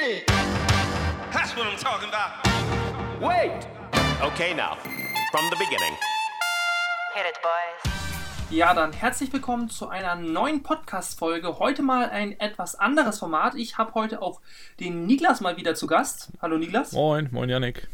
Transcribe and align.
it. 0.00 0.26
That's 1.32 1.54
what 1.56 1.66
I'm 1.66 1.76
talking 1.76 2.08
about. 2.08 2.32
Wait! 3.20 3.66
Okay, 4.22 4.54
now, 4.54 4.76
from 5.30 5.44
the 5.50 5.56
beginning. 5.56 5.94
Hit 7.14 7.26
it, 7.26 7.38
boys. 7.42 7.92
Ja, 8.50 8.74
dann 8.74 8.92
herzlich 8.92 9.32
willkommen 9.32 9.68
zu 9.68 9.88
einer 9.88 10.16
neuen 10.16 10.62
Podcast-Folge. 10.62 11.58
Heute 11.58 11.82
mal 11.82 12.10
ein 12.10 12.38
etwas 12.40 12.74
anderes 12.74 13.18
Format. 13.18 13.54
Ich 13.54 13.78
habe 13.78 13.94
heute 13.94 14.22
auch 14.22 14.40
den 14.80 15.06
Niklas 15.06 15.40
mal 15.40 15.56
wieder 15.56 15.74
zu 15.74 15.86
Gast. 15.86 16.30
Hallo 16.42 16.58
Niklas. 16.58 16.92
Moin, 16.92 17.28
moin 17.30 17.48
Yannick. 17.48 17.86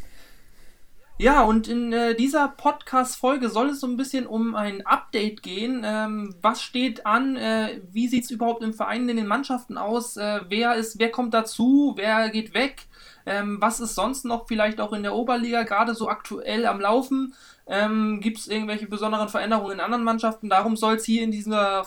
Ja, 1.18 1.44
und 1.44 1.66
in 1.66 1.94
äh, 1.94 2.14
dieser 2.14 2.46
Podcast-Folge 2.48 3.48
soll 3.48 3.70
es 3.70 3.80
so 3.80 3.86
ein 3.86 3.96
bisschen 3.96 4.26
um 4.26 4.54
ein 4.54 4.86
Update 4.86 5.42
gehen. 5.42 5.82
Ähm, 5.82 6.34
was 6.42 6.60
steht 6.60 7.06
an? 7.06 7.36
Äh, 7.36 7.80
wie 7.90 8.06
sieht 8.08 8.24
es 8.24 8.30
überhaupt 8.30 8.62
im 8.62 8.74
Verein 8.74 9.08
in 9.08 9.16
den 9.16 9.26
Mannschaften 9.26 9.78
aus? 9.78 10.18
Äh, 10.18 10.40
wer 10.50 10.74
ist, 10.74 10.98
wer 10.98 11.10
kommt 11.10 11.32
dazu? 11.32 11.94
Wer 11.96 12.28
geht 12.28 12.52
weg? 12.52 12.82
Ähm, 13.24 13.56
was 13.62 13.80
ist 13.80 13.94
sonst 13.94 14.26
noch 14.26 14.46
vielleicht 14.46 14.78
auch 14.78 14.92
in 14.92 15.02
der 15.02 15.14
Oberliga 15.14 15.62
gerade 15.62 15.94
so 15.94 16.10
aktuell 16.10 16.66
am 16.66 16.82
Laufen? 16.82 17.34
Ähm, 17.66 18.20
Gibt 18.20 18.36
es 18.38 18.48
irgendwelche 18.48 18.86
besonderen 18.86 19.30
Veränderungen 19.30 19.72
in 19.72 19.80
anderen 19.80 20.04
Mannschaften? 20.04 20.50
Darum 20.50 20.76
soll 20.76 20.96
es 20.96 21.06
hier 21.06 21.22
in 21.22 21.30
dieser 21.30 21.86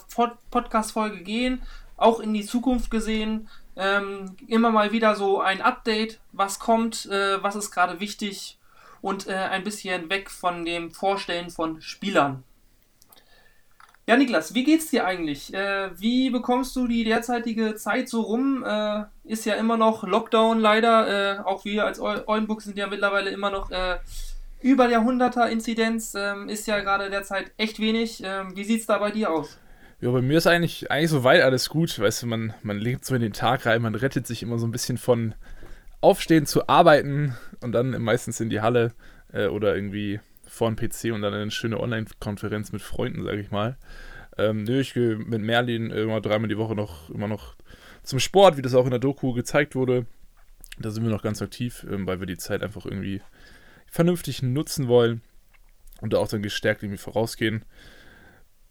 Podcast-Folge 0.49 1.21
gehen, 1.21 1.61
auch 1.97 2.19
in 2.19 2.33
die 2.33 2.45
Zukunft 2.45 2.89
gesehen. 2.89 3.47
Ähm, 3.75 4.35
immer 4.47 4.71
mal 4.71 4.91
wieder 4.91 5.15
so 5.15 5.39
ein 5.39 5.61
Update, 5.61 6.19
was 6.31 6.57
kommt, 6.57 7.05
äh, 7.05 7.41
was 7.43 7.55
ist 7.55 7.69
gerade 7.69 7.99
wichtig, 7.99 8.58
und 9.01 9.27
äh, 9.27 9.33
ein 9.33 9.63
bisschen 9.63 10.09
weg 10.09 10.29
von 10.29 10.65
dem 10.65 10.91
Vorstellen 10.91 11.49
von 11.49 11.81
Spielern. 11.81 12.43
Ja, 14.09 14.17
Niklas, 14.17 14.55
wie 14.55 14.63
geht's 14.63 14.89
dir 14.89 15.05
eigentlich? 15.05 15.53
Äh, 15.53 15.91
wie 15.99 16.31
bekommst 16.31 16.75
du 16.75 16.87
die 16.87 17.03
derzeitige 17.03 17.75
Zeit 17.75 18.09
so 18.09 18.21
rum? 18.21 18.63
Äh, 18.65 19.03
ist 19.23 19.45
ja 19.45 19.53
immer 19.53 19.77
noch 19.77 20.03
Lockdown 20.03 20.59
leider. 20.59 21.37
Äh, 21.37 21.39
auch 21.41 21.63
wir 21.63 21.85
als 21.85 21.99
Eulenburg 21.99 22.63
sind 22.63 22.75
ja 22.75 22.87
mittlerweile 22.87 23.29
immer 23.29 23.51
noch 23.51 23.69
äh, 23.69 23.97
über 24.61 24.87
der 24.87 25.01
100er-Inzidenz. 25.01 26.15
Ähm, 26.15 26.49
ist 26.49 26.65
ja 26.65 26.79
gerade 26.79 27.11
derzeit 27.11 27.51
echt 27.57 27.79
wenig. 27.79 28.23
Ähm, 28.25 28.55
wie 28.55 28.63
sieht's 28.63 28.87
da 28.87 28.97
bei 28.97 29.11
dir 29.11 29.29
aus? 29.29 29.59
Ja, 30.01 30.09
bei 30.09 30.23
mir 30.23 30.39
ist 30.39 30.47
eigentlich, 30.47 30.89
eigentlich 30.89 31.11
soweit 31.11 31.43
alles 31.43 31.69
gut. 31.69 31.99
Weißt 31.99 32.23
du, 32.23 32.25
man, 32.25 32.55
man 32.63 32.79
lebt 32.79 33.05
so 33.05 33.13
in 33.13 33.21
den 33.21 33.33
Tag 33.33 33.67
rein, 33.67 33.83
man 33.83 33.93
rettet 33.93 34.25
sich 34.25 34.41
immer 34.41 34.57
so 34.57 34.65
ein 34.65 34.71
bisschen 34.71 34.97
von 34.97 35.35
Aufstehen 36.01 36.45
zu 36.45 36.67
arbeiten 36.69 37.35
und 37.61 37.71
dann 37.73 38.01
meistens 38.01 38.39
in 38.39 38.49
die 38.49 38.61
Halle 38.61 38.93
äh, 39.33 39.47
oder 39.47 39.75
irgendwie 39.75 40.19
vor 40.47 40.69
dem 40.69 40.75
PC 40.75 41.13
und 41.13 41.21
dann 41.21 41.33
eine 41.33 41.51
schöne 41.51 41.79
Online-Konferenz 41.79 42.71
mit 42.71 42.81
Freunden, 42.81 43.23
sage 43.23 43.41
ich 43.41 43.51
mal. 43.51 43.77
Ähm, 44.37 44.63
nö, 44.63 44.79
ich 44.79 44.93
gehe 44.93 45.17
mit 45.17 45.41
Merlin 45.41 45.91
immer 45.91 46.21
dreimal 46.21 46.47
die 46.47 46.57
Woche 46.57 46.75
noch 46.75 47.09
immer 47.09 47.27
noch 47.27 47.55
zum 48.03 48.19
Sport, 48.19 48.57
wie 48.57 48.61
das 48.61 48.73
auch 48.73 48.85
in 48.85 48.91
der 48.91 48.99
Doku 48.99 49.33
gezeigt 49.33 49.75
wurde. 49.75 50.05
Da 50.79 50.91
sind 50.91 51.03
wir 51.03 51.11
noch 51.11 51.21
ganz 51.21 51.41
aktiv, 51.41 51.85
ähm, 51.89 52.07
weil 52.07 52.19
wir 52.19 52.27
die 52.27 52.37
Zeit 52.37 52.63
einfach 52.63 52.85
irgendwie 52.85 53.21
vernünftig 53.87 54.41
nutzen 54.41 54.87
wollen 54.87 55.21
und 56.01 56.13
da 56.13 56.17
auch 56.17 56.27
dann 56.27 56.41
gestärkt 56.41 56.83
irgendwie 56.83 56.97
vorausgehen. 56.97 57.65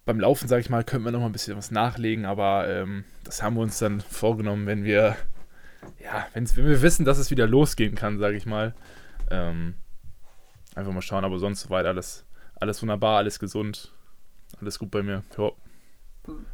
Beim 0.06 0.21
Laufen, 0.21 0.49
sage 0.49 0.62
ich 0.62 0.71
mal, 0.71 0.84
könnten 0.84 1.05
wir 1.05 1.12
noch 1.12 1.21
mal 1.21 1.27
ein 1.27 1.33
bisschen 1.33 1.56
was 1.56 1.71
nachlegen, 1.71 2.25
aber 2.25 2.67
ähm, 2.67 3.05
das 3.25 3.43
haben 3.43 3.56
wir 3.56 3.62
uns 3.62 3.79
dann 3.79 4.01
vorgenommen, 4.01 4.67
wenn 4.67 4.84
wir 4.84 5.17
ja, 6.03 6.27
wenn 6.33 6.48
wir 6.57 6.83
wissen, 6.83 7.05
dass 7.05 7.19
es 7.19 7.31
wieder 7.31 7.47
losgehen 7.47 7.95
kann, 7.95 8.19
sage 8.19 8.37
ich 8.37 8.47
mal. 8.47 8.75
Ähm, 9.31 9.75
einfach 10.75 10.93
mal 10.93 11.03
schauen, 11.03 11.25
aber 11.25 11.39
sonst 11.39 11.62
soweit 11.62 11.87
alles, 11.87 12.25
alles 12.61 12.81
wunderbar, 12.83 13.19
alles 13.19 13.39
gesund, 13.39 13.93
alles 14.61 14.79
gut 14.79 14.91
bei 14.91 15.03
mir. 15.03 15.23
Ja. 15.37 15.51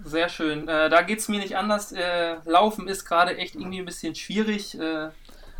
Sehr 0.05 0.29
schön. 0.29 0.69
Äh, 0.69 0.89
da 0.89 1.03
geht 1.03 1.19
es 1.19 1.29
mir 1.29 1.41
nicht 1.41 1.57
anders. 1.57 1.93
Äh, 1.93 2.37
Laufen 2.45 2.87
ist 2.89 3.05
gerade 3.05 3.37
echt 3.37 3.57
irgendwie 3.57 3.81
ein 3.81 3.85
bisschen 3.85 4.15
schwierig. 4.15 4.79
Äh, 4.79 5.09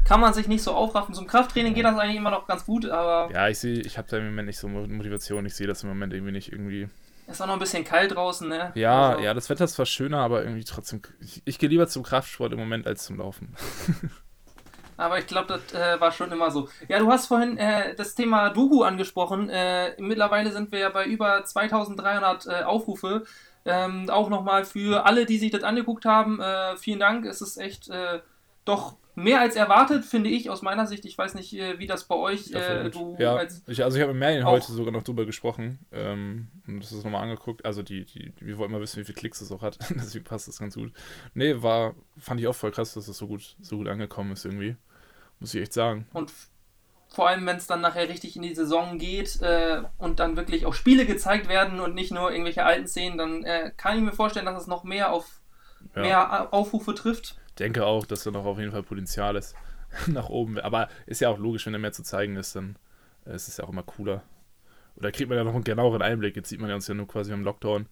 kann 0.05 0.21
man 0.21 0.35
sich 0.35 0.47
nicht 0.47 0.63
so 0.63 0.73
aufraffen. 0.73 1.15
Zum 1.15 1.27
Krafttraining 1.27 1.75
geht 1.75 1.85
das 1.85 1.99
eigentlich 1.99 2.19
immer 2.19 2.31
noch 2.31 2.47
ganz 2.47 2.65
gut, 2.67 2.87
aber. 2.87 3.33
Ja, 3.33 3.49
ich 3.49 3.59
sehe, 3.59 3.81
ich 3.81 3.99
habe 3.99 4.09
da 4.09 4.19
im 4.19 4.27
Moment 4.27 4.47
nicht 4.47 4.59
so 4.59 4.69
Motivation. 4.69 5.47
Ich 5.47 5.55
sehe 5.55 5.67
das 5.67 5.83
im 5.83 5.89
Moment 5.89 6.13
irgendwie 6.13 6.33
nicht 6.33 6.53
irgendwie 6.53 6.89
ist 7.27 7.41
auch 7.41 7.47
noch 7.47 7.55
ein 7.55 7.61
bisschen 7.61 7.85
kalt 7.85 8.15
draußen, 8.15 8.49
ne? 8.49 8.73
Ja, 8.75 9.11
also. 9.11 9.23
ja, 9.23 9.35
das 9.35 9.49
Wetter 9.49 9.65
ist 9.65 9.75
zwar 9.75 9.87
schöner, 9.87 10.19
aber 10.19 10.43
irgendwie 10.43 10.65
trotzdem. 10.65 11.03
Ich, 11.21 11.43
ich 11.45 11.59
gehe 11.59 11.69
lieber 11.69 11.87
zum 11.87 12.03
Kraftsport 12.03 12.53
im 12.53 12.59
Moment 12.59 12.87
als 12.87 13.05
zum 13.05 13.19
Laufen. 13.19 13.55
aber 14.97 15.19
ich 15.19 15.27
glaube, 15.27 15.47
das 15.49 15.73
äh, 15.73 16.01
war 16.01 16.13
schon 16.13 16.31
immer 16.33 16.51
so. 16.51 16.69
Ja, 16.89 16.99
du 16.99 17.11
hast 17.11 17.27
vorhin 17.27 17.57
äh, 17.59 17.95
das 17.95 18.15
Thema 18.15 18.51
Doku 18.51 18.83
angesprochen. 18.83 19.49
Äh, 19.49 19.95
mittlerweile 19.99 20.53
sind 20.53 20.73
wir 20.73 20.81
ja 20.81 20.91
bei 20.91 21.07
über 21.07 21.45
2300 21.45 22.47
äh, 22.47 22.63
Aufrufe. 22.65 23.25
Ähm, 23.65 24.11
auch 24.11 24.29
nochmal 24.29 24.67
für 24.67 25.07
alle, 25.07 25.25
die 25.25 25.39
sich 25.39 25.51
das 25.51 25.63
angeguckt 25.63 26.05
haben, 26.05 26.39
äh, 26.41 26.77
vielen 26.77 27.01
Dank. 27.01 27.25
Es 27.25 27.41
ist 27.41 27.57
echt 27.57 27.89
äh, 27.89 28.21
doch 28.67 28.97
mehr 29.15 29.41
als 29.41 29.57
erwartet, 29.57 30.05
finde 30.05 30.31
ich, 30.31 30.51
aus 30.51 30.63
meiner 30.63 30.87
Sicht. 30.87 31.05
Ich 31.05 31.17
weiß 31.17 31.35
nicht, 31.35 31.53
äh, 31.55 31.79
wie 31.79 31.87
das 31.87 32.05
bei 32.05 32.15
euch. 32.15 32.53
Äh, 32.53 32.91
du 32.91 33.17
ja, 33.19 33.43
ich, 33.67 33.83
also 33.83 33.97
ich 33.97 34.03
habe 34.03 34.13
mit 34.13 34.21
Merlin 34.21 34.45
heute 34.45 34.73
sogar 34.73 34.93
noch 34.93 35.03
drüber 35.03 35.25
gesprochen 35.25 35.79
ähm, 35.93 36.49
und 36.67 36.83
das 36.83 36.93
ist 36.93 37.05
nochmal 37.05 37.23
angeguckt. 37.23 37.65
Also 37.65 37.83
die, 37.83 38.05
die, 38.05 38.33
wir 38.41 38.59
wollten 38.59 38.73
mal 38.73 38.81
wissen, 38.81 39.01
wie 39.01 39.05
viele 39.05 39.17
Klicks 39.17 39.41
es 39.41 39.53
auch 39.53 39.63
hat. 39.63 39.79
Deswegen 39.91 40.25
passt 40.25 40.49
das 40.49 40.59
ganz 40.59 40.75
gut. 40.75 40.93
Nee, 41.35 41.63
war, 41.63 41.95
fand 42.19 42.41
ich 42.41 42.47
auch 42.47 42.55
voll 42.55 42.73
krass, 42.73 42.95
dass 42.95 43.07
das 43.07 43.17
so 43.17 43.27
gut, 43.27 43.57
so 43.61 43.77
gut 43.77 43.89
angekommen 43.89 44.33
ist 44.33 44.45
irgendwie. 44.45 44.77
Muss 45.41 45.55
ich 45.55 45.63
echt 45.63 45.73
sagen. 45.73 46.07
Und 46.13 46.33
vor 47.09 47.29
allem, 47.29 47.47
wenn 47.47 47.57
es 47.57 47.69
dann 47.69 47.81
nachher 47.81 48.09
richtig 48.09 48.35
in 48.35 48.43
die 48.43 48.55
Saison 48.55 48.99
geht 48.99 49.41
äh, 49.41 49.83
und 49.99 50.19
dann 50.19 50.37
wirklich 50.37 50.67
auch 50.67 50.75
Spiele 50.75 51.07
gezeigt 51.07 51.49
werden 51.49 51.79
und 51.79 51.95
nicht 51.95 52.13
nur 52.13 52.33
irgendwelche 52.33 52.65
alten 52.65 52.89
Szenen, 52.89 53.19
dann 53.19 53.45
äh, 53.45 53.71
kann 53.77 53.97
ich 53.97 54.03
mir 54.03 54.13
vorstellen, 54.13 54.47
dass 54.47 54.63
es 54.63 54.67
noch 54.67 54.83
mehr 54.83 55.13
auf 55.13 55.41
ja. 55.95 56.03
mehr 56.03 56.53
Aufrufe 56.53 56.95
trifft 56.95 57.37
denke 57.59 57.87
auch, 57.87 58.07
dass 58.07 58.25
da 58.25 58.31
noch 58.31 58.45
auf 58.45 58.59
jeden 58.59 58.73
Fall 58.73 58.83
Potenzial 58.83 59.37
ist 59.37 59.55
nach 60.07 60.29
oben. 60.29 60.59
Aber 60.59 60.89
ist 61.07 61.21
ja 61.21 61.29
auch 61.29 61.39
logisch, 61.39 61.67
wenn 61.67 61.73
da 61.73 61.79
mehr 61.79 61.93
zu 61.93 62.03
zeigen 62.03 62.37
ist, 62.37 62.57
dann 62.57 62.77
äh, 63.27 63.35
ist 63.35 63.49
es 63.49 63.57
ja 63.57 63.65
auch 63.65 63.71
immer 63.71 63.83
cooler. 63.83 64.23
Oder 64.97 65.13
kriegt 65.13 65.29
man 65.29 65.39
ja 65.39 65.45
noch 65.45 65.55
einen 65.55 65.65
genaueren 65.65 66.03
Einblick. 66.03 66.37
Jetzt 66.37 66.49
sieht 66.49 66.61
man 66.61 66.69
ja 66.69 66.77
uns 66.77 66.87
ja 66.87 66.95
nur 66.95 67.09
quasi 67.09 67.33
im 67.33 67.43
Lockdown. 67.43 67.87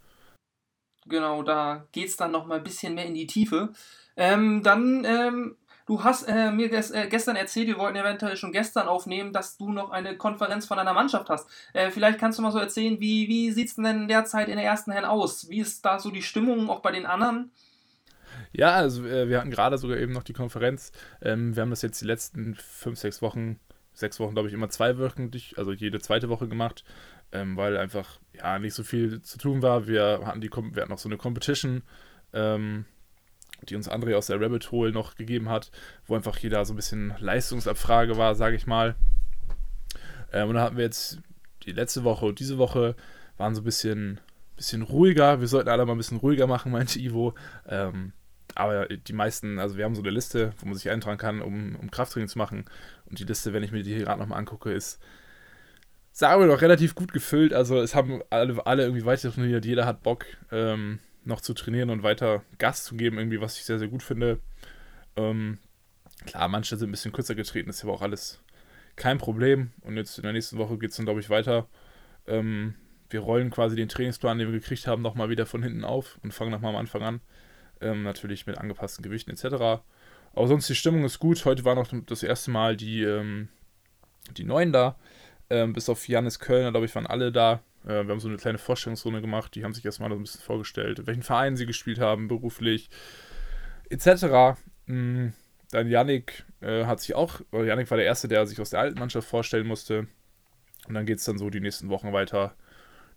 Genau, 1.07 1.43
da 1.43 1.87
geht 1.91 2.09
es 2.09 2.17
dann 2.17 2.31
noch 2.31 2.47
mal 2.47 2.59
ein 2.59 2.65
bisschen 2.65 2.95
mehr 2.95 3.07
in 3.07 3.15
die 3.15 3.27
Tiefe. 3.27 3.73
Ähm, 4.17 4.63
dann, 4.63 5.05
ähm, 5.05 5.57
du 5.87 6.05
hast 6.05 6.29
äh, 6.29 6.53
mir 6.53 6.69
ges 6.69 6.93
äh, 6.93 7.09
gestern 7.09 7.35
erzählt, 7.35 7.67
wir 7.67 7.79
wollten 7.79 7.97
eventuell 7.97 8.37
schon 8.37 8.53
gestern 8.53 8.87
aufnehmen, 8.87 9.33
dass 9.33 9.57
du 9.57 9.73
noch 9.73 9.91
eine 9.91 10.17
Konferenz 10.17 10.65
von 10.65 10.79
einer 10.79 10.93
Mannschaft 10.93 11.29
hast. 11.29 11.49
Äh, 11.73 11.91
vielleicht 11.91 12.21
kannst 12.21 12.39
du 12.39 12.43
mal 12.43 12.53
so 12.53 12.59
erzählen, 12.59 13.01
wie, 13.01 13.27
wie 13.27 13.51
sieht 13.51 13.69
es 13.69 13.75
denn 13.75 14.07
derzeit 14.07 14.49
in 14.49 14.57
der 14.57 14.65
ersten 14.65 14.93
Herren 14.93 15.07
aus? 15.07 15.49
Wie 15.49 15.59
ist 15.59 15.85
da 15.85 15.99
so 15.99 16.11
die 16.11 16.23
Stimmung 16.23 16.71
auch 16.71 16.81
bei 16.81 16.93
den 16.93 17.07
anderen? 17.07 17.51
Ja, 18.53 18.75
also 18.75 19.07
äh, 19.07 19.29
wir 19.29 19.39
hatten 19.39 19.51
gerade 19.51 19.79
sogar 19.79 19.97
eben 19.99 20.13
noch 20.13 20.23
die 20.23 20.35
Konferenz. 20.35 20.93
Ähm, 21.23 21.57
wir 21.57 21.63
haben 21.63 21.71
das 21.71 21.83
jetzt 21.83 22.01
die 22.01 22.07
letzten 22.07 22.55
fünf, 22.55 22.99
sechs 22.99 23.23
Wochen, 23.23 23.59
sechs 23.95 24.21
Wochen, 24.21 24.35
glaube 24.35 24.49
ich, 24.49 24.55
immer 24.55 24.69
zweiwöchentlich, 24.69 25.57
also 25.59 25.73
jede 25.73 26.01
zweite 26.01 26.29
Woche 26.29 26.49
gemacht, 26.49 26.85
ähm, 27.33 27.57
weil 27.57 27.77
einfach 27.77 28.21
ja 28.35 28.59
nicht 28.59 28.75
so 28.75 28.83
viel 28.83 29.23
zu 29.23 29.39
tun 29.39 29.63
war. 29.63 29.87
Wir 29.87 30.21
hatten 30.25 30.41
die 30.41 30.51
wir 30.51 30.83
hatten 30.83 30.91
noch 30.91 30.99
so 30.99 31.09
eine 31.09 31.17
Competition, 31.17 31.83
ähm, 32.35 32.85
die 33.69 33.77
uns 33.77 33.91
André 33.91 34.17
aus 34.17 34.27
der 34.27 34.41
Rabbit 34.41 34.71
Hole 34.71 34.93
noch 34.93 35.15
gegeben 35.15 35.49
hat, 35.49 35.71
wo 36.07 36.15
einfach 36.15 36.37
jeder 36.39 36.65
so 36.65 36.75
ein 36.75 36.77
bisschen 36.77 37.15
Leistungsabfrage 37.19 38.17
war, 38.19 38.35
sage 38.35 38.57
ich 38.57 38.67
mal. 38.67 38.97
Ähm, 40.33 40.49
und 40.49 40.57
da 40.57 40.63
hatten 40.63 40.77
wir 40.77 40.85
jetzt 40.85 41.21
die 41.65 41.73
letzte 41.73 42.05
Woche 42.05 42.27
und 42.27 42.39
diese 42.39 42.59
Woche 42.59 42.97
waren 43.39 43.55
so 43.55 43.63
ein 43.63 43.65
bisschen, 43.65 44.21
bisschen 44.57 44.83
ruhiger. 44.83 45.41
Wir 45.41 45.49
sollten 45.49 45.69
alle 45.71 45.87
mal 45.87 45.93
ein 45.93 45.99
bisschen 45.99 46.19
ruhiger 46.19 46.47
machen, 46.47 46.73
meinte 46.73 46.99
Ivo. 46.99 47.35
Ähm, 47.67 48.13
aber 48.55 48.87
die 48.87 49.13
meisten, 49.13 49.59
also 49.59 49.77
wir 49.77 49.85
haben 49.85 49.95
so 49.95 50.03
eine 50.03 50.11
Liste, 50.11 50.53
wo 50.59 50.67
man 50.67 50.75
sich 50.75 50.91
eintragen 50.91 51.19
kann, 51.19 51.43
um, 51.43 51.77
um 51.77 51.91
Krafttraining 51.91 52.29
zu 52.29 52.39
machen. 52.39 52.65
Und 53.07 53.19
die 53.19 53.25
Liste, 53.25 53.53
wenn 53.53 53.63
ich 53.63 53.73
mir 53.73 53.83
die 53.83 53.99
gerade 53.99 54.21
nochmal 54.21 54.39
angucke, 54.39 54.73
ist, 54.73 55.01
sagen 56.13 56.41
wir 56.41 56.49
doch, 56.49 56.63
relativ 56.63 56.95
gut 56.95 57.13
gefüllt. 57.13 57.53
Also 57.53 57.81
es 57.81 57.95
haben 57.95 58.23
alle, 58.31 58.65
alle 58.67 58.83
irgendwie 58.83 59.05
weiter 59.05 59.33
trainiert. 59.33 59.65
Jeder 59.65 59.87
hat 59.87 60.03
Bock, 60.03 60.27
ähm, 60.51 60.99
noch 61.25 61.41
zu 61.41 61.55
trainieren 61.55 61.91
und 61.91 62.03
weiter 62.03 62.43
Gas 62.59 62.85
zu 62.85 62.97
geben, 62.97 63.19
irgendwie, 63.19 63.41
was 63.41 63.57
ich 63.57 63.65
sehr, 63.65 63.79
sehr 63.79 63.89
gut 63.89 64.03
finde. 64.03 64.41
Ähm, 65.17 65.59
klar, 66.27 66.49
manche 66.49 66.77
sind 66.77 66.89
ein 66.89 66.93
bisschen 66.93 67.13
kürzer 67.13 67.35
getreten, 67.35 67.71
ist 67.71 67.83
aber 67.83 67.93
auch 67.93 68.03
alles 68.03 68.43
kein 68.97 69.19
Problem. 69.19 69.71
Und 69.83 69.97
jetzt 69.97 70.19
in 70.19 70.25
der 70.25 70.33
nächsten 70.33 70.59
Woche 70.59 70.79
geht 70.79 70.91
es 70.91 70.97
dann, 70.97 71.07
glaube 71.07 71.21
ich, 71.21 71.31
weiter. 71.31 71.69
Ähm, 72.27 72.75
wir 73.11 73.21
rollen 73.21 73.51
quasi 73.51 73.77
den 73.77 73.89
Trainingsplan, 73.89 74.39
den 74.39 74.53
wir 74.53 74.59
gekriegt 74.59 74.87
haben, 74.87 75.03
nochmal 75.03 75.29
wieder 75.29 75.47
von 75.47 75.63
hinten 75.63 75.85
auf 75.85 76.19
und 76.23 76.33
fangen 76.33 76.51
nochmal 76.51 76.71
am 76.71 76.81
Anfang 76.81 77.03
an. 77.03 77.21
Ähm, 77.83 78.03
natürlich 78.03 78.47
mit 78.47 78.59
angepassten 78.59 79.03
Gewichten 79.03 79.31
etc. 79.31 79.83
Aber 80.35 80.47
sonst 80.47 80.69
die 80.69 80.75
Stimmung 80.75 81.05
ist 81.05 81.19
gut. 81.19 81.45
Heute 81.45 81.65
war 81.65 81.75
noch 81.75 81.89
das 82.07 82.23
erste 82.23 82.51
Mal 82.51 82.77
die, 82.77 83.03
ähm, 83.03 83.49
die 84.37 84.45
Neuen 84.45 84.73
da. 84.73 84.97
Ähm, 85.51 85.73
bis 85.73 85.89
auf 85.89 86.09
Janis 86.09 86.39
Kölner, 86.39 86.71
glaube 86.71 86.87
ich, 86.87 86.95
waren 86.95 87.07
alle 87.07 87.33
da. 87.33 87.61
Äh, 87.85 88.05
wir 88.05 88.09
haben 88.09 88.21
so 88.21 88.29
eine 88.29 88.39
kleine 88.39 88.59
Vorstellungsrunde 88.59 89.21
gemacht. 89.21 89.55
Die 89.55 89.65
haben 89.65 89.75
sich 89.75 89.85
erstmal 89.85 90.11
ein 90.13 90.23
bisschen 90.23 90.41
vorgestellt, 90.41 91.07
welchen 91.07 91.23
Verein 91.23 91.57
sie 91.57 91.67
gespielt 91.67 91.99
haben, 91.99 92.29
beruflich 92.29 92.89
etc. 93.91 94.59
Mhm. 94.87 95.35
Dann 95.71 95.89
Yannick 95.89 96.45
äh, 96.61 96.85
hat 96.85 97.01
sich 97.01 97.15
auch, 97.15 97.41
Yannick 97.53 97.91
war 97.91 97.97
der 97.97 98.07
Erste, 98.07 98.29
der 98.29 98.47
sich 98.47 98.61
aus 98.61 98.71
der 98.71 98.81
alten 98.81 98.99
Mannschaft 98.99 99.29
vorstellen 99.29 99.67
musste. 99.67 100.07
Und 100.87 100.95
dann 100.95 101.07
geht 101.07 101.19
es 101.19 101.25
dann 101.25 101.39
so 101.39 101.51
die 101.51 101.61
nächsten 101.61 101.89
Wochen 101.89 102.13
weiter 102.13 102.55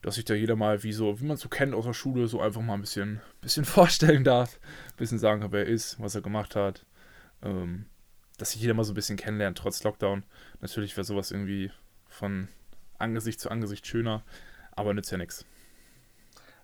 dass 0.02 0.16
sich 0.16 0.26
da 0.26 0.34
jeder 0.34 0.56
mal, 0.56 0.84
wie 0.84 0.94
so, 0.94 1.20
wie 1.20 1.26
man 1.26 1.38
so 1.38 1.50
kennt 1.50 1.74
aus 1.74 1.86
der 1.86 1.94
Schule, 1.94 2.28
so 2.28 2.42
einfach 2.42 2.62
mal 2.62 2.76
ein 2.76 2.82
bisschen, 2.82 3.22
bisschen 3.42 3.66
vorstellen 3.66 4.24
darf. 4.24 4.60
Ein 4.64 4.98
bisschen 4.98 5.20
sagen, 5.20 5.46
wer 5.52 5.66
er 5.66 5.68
ist, 5.68 6.00
was 6.00 6.16
er 6.16 6.22
gemacht 6.22 6.56
hat. 6.56 6.86
Ähm, 7.42 7.86
dass 8.38 8.52
sich 8.52 8.62
jeder 8.62 8.74
mal 8.74 8.84
so 8.84 8.92
ein 8.92 8.96
bisschen 8.96 9.18
kennenlernt, 9.18 9.58
trotz 9.58 9.84
Lockdown. 9.84 10.24
Natürlich 10.62 10.96
wäre 10.98 11.06
sowas 11.06 11.32
irgendwie 11.32 11.72
von 12.08 12.50
Angesicht 12.98 13.40
zu 13.40 13.50
Angesicht 13.50 13.88
schöner, 13.88 14.24
aber 14.72 14.94
nützt 14.94 15.12
ja 15.12 15.18
nichts. 15.18 15.46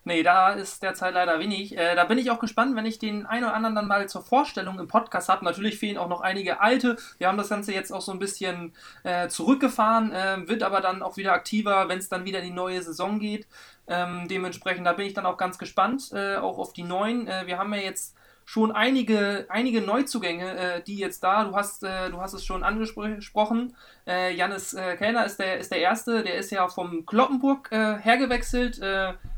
Nee, 0.04 0.24
da 0.24 0.50
ist 0.52 0.82
derzeit 0.82 1.14
leider 1.14 1.38
wenig. 1.38 1.78
Äh, 1.78 1.94
da 1.94 2.04
bin 2.04 2.18
ich 2.18 2.30
auch 2.32 2.40
gespannt, 2.40 2.74
wenn 2.74 2.86
ich 2.86 2.98
den 2.98 3.24
einen 3.24 3.44
oder 3.44 3.54
anderen 3.54 3.76
dann 3.76 3.86
mal 3.86 4.08
zur 4.08 4.22
Vorstellung 4.22 4.80
im 4.80 4.88
Podcast 4.88 5.28
habe. 5.28 5.44
Natürlich 5.44 5.78
fehlen 5.78 5.96
auch 5.96 6.08
noch 6.08 6.22
einige 6.22 6.60
alte. 6.60 6.96
Wir 7.18 7.28
haben 7.28 7.38
das 7.38 7.50
Ganze 7.50 7.72
jetzt 7.72 7.92
auch 7.92 8.00
so 8.00 8.10
ein 8.10 8.18
bisschen 8.18 8.72
äh, 9.04 9.28
zurückgefahren, 9.28 10.10
äh, 10.12 10.48
wird 10.48 10.64
aber 10.64 10.80
dann 10.80 11.02
auch 11.02 11.16
wieder 11.16 11.32
aktiver, 11.32 11.88
wenn 11.88 11.98
es 11.98 12.08
dann 12.08 12.24
wieder 12.24 12.40
in 12.40 12.46
die 12.46 12.50
neue 12.50 12.82
Saison 12.82 13.20
geht. 13.20 13.46
Ähm, 13.86 14.26
dementsprechend, 14.28 14.86
da 14.86 14.92
bin 14.92 15.06
ich 15.06 15.14
dann 15.14 15.26
auch 15.26 15.36
ganz 15.36 15.56
gespannt, 15.56 16.10
äh, 16.12 16.36
auch 16.36 16.58
auf 16.58 16.72
die 16.72 16.82
neuen. 16.82 17.28
Äh, 17.28 17.46
wir 17.46 17.58
haben 17.58 17.72
ja 17.72 17.80
jetzt 17.80 18.16
schon 18.44 18.72
einige, 18.72 19.46
einige 19.50 19.82
Neuzugänge, 19.82 20.58
äh, 20.58 20.82
die 20.82 20.96
jetzt 20.96 21.22
da, 21.22 21.44
du 21.44 21.54
hast, 21.54 21.84
äh, 21.84 22.10
du 22.10 22.20
hast 22.20 22.32
es 22.32 22.44
schon 22.44 22.64
angesprochen, 22.64 23.76
äh, 24.06 24.34
Jannis 24.34 24.74
äh, 24.74 24.96
Kellner 24.96 25.24
ist 25.24 25.38
der, 25.38 25.58
ist 25.58 25.70
der 25.70 25.78
Erste, 25.78 26.24
der 26.24 26.34
ist 26.36 26.50
ja 26.50 26.66
vom 26.66 27.06
Kloppenburg 27.06 27.70
hergewechselt, 27.70 28.80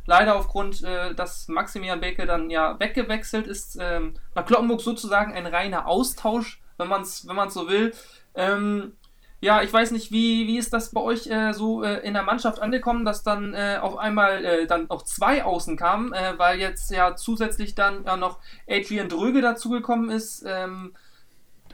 leider 0.06 0.36
aufgrund, 0.36 0.82
äh, 0.82 1.14
dass 1.14 1.48
Maximilian 1.48 2.00
Beke 2.00 2.26
dann 2.26 2.50
ja 2.50 2.78
weggewechselt 2.78 3.46
ist, 3.46 3.78
ähm, 3.80 4.14
nach 4.34 4.44
Kloppenburg 4.46 4.80
sozusagen 4.80 5.32
ein 5.32 5.46
reiner 5.46 5.86
Austausch, 5.86 6.60
wenn 6.78 6.88
man 6.88 7.02
es 7.02 7.26
wenn 7.26 7.50
so 7.50 7.68
will. 7.68 7.94
Ähm, 8.34 8.92
ja, 9.40 9.62
ich 9.62 9.70
weiß 9.70 9.90
nicht, 9.90 10.10
wie, 10.10 10.46
wie 10.46 10.56
ist 10.56 10.72
das 10.72 10.90
bei 10.90 11.02
euch 11.02 11.26
äh, 11.26 11.52
so 11.52 11.82
äh, 11.82 11.98
in 11.98 12.14
der 12.14 12.22
Mannschaft 12.22 12.62
angekommen, 12.62 13.04
dass 13.04 13.22
dann 13.22 13.52
äh, 13.52 13.78
auf 13.78 13.98
einmal 13.98 14.42
äh, 14.42 14.66
dann 14.66 14.88
auch 14.88 15.02
zwei 15.02 15.44
Außen 15.44 15.76
kamen, 15.76 16.14
äh, 16.14 16.32
weil 16.38 16.58
jetzt 16.58 16.90
ja 16.90 17.14
zusätzlich 17.14 17.74
dann 17.74 18.04
ja 18.04 18.16
noch 18.16 18.38
Adrian 18.66 19.10
Dröge 19.10 19.42
dazugekommen 19.42 20.08
ist. 20.08 20.44
Ähm, 20.46 20.94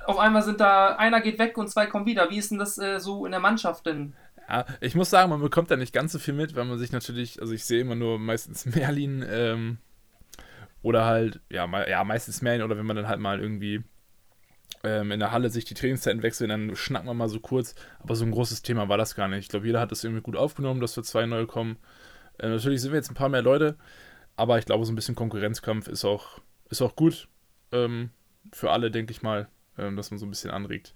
auf 0.05 0.19
einmal 0.19 0.43
sind 0.43 0.61
da, 0.61 0.97
einer 0.97 1.21
geht 1.21 1.39
weg 1.39 1.57
und 1.59 1.69
zwei 1.69 1.87
kommen 1.87 2.07
wieder. 2.07 2.31
Wie 2.31 2.39
ist 2.39 2.51
denn 2.51 2.59
das 2.59 2.77
äh, 2.79 2.99
so 2.99 3.25
in 3.25 3.31
der 3.31 3.41
Mannschaft 3.41 3.87
denn? 3.87 4.15
Ja, 4.51 4.67
ich 4.81 4.97
muss 4.97 5.11
sagen, 5.11 5.31
man 5.31 5.41
bekommt 5.41 5.71
da 5.71 5.77
nicht 5.77 5.93
ganz 5.95 6.11
so 6.11 6.19
viel 6.19 6.35
mit, 6.35 6.57
weil 6.57 6.65
man 6.65 6.77
sich 6.77 6.91
natürlich, 6.91 7.41
also 7.41 7.53
ich 7.53 7.65
sehe 7.65 7.81
immer 7.81 7.95
nur 7.95 8.19
meistens 8.19 8.67
Merlin 8.75 9.25
ähm, 9.29 9.79
oder 10.83 11.05
halt, 11.05 11.41
ja, 11.51 11.69
ja, 11.89 12.03
meistens 12.03 12.43
Merlin 12.43 12.63
oder 12.63 12.77
wenn 12.77 12.87
man 12.87 12.97
dann 12.97 13.07
halt 13.07 13.21
mal 13.21 13.41
irgendwie 13.41 13.85
ähm, 14.83 15.13
in 15.13 15.21
der 15.21 15.31
Halle 15.31 15.51
sich 15.51 15.65
die 15.67 15.75
Trainingszeiten 15.75 16.25
wechseln, 16.25 16.49
dann 16.49 16.75
schnacken 16.75 17.09
wir 17.09 17.15
mal 17.15 17.29
so 17.29 17.39
kurz. 17.39 17.77
Aber 18.01 18.17
so 18.17 18.25
ein 18.25 18.33
großes 18.33 18.63
Thema 18.63 18.89
war 18.89 18.99
das 18.99 19.15
gar 19.15 19.29
nicht. 19.29 19.41
Ich 19.41 19.49
glaube, 19.49 19.67
jeder 19.67 19.79
hat 19.79 19.93
das 19.93 20.03
irgendwie 20.03 20.23
gut 20.23 20.35
aufgenommen, 20.37 20.81
dass 20.81 20.97
wir 20.97 21.05
zwei 21.05 21.27
neue 21.27 21.47
kommen. 21.47 21.77
Äh, 22.39 22.49
natürlich 22.49 22.81
sind 22.81 22.91
wir 22.91 22.99
jetzt 22.99 23.11
ein 23.11 23.15
paar 23.15 23.29
mehr 23.29 23.43
Leute, 23.43 23.77
aber 24.35 24.59
ich 24.59 24.65
glaube, 24.65 24.85
so 24.85 24.91
ein 24.91 24.97
bisschen 24.97 25.15
Konkurrenzkampf 25.15 25.87
ist 25.87 26.05
auch, 26.05 26.41
ist 26.71 26.83
auch 26.83 26.97
gut 26.97 27.29
ähm, 27.71 28.11
für 28.53 28.73
alle, 28.73 28.91
denke 28.91 29.13
ich 29.13 29.23
mal, 29.23 29.49
ähm, 29.79 29.97
dass 29.97 30.11
man 30.11 30.19
so 30.19 30.27
ein 30.27 30.31
bisschen 30.31 30.51
anregt. 30.51 30.93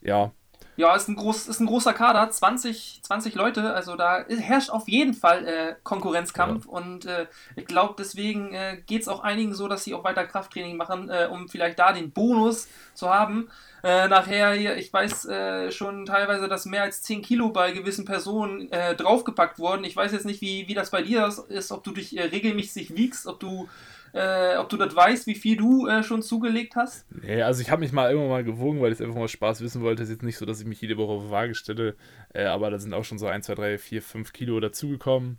Ja, 0.00 0.32
Ja, 0.76 0.96
ist 0.96 1.08
ein, 1.08 1.14
groß, 1.14 1.46
ist 1.46 1.60
ein 1.60 1.66
großer 1.66 1.92
Kader, 1.92 2.28
20, 2.28 3.00
20 3.02 3.34
Leute, 3.36 3.74
also 3.74 3.94
da 3.94 4.24
herrscht 4.28 4.70
auf 4.70 4.88
jeden 4.88 5.14
Fall 5.14 5.46
äh, 5.46 5.76
Konkurrenzkampf 5.84 6.66
und 6.66 7.06
äh, 7.06 7.26
ich 7.54 7.66
glaube, 7.66 7.94
deswegen 7.96 8.52
äh, 8.52 8.82
geht 8.84 9.02
es 9.02 9.08
auch 9.08 9.22
einigen 9.22 9.54
so, 9.54 9.68
dass 9.68 9.84
sie 9.84 9.94
auch 9.94 10.02
weiter 10.02 10.24
Krafttraining 10.24 10.76
machen, 10.76 11.10
äh, 11.10 11.28
um 11.30 11.48
vielleicht 11.48 11.78
da 11.78 11.92
den 11.92 12.10
Bonus 12.10 12.66
zu 12.94 13.08
haben. 13.08 13.48
Äh, 13.84 14.08
nachher 14.08 14.52
hier, 14.54 14.76
ich 14.76 14.92
weiß 14.92 15.26
äh, 15.26 15.70
schon 15.70 16.06
teilweise, 16.06 16.48
dass 16.48 16.64
mehr 16.64 16.82
als 16.82 17.02
10 17.02 17.22
Kilo 17.22 17.50
bei 17.50 17.70
gewissen 17.70 18.04
Personen 18.04 18.72
äh, 18.72 18.96
draufgepackt 18.96 19.58
wurden. 19.58 19.84
Ich 19.84 19.94
weiß 19.94 20.10
jetzt 20.12 20.26
nicht, 20.26 20.40
wie, 20.40 20.66
wie 20.66 20.74
das 20.74 20.90
bei 20.90 21.02
dir 21.02 21.30
ist, 21.48 21.70
ob 21.70 21.84
du 21.84 21.92
dich 21.92 22.18
regelmäßig 22.18 22.96
wiegst, 22.96 23.26
ob 23.26 23.38
du, 23.38 23.68
äh, 24.14 24.56
ob 24.58 24.68
du 24.68 24.76
das 24.76 24.94
weißt, 24.94 25.26
wie 25.26 25.34
viel 25.34 25.56
du 25.56 25.88
äh, 25.88 26.04
schon 26.04 26.22
zugelegt 26.22 26.76
hast. 26.76 27.04
Nee, 27.10 27.42
also 27.42 27.60
ich 27.60 27.70
habe 27.70 27.80
mich 27.80 27.90
mal 27.90 28.10
irgendwann 28.10 28.30
mal 28.30 28.44
gewogen, 28.44 28.80
weil 28.80 28.92
ich 28.92 29.02
einfach 29.02 29.16
mal 29.16 29.26
Spaß 29.26 29.60
wissen 29.60 29.82
wollte. 29.82 30.04
Es 30.04 30.08
ist 30.08 30.16
jetzt 30.16 30.22
nicht 30.22 30.38
so, 30.38 30.46
dass 30.46 30.60
ich 30.60 30.66
mich 30.66 30.80
jede 30.80 30.96
Woche 30.96 31.12
auf 31.12 31.24
die 31.24 31.30
Waage 31.30 31.54
stelle, 31.56 31.96
äh, 32.32 32.44
aber 32.44 32.70
da 32.70 32.78
sind 32.78 32.94
auch 32.94 33.04
schon 33.04 33.18
so 33.18 33.26
1, 33.26 33.46
2, 33.46 33.54
3, 33.56 33.78
4, 33.78 34.02
5 34.02 34.32
Kilo 34.32 34.60
dazugekommen. 34.60 35.38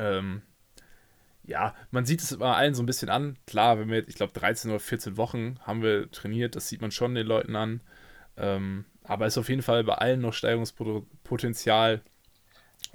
Ähm, 0.00 0.42
ja, 1.44 1.76
man 1.92 2.04
sieht 2.04 2.20
es 2.20 2.32
immer 2.32 2.56
allen 2.56 2.74
so 2.74 2.82
ein 2.82 2.86
bisschen 2.86 3.08
an. 3.08 3.38
Klar, 3.46 3.78
wenn 3.78 3.88
wir 3.88 3.98
jetzt, 3.98 4.08
ich 4.08 4.16
glaube, 4.16 4.32
13 4.32 4.72
oder 4.72 4.80
14 4.80 5.16
Wochen 5.16 5.60
haben 5.60 5.80
wir 5.82 6.10
trainiert, 6.10 6.56
das 6.56 6.68
sieht 6.68 6.80
man 6.80 6.90
schon 6.90 7.14
den 7.14 7.26
Leuten 7.26 7.54
an. 7.54 7.82
Ähm, 8.36 8.84
aber 9.04 9.26
es 9.26 9.34
ist 9.34 9.38
auf 9.38 9.48
jeden 9.48 9.62
Fall 9.62 9.84
bei 9.84 9.94
allen 9.94 10.20
noch 10.20 10.32
Steigerungspotenzial. 10.32 12.02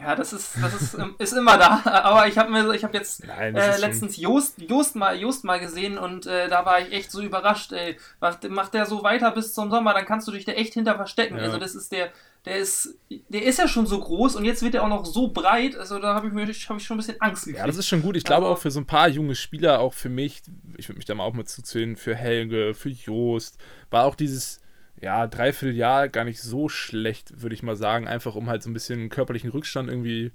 Ja, 0.02 0.16
das 0.16 0.34
ist, 0.34 0.56
das 0.60 0.82
ist, 0.82 0.94
ähm, 0.96 1.16
ist 1.20 1.34
immer 1.34 1.58
da. 1.58 1.82
Aber 2.04 2.28
ich 2.28 2.38
habe 2.38 2.52
mir, 2.52 2.74
ich 2.74 2.84
habe 2.84 2.98
jetzt 2.98 3.26
Nein, 3.26 3.56
äh, 3.56 3.78
letztens 3.78 4.18
Jost, 4.18 4.60
Jost 4.62 4.96
mal, 4.96 5.16
Jost 5.16 5.44
mal 5.44 5.60
gesehen 5.60 5.98
und 5.98 6.26
äh, 6.26 6.50
da 6.50 6.66
war 6.66 6.82
ich 6.82 6.92
echt 6.92 7.12
so 7.12 7.22
überrascht. 7.22 7.72
Ey. 7.72 7.98
Macht, 8.20 8.50
macht 8.50 8.74
der 8.74 8.86
so 8.86 9.04
weiter 9.04 9.32
bis 9.32 9.54
zum 9.54 9.70
Sommer, 9.70 9.94
dann 9.94 10.06
kannst 10.06 10.28
du 10.28 10.32
dich 10.32 10.46
da 10.46 10.54
echt 10.54 10.74
hinter 10.74 10.96
verstecken. 10.96 11.38
Ja. 11.38 11.44
Also 11.44 11.58
das 11.58 11.76
ist 11.76 11.92
der, 11.92 12.10
der 12.46 12.58
ist, 12.58 12.98
der 13.30 13.44
ist 13.44 13.60
ja 13.60 13.68
schon 13.68 13.86
so 13.86 14.00
groß 14.00 14.36
und 14.36 14.46
jetzt 14.46 14.64
wird 14.64 14.74
er 14.74 14.84
auch 14.84 14.90
noch 14.90 15.06
so 15.06 15.28
breit. 15.28 15.76
Also 15.78 16.00
da 16.00 16.16
habe 16.16 16.28
ich 16.28 16.34
mir, 16.34 16.42
habe 16.42 16.52
ich 16.52 16.86
schon 16.86 16.96
ein 16.96 16.98
bisschen 16.98 17.22
Angst 17.22 17.46
gekriegt. 17.46 17.60
Ja, 17.60 17.68
das 17.68 17.78
ist 17.78 17.88
schon 17.88 18.02
gut. 18.02 18.18
Ich 18.18 18.24
glaube 18.24 18.48
auch 18.48 18.58
für 18.58 18.72
so 18.72 18.80
ein 18.80 18.88
paar 18.88 19.08
junge 19.08 19.36
Spieler, 19.36 19.80
auch 19.80 19.94
für 19.94 20.10
mich, 20.10 20.42
ich 20.78 20.90
würde 20.90 20.98
mich 20.98 21.06
da 21.06 21.14
mal 21.14 21.26
auch 21.26 21.34
mit 21.34 21.48
zuzählen, 21.48 21.96
für 21.96 22.16
Helge, 22.16 22.74
für 22.74 22.90
Joost, 22.90 23.60
war 23.92 24.06
auch 24.06 24.16
dieses, 24.16 24.62
ja, 25.02 25.28
Dreivierteljahr 25.28 26.10
gar 26.10 26.24
nicht 26.24 26.42
so 26.42 26.70
schlecht, 26.70 27.42
würde 27.42 27.56
ich 27.56 27.64
mal 27.64 27.76
sagen. 27.76 28.08
Einfach 28.08 28.36
um 28.36 28.50
halt 28.50 28.64
so 28.64 28.70
ein 28.70 28.74
bisschen 28.74 29.10
körperlichen 29.10 29.50
Rückstand 29.50 29.90
irgendwie 29.90 30.32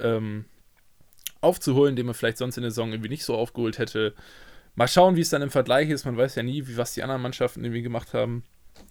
ähm, 0.00 0.44
aufzuholen, 1.40 1.96
den 1.96 2.06
man 2.06 2.14
vielleicht 2.14 2.38
sonst 2.38 2.56
in 2.56 2.62
der 2.62 2.72
Saison 2.72 2.90
irgendwie 2.90 3.10
nicht 3.10 3.24
so 3.24 3.36
aufgeholt 3.36 3.78
hätte. 3.78 4.14
Mal 4.74 4.88
schauen, 4.88 5.16
wie 5.16 5.20
es 5.20 5.30
dann 5.30 5.42
im 5.42 5.50
Vergleich 5.50 5.88
ist. 5.88 6.04
Man 6.04 6.16
weiß 6.16 6.34
ja 6.34 6.42
nie, 6.42 6.66
wie 6.66 6.76
was 6.76 6.94
die 6.94 7.02
anderen 7.02 7.22
Mannschaften 7.22 7.64
irgendwie 7.64 7.82
gemacht 7.82 8.12
haben. 8.12 8.42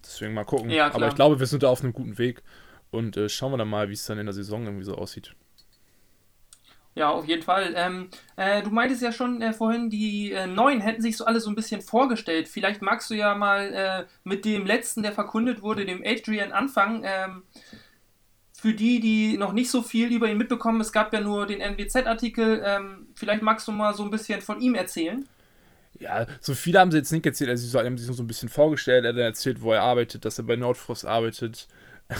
Deswegen 0.02 0.34
mal 0.34 0.44
gucken. 0.44 0.70
Ja. 0.70 0.92
Aber 0.92 1.08
ich 1.08 1.14
glaube, 1.14 1.38
wir 1.38 1.46
sind 1.46 1.62
da 1.62 1.68
auf 1.68 1.82
einem 1.82 1.92
guten 1.92 2.18
Weg. 2.18 2.42
Und 2.90 3.18
äh, 3.18 3.28
schauen 3.28 3.52
wir 3.52 3.58
dann 3.58 3.68
mal, 3.68 3.90
wie 3.90 3.94
es 3.94 4.06
dann 4.06 4.18
in 4.18 4.26
der 4.26 4.32
Saison 4.32 4.64
irgendwie 4.64 4.84
so 4.84 4.94
aussieht. 4.94 5.34
Ja, 6.98 7.10
auf 7.10 7.26
jeden 7.26 7.42
Fall. 7.42 7.74
Ähm, 7.76 8.08
äh, 8.34 8.60
du 8.60 8.70
meintest 8.70 9.02
ja 9.02 9.12
schon 9.12 9.40
äh, 9.40 9.52
vorhin, 9.52 9.88
die 9.88 10.32
äh, 10.32 10.48
Neuen 10.48 10.80
hätten 10.80 11.00
sich 11.00 11.16
so 11.16 11.26
alle 11.26 11.38
so 11.38 11.48
ein 11.48 11.54
bisschen 11.54 11.80
vorgestellt. 11.80 12.48
Vielleicht 12.48 12.82
magst 12.82 13.08
du 13.08 13.14
ja 13.14 13.36
mal 13.36 13.72
äh, 13.72 14.04
mit 14.24 14.44
dem 14.44 14.66
letzten, 14.66 15.04
der 15.04 15.12
verkündet 15.12 15.62
wurde, 15.62 15.86
dem 15.86 16.02
Adrian, 16.04 16.50
anfangen. 16.50 17.02
Ähm, 17.04 17.44
für 18.52 18.74
die, 18.74 18.98
die 18.98 19.38
noch 19.38 19.52
nicht 19.52 19.70
so 19.70 19.80
viel 19.82 20.12
über 20.12 20.28
ihn 20.28 20.38
mitbekommen, 20.38 20.80
es 20.80 20.90
gab 20.90 21.12
ja 21.12 21.20
nur 21.20 21.46
den 21.46 21.60
NWZ-Artikel. 21.60 22.62
Ähm, 22.64 23.06
vielleicht 23.14 23.42
magst 23.42 23.68
du 23.68 23.72
mal 23.72 23.94
so 23.94 24.02
ein 24.02 24.10
bisschen 24.10 24.40
von 24.40 24.60
ihm 24.60 24.74
erzählen. 24.74 25.24
Ja, 26.00 26.26
so 26.40 26.54
viele 26.54 26.80
haben 26.80 26.90
sie 26.90 26.98
jetzt 26.98 27.12
nicht 27.12 27.26
erzählt. 27.26 27.50
Also, 27.50 27.64
sie 27.64 27.78
haben 27.78 27.96
sich 27.96 28.08
so 28.08 28.24
ein 28.24 28.26
bisschen 28.26 28.48
vorgestellt. 28.48 29.04
Er 29.04 29.10
hat 29.10 29.16
dann 29.16 29.24
erzählt, 29.24 29.62
wo 29.62 29.72
er 29.72 29.82
arbeitet, 29.82 30.24
dass 30.24 30.38
er 30.38 30.44
bei 30.44 30.56
Nordfrost 30.56 31.06
arbeitet. 31.06 31.68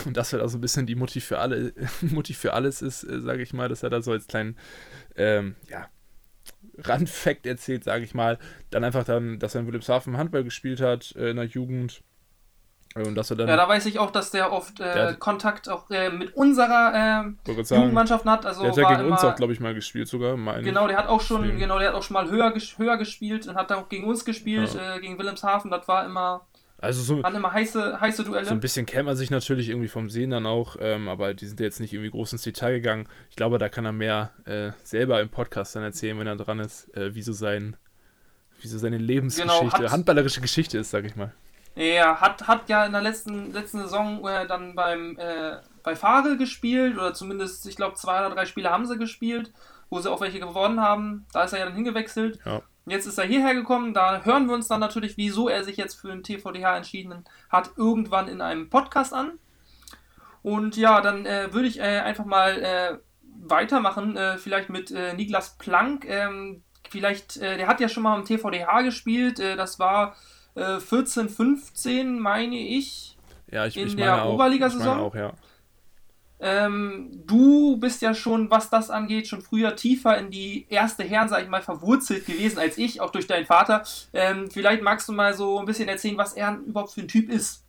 Und 0.04 0.16
dass 0.16 0.32
er 0.32 0.40
da 0.40 0.48
so 0.48 0.58
ein 0.58 0.60
bisschen 0.60 0.86
die 0.86 0.94
Mutti 0.96 1.20
für 1.20 1.38
alle, 1.38 1.72
Mutti 2.02 2.34
für 2.34 2.52
alles 2.52 2.82
ist, 2.82 3.04
äh, 3.04 3.20
sage 3.20 3.42
ich 3.42 3.52
mal, 3.52 3.68
dass 3.68 3.82
er 3.82 3.90
da 3.90 4.02
so 4.02 4.12
als 4.12 4.26
kleinen, 4.26 4.56
ähm, 5.16 5.56
ja, 5.68 5.86
Randfact 6.78 7.46
erzählt, 7.46 7.84
sage 7.84 8.04
ich 8.04 8.14
mal. 8.14 8.38
Dann 8.70 8.84
einfach 8.84 9.04
dann, 9.04 9.38
dass 9.38 9.54
er 9.54 9.62
in 9.62 9.66
Wilhelmshaven 9.66 10.16
Handball 10.16 10.44
gespielt 10.44 10.80
hat 10.80 11.14
äh, 11.16 11.30
in 11.30 11.36
der 11.36 11.46
Jugend. 11.46 12.02
Äh, 12.94 13.02
Und 13.06 13.16
dass 13.16 13.30
er 13.30 13.36
dann, 13.36 13.48
Ja, 13.48 13.56
da 13.56 13.68
weiß 13.68 13.86
ich 13.86 13.98
auch, 13.98 14.10
dass 14.12 14.30
der 14.30 14.52
oft 14.52 14.78
äh, 14.80 14.84
Der 14.94 15.06
hat- 15.08 15.18
Kontakt 15.18 15.68
auch 15.68 15.90
äh, 15.90 16.10
mit 16.10 16.34
unserer 16.36 17.34
äh, 17.44 17.62
sagen, 17.64 17.80
Jugendmannschaft 17.82 18.24
hat. 18.26 18.46
Also 18.46 18.62
der 18.62 18.70
hat 18.70 18.76
ja 18.78 18.88
gegen 18.96 19.10
uns 19.10 19.22
immer- 19.22 19.32
auch, 19.32 19.36
glaube 19.36 19.52
ich, 19.52 19.60
mal 19.60 19.74
gespielt 19.74 20.06
sogar. 20.08 20.36
Genau, 20.62 20.86
der 20.86 20.96
hat 20.98 21.08
auch 21.08 21.20
schon, 21.20 21.42
Deswegen. 21.42 21.58
genau, 21.58 21.78
der 21.78 21.88
hat 21.88 21.94
auch 21.94 22.02
schon 22.02 22.14
mal 22.14 22.30
höher, 22.30 22.54
höher 22.76 22.96
gespielt 22.96 23.48
und 23.48 23.56
hat 23.56 23.70
dann 23.70 23.78
auch 23.80 23.88
gegen 23.88 24.04
uns 24.04 24.24
gespielt, 24.24 24.72
Ja. 24.74 24.96
äh, 24.96 25.00
gegen 25.00 25.18
Wilhelmshaven. 25.18 25.70
Das 25.70 25.88
war 25.88 26.06
immer, 26.06 26.46
Also 26.80 27.02
so, 27.02 27.22
waren 27.22 27.34
immer 27.34 27.52
heiße, 27.52 28.00
heiße 28.00 28.22
Duelle. 28.24 28.44
So 28.46 28.52
ein 28.52 28.60
bisschen 28.60 28.86
kennt 28.86 29.06
man 29.06 29.16
sich 29.16 29.30
natürlich 29.30 29.68
irgendwie 29.68 29.88
vom 29.88 30.08
Sehen 30.10 30.30
dann 30.30 30.46
auch, 30.46 30.76
ähm, 30.80 31.08
aber 31.08 31.34
die 31.34 31.46
sind 31.46 31.58
jetzt 31.58 31.80
nicht 31.80 31.92
irgendwie 31.92 32.10
groß 32.10 32.32
ins 32.34 32.42
Detail 32.42 32.74
gegangen. 32.74 33.08
Ich 33.30 33.36
glaube, 33.36 33.58
da 33.58 33.68
kann 33.68 33.84
er 33.84 33.92
mehr 33.92 34.30
äh, 34.44 34.70
selber 34.84 35.20
im 35.20 35.28
Podcast 35.28 35.74
dann 35.74 35.82
erzählen, 35.82 36.18
wenn 36.20 36.28
er 36.28 36.36
dran 36.36 36.60
ist, 36.60 36.94
äh, 36.96 37.14
wie 37.16 37.22
so 37.22 37.32
sein, 37.32 37.76
wie 38.60 38.68
so 38.68 38.78
seine 38.78 38.98
Lebensgeschichte, 38.98 39.58
Genau, 39.64 39.72
hat- 39.72 39.90
handballerische 39.90 40.40
Geschichte 40.40 40.78
ist, 40.78 40.90
sag 40.90 41.04
ich 41.04 41.16
mal. 41.16 41.32
Er 41.74 42.20
hat, 42.20 42.46
hat 42.48 42.68
ja 42.68 42.86
in 42.86 42.92
der 42.92 43.02
letzten, 43.02 43.52
letzten 43.52 43.78
Saison 43.80 44.26
äh, 44.28 44.46
dann 44.46 44.74
beim 44.74 45.16
äh, 45.18 45.56
bei 45.82 45.94
Fahre 45.96 46.36
gespielt 46.36 46.96
oder 46.96 47.14
zumindest, 47.14 47.66
ich 47.66 47.76
glaube, 47.76 47.94
zwei 47.94 48.24
oder 48.26 48.34
drei 48.34 48.46
Spiele 48.46 48.70
haben 48.70 48.84
sie 48.86 48.98
gespielt, 48.98 49.52
wo 49.90 50.00
sie 50.00 50.10
auch 50.10 50.20
welche 50.20 50.40
gewonnen 50.40 50.80
haben. 50.80 51.26
Da 51.32 51.44
ist 51.44 51.52
er 51.52 51.60
ja 51.60 51.64
dann 51.66 51.74
hingewechselt. 51.74 52.38
Ja. 52.44 52.62
Jetzt 52.86 53.06
ist 53.06 53.18
er 53.18 53.24
hierher 53.24 53.54
gekommen. 53.54 53.94
Da 53.94 54.22
hören 54.24 54.46
wir 54.46 54.54
uns 54.54 54.68
dann 54.68 54.80
natürlich, 54.80 55.16
wieso 55.16 55.48
er 55.48 55.64
sich 55.64 55.76
jetzt 55.76 55.94
für 55.94 56.08
den 56.08 56.22
TVDH 56.22 56.76
entschieden 56.76 57.24
hat, 57.50 57.72
irgendwann 57.76 58.28
in 58.28 58.40
einem 58.40 58.70
Podcast 58.70 59.12
an. 59.12 59.38
Und 60.42 60.76
ja, 60.76 61.00
dann 61.00 61.26
äh, 61.26 61.52
würde 61.52 61.68
ich 61.68 61.78
äh, 61.78 62.00
einfach 62.00 62.24
mal 62.24 62.62
äh, 62.62 62.98
weitermachen, 63.46 64.16
äh, 64.16 64.38
vielleicht 64.38 64.70
mit 64.70 64.90
äh, 64.90 65.12
Niklas 65.14 65.58
Plank. 65.58 66.06
Ähm, 66.06 66.62
vielleicht, 66.88 67.36
äh, 67.36 67.56
der 67.58 67.66
hat 67.66 67.80
ja 67.80 67.88
schon 67.88 68.02
mal 68.02 68.18
im 68.18 68.24
TVDH 68.24 68.82
gespielt. 68.82 69.38
Das 69.38 69.78
war 69.78 70.16
äh, 70.54 70.80
14, 70.80 71.28
15, 71.28 72.18
meine 72.18 72.56
ich. 72.56 73.16
Ja, 73.50 73.66
ich, 73.66 73.76
In 73.76 73.88
ich 73.88 73.96
der 73.96 74.10
meine 74.10 74.22
auch. 74.22 74.34
Oberligasaison? 74.34 75.12
Ja. 75.14 75.32
Ähm, 76.40 77.22
du 77.26 77.78
bist 77.78 78.00
ja 78.00 78.14
schon, 78.14 78.50
was 78.50 78.70
das 78.70 78.90
angeht, 78.90 79.26
schon 79.26 79.42
früher 79.42 79.74
tiefer 79.74 80.16
in 80.18 80.30
die 80.30 80.66
erste 80.68 81.02
Herren, 81.02 81.28
sag 81.28 81.42
ich 81.42 81.48
mal, 81.48 81.62
verwurzelt 81.62 82.26
gewesen 82.26 82.58
als 82.58 82.78
ich, 82.78 83.00
auch 83.00 83.10
durch 83.10 83.26
deinen 83.26 83.46
Vater. 83.46 83.82
Ähm, 84.12 84.48
vielleicht 84.50 84.82
magst 84.82 85.08
du 85.08 85.12
mal 85.12 85.34
so 85.34 85.58
ein 85.58 85.66
bisschen 85.66 85.88
erzählen, 85.88 86.16
was 86.16 86.34
er 86.34 86.58
überhaupt 86.64 86.92
für 86.92 87.00
ein 87.00 87.08
Typ 87.08 87.28
ist. 87.28 87.64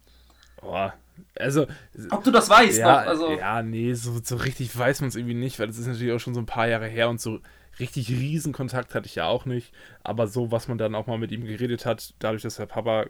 Boah, 0.61 0.93
also. 1.35 1.67
Ob 2.11 2.23
du 2.23 2.31
das 2.31 2.49
weißt 2.49 2.79
ja, 2.79 2.91
noch? 2.91 3.07
Also, 3.07 3.31
ja, 3.31 3.63
nee, 3.63 3.93
so, 3.93 4.19
so 4.23 4.35
richtig 4.35 4.77
weiß 4.77 5.01
man 5.01 5.09
es 5.09 5.15
irgendwie 5.15 5.33
nicht, 5.33 5.59
weil 5.59 5.67
das 5.67 5.77
ist 5.77 5.87
natürlich 5.87 6.13
auch 6.13 6.19
schon 6.19 6.35
so 6.35 6.41
ein 6.41 6.45
paar 6.45 6.67
Jahre 6.67 6.87
her 6.87 7.09
und 7.09 7.19
so 7.19 7.39
richtig 7.79 8.09
riesen 8.09 8.53
Kontakt 8.53 8.93
hatte 8.93 9.07
ich 9.07 9.15
ja 9.15 9.25
auch 9.25 9.45
nicht. 9.45 9.73
Aber 10.03 10.27
so, 10.27 10.51
was 10.51 10.67
man 10.67 10.77
dann 10.77 10.95
auch 10.95 11.07
mal 11.07 11.17
mit 11.17 11.31
ihm 11.31 11.45
geredet 11.45 11.85
hat, 11.85 12.13
dadurch, 12.19 12.43
dass 12.43 12.59
er 12.59 12.65
Papa 12.67 13.07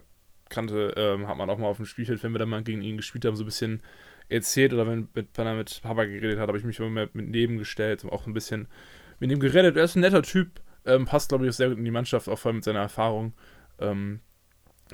kannte, 0.48 0.94
ähm, 0.96 1.28
hat 1.28 1.36
man 1.36 1.50
auch 1.50 1.58
mal 1.58 1.68
auf 1.68 1.76
dem 1.76 1.86
Spielfeld, 1.86 2.22
wenn 2.22 2.32
wir 2.32 2.38
dann 2.38 2.48
mal 2.48 2.62
gegen 2.62 2.82
ihn 2.82 2.96
gespielt 2.96 3.24
haben, 3.24 3.36
so 3.36 3.42
ein 3.42 3.46
bisschen 3.46 3.82
erzählt 4.30 4.72
oder 4.72 4.86
wenn, 4.86 5.08
mit, 5.14 5.28
wenn 5.34 5.46
er 5.46 5.54
mit 5.54 5.80
Papa 5.82 6.04
geredet 6.04 6.38
hat, 6.38 6.48
habe 6.48 6.58
ich 6.58 6.64
mich 6.64 6.78
immer 6.78 6.90
mehr 6.90 7.08
mit 7.12 7.28
neben 7.28 7.58
gestellt 7.58 8.04
und 8.04 8.10
auch 8.10 8.26
ein 8.26 8.32
bisschen 8.32 8.68
mit 9.18 9.30
ihm 9.30 9.40
geredet. 9.40 9.76
Er 9.76 9.84
ist 9.84 9.96
ein 9.96 10.00
netter 10.00 10.22
Typ, 10.22 10.60
ähm, 10.86 11.04
passt, 11.04 11.28
glaube 11.28 11.44
ich, 11.44 11.50
auch 11.50 11.54
sehr 11.54 11.68
gut 11.68 11.78
in 11.78 11.84
die 11.84 11.90
Mannschaft, 11.90 12.28
auch 12.28 12.38
vor 12.38 12.50
allem 12.50 12.56
mit 12.56 12.64
seiner 12.64 12.80
Erfahrung, 12.80 13.34
ähm, 13.78 14.20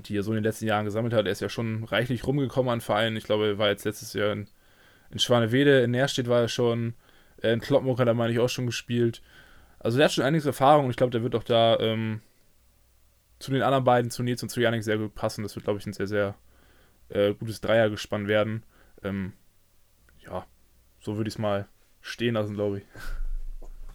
die 0.06 0.16
er 0.16 0.22
so 0.22 0.32
in 0.32 0.36
den 0.36 0.44
letzten 0.44 0.66
Jahren 0.66 0.84
gesammelt 0.84 1.14
hat. 1.14 1.26
Er 1.26 1.32
ist 1.32 1.40
ja 1.40 1.48
schon 1.48 1.84
reichlich 1.84 2.26
rumgekommen 2.26 2.72
an 2.72 2.80
Vereinen. 2.80 3.16
Ich 3.16 3.24
glaube, 3.24 3.46
er 3.46 3.58
war 3.58 3.68
jetzt 3.68 3.84
letztes 3.84 4.12
Jahr 4.12 4.32
in, 4.32 4.48
in 5.10 5.18
Schwanewede, 5.18 5.82
in 5.82 5.92
Nährstedt 5.92 6.28
war 6.28 6.40
er 6.40 6.48
schon, 6.48 6.94
äh, 7.42 7.52
in 7.52 7.60
Kloppenburg 7.60 7.98
hat 8.00 8.08
er, 8.08 8.14
meine 8.14 8.32
ich, 8.32 8.38
auch 8.38 8.48
schon 8.48 8.66
gespielt. 8.66 9.22
Also 9.78 9.98
der 9.98 10.06
hat 10.06 10.12
schon 10.12 10.24
einiges 10.24 10.46
Erfahrung 10.46 10.86
und 10.86 10.90
ich 10.90 10.96
glaube, 10.96 11.12
der 11.12 11.22
wird 11.22 11.34
auch 11.34 11.44
da 11.44 11.78
ähm, 11.78 12.20
zu 13.38 13.50
den 13.52 13.62
anderen 13.62 13.84
beiden, 13.84 14.10
zu 14.10 14.22
Nils 14.22 14.42
und 14.42 14.48
zu 14.48 14.60
Janik, 14.60 14.82
sehr 14.82 14.98
gut 14.98 15.14
passen. 15.14 15.42
Das 15.42 15.54
wird, 15.54 15.64
glaube 15.64 15.78
ich, 15.78 15.86
ein 15.86 15.92
sehr, 15.92 16.06
sehr 16.06 16.34
äh, 17.10 17.34
gutes 17.34 17.60
Dreiergespann 17.60 18.28
werden. 18.28 18.64
Ähm, 19.02 19.32
ja, 20.18 20.46
so 21.00 21.16
würde 21.16 21.28
ich 21.28 21.34
es 21.34 21.38
mal 21.38 21.68
stehen 22.00 22.34
lassen, 22.34 22.54
glaube 22.54 22.78
ich. 22.78 22.84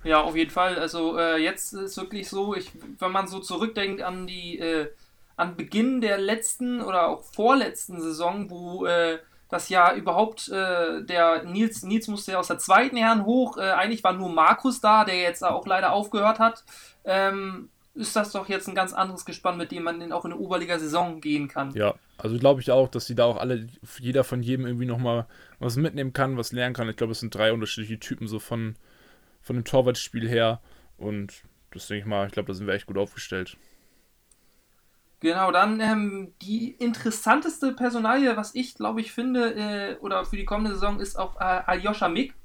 Ja, 0.03 0.22
auf 0.22 0.36
jeden 0.36 0.51
Fall. 0.51 0.79
Also 0.79 1.17
äh, 1.17 1.38
jetzt 1.38 1.74
ist 1.74 1.98
wirklich 1.98 2.27
so, 2.29 2.55
ich, 2.55 2.72
wenn 3.00 3.12
man 3.12 3.27
so 3.27 3.39
zurückdenkt 3.39 4.01
an 4.01 4.25
die, 4.25 4.58
äh, 4.60 4.91
an 5.36 5.55
Beginn 5.55 6.01
der 6.01 6.17
letzten 6.17 6.81
oder 6.81 7.08
auch 7.08 7.24
vorletzten 7.24 8.01
Saison, 8.01 8.50
wo 8.50 8.86
äh, 8.86 9.20
das 9.50 9.70
ja 9.70 9.93
überhaupt 9.93 10.48
äh, 10.50 11.03
der 11.03 11.43
Nils, 11.43 11.84
Nils 11.84 12.08
musste 12.08 12.31
ja 12.31 12.39
aus 12.39 12.48
der 12.48 12.58
zweiten 12.58 12.98
Herren 12.98 13.25
hoch, 13.25 13.58
äh, 13.58 13.72
eigentlich 13.72 14.03
war 14.03 14.13
nur 14.13 14.29
Markus 14.29 14.79
da, 14.79 15.05
der 15.05 15.20
jetzt 15.20 15.43
auch 15.43 15.67
leider 15.67 15.91
aufgehört 15.91 16.39
hat. 16.39 16.63
Ähm, 17.03 17.70
ist 17.93 18.15
das 18.15 18.31
doch 18.31 18.48
jetzt 18.48 18.70
ein 18.70 18.75
ganz 18.75 18.93
anderes 18.93 19.25
Gespann, 19.25 19.58
mit 19.58 19.72
dem 19.72 19.84
man 19.84 20.00
dann 20.00 20.13
auch 20.13 20.24
in 20.24 20.31
eine 20.31 20.39
Oberliga-Saison 20.39 21.20
gehen 21.20 21.50
kann. 21.50 21.74
Ja, 21.74 21.93
also 22.22 22.38
glaube 22.38 22.62
ich 22.62 22.70
auch, 22.70 22.88
dass 22.88 23.08
die 23.08 23.16
da 23.16 23.25
auch 23.25 23.38
alle, 23.38 23.68
jeder 23.98 24.24
von 24.24 24.44
jedem 24.44 24.68
irgendwie 24.68 24.86
nochmal 24.86 25.25
was 25.58 25.75
mitnehmen 25.75 26.13
kann, 26.13 26.38
was 26.38 26.51
lernen 26.51 26.75
kann. 26.75 26.88
Ich 26.88 26.96
glaube, 26.96 27.13
es 27.13 27.20
sind 27.20 27.34
drei 27.34 27.51
unterschiedliche 27.51 28.00
Typen 28.00 28.28
so 28.28 28.38
von, 28.38 28.75
von 29.42 29.56
dem 29.56 29.66
Torwartspiel 29.66 30.30
her 30.30 30.62
und 30.98 31.44
das 31.72 31.88
denke 31.88 32.01
ich 32.01 32.06
mal, 32.06 32.28
ich 32.28 32.34
glaube, 32.34 32.48
da 32.48 32.54
sind 32.54 32.68
wir 32.68 32.75
echt 32.75 32.86
gut 32.86 32.98
aufgestellt. 32.98 33.58
Genau, 35.20 35.51
dann 35.51 35.80
ähm, 35.80 36.34
die 36.44 36.72
interessanteste 36.72 37.74
Personalie, 37.74 38.38
was 38.38 38.54
ich 38.54 38.75
glaube 38.75 39.01
ich 39.01 39.12
finde, 39.12 39.56
äh, 39.56 39.96
oder 39.98 40.24
für 40.24 40.38
die 40.38 40.46
kommende 40.46 40.74
Saison, 40.74 41.00
ist 41.00 41.18
auch 41.18 41.38
äh, 41.38 41.62
Aljoscha 41.66 42.08
Mick, 42.08 42.36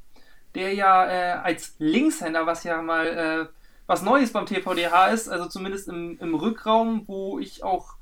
der 0.55 0.73
ja 0.73 1.07
äh, 1.07 1.33
als 1.33 1.75
Linkshänder, 1.79 2.47
was 2.47 2.65
ja 2.65 2.81
mal 2.81 3.07
äh, 3.07 3.47
was 3.87 4.03
Neues 4.03 4.33
beim 4.33 4.47
TVDH 4.47 5.09
ist, 5.09 5.29
also 5.29 5.47
zumindest 5.47 5.89
im, 5.89 6.19
im 6.19 6.35
Rückraum, 6.35 7.05
wo 7.07 7.39
ich 7.39 7.63
auch 7.63 7.96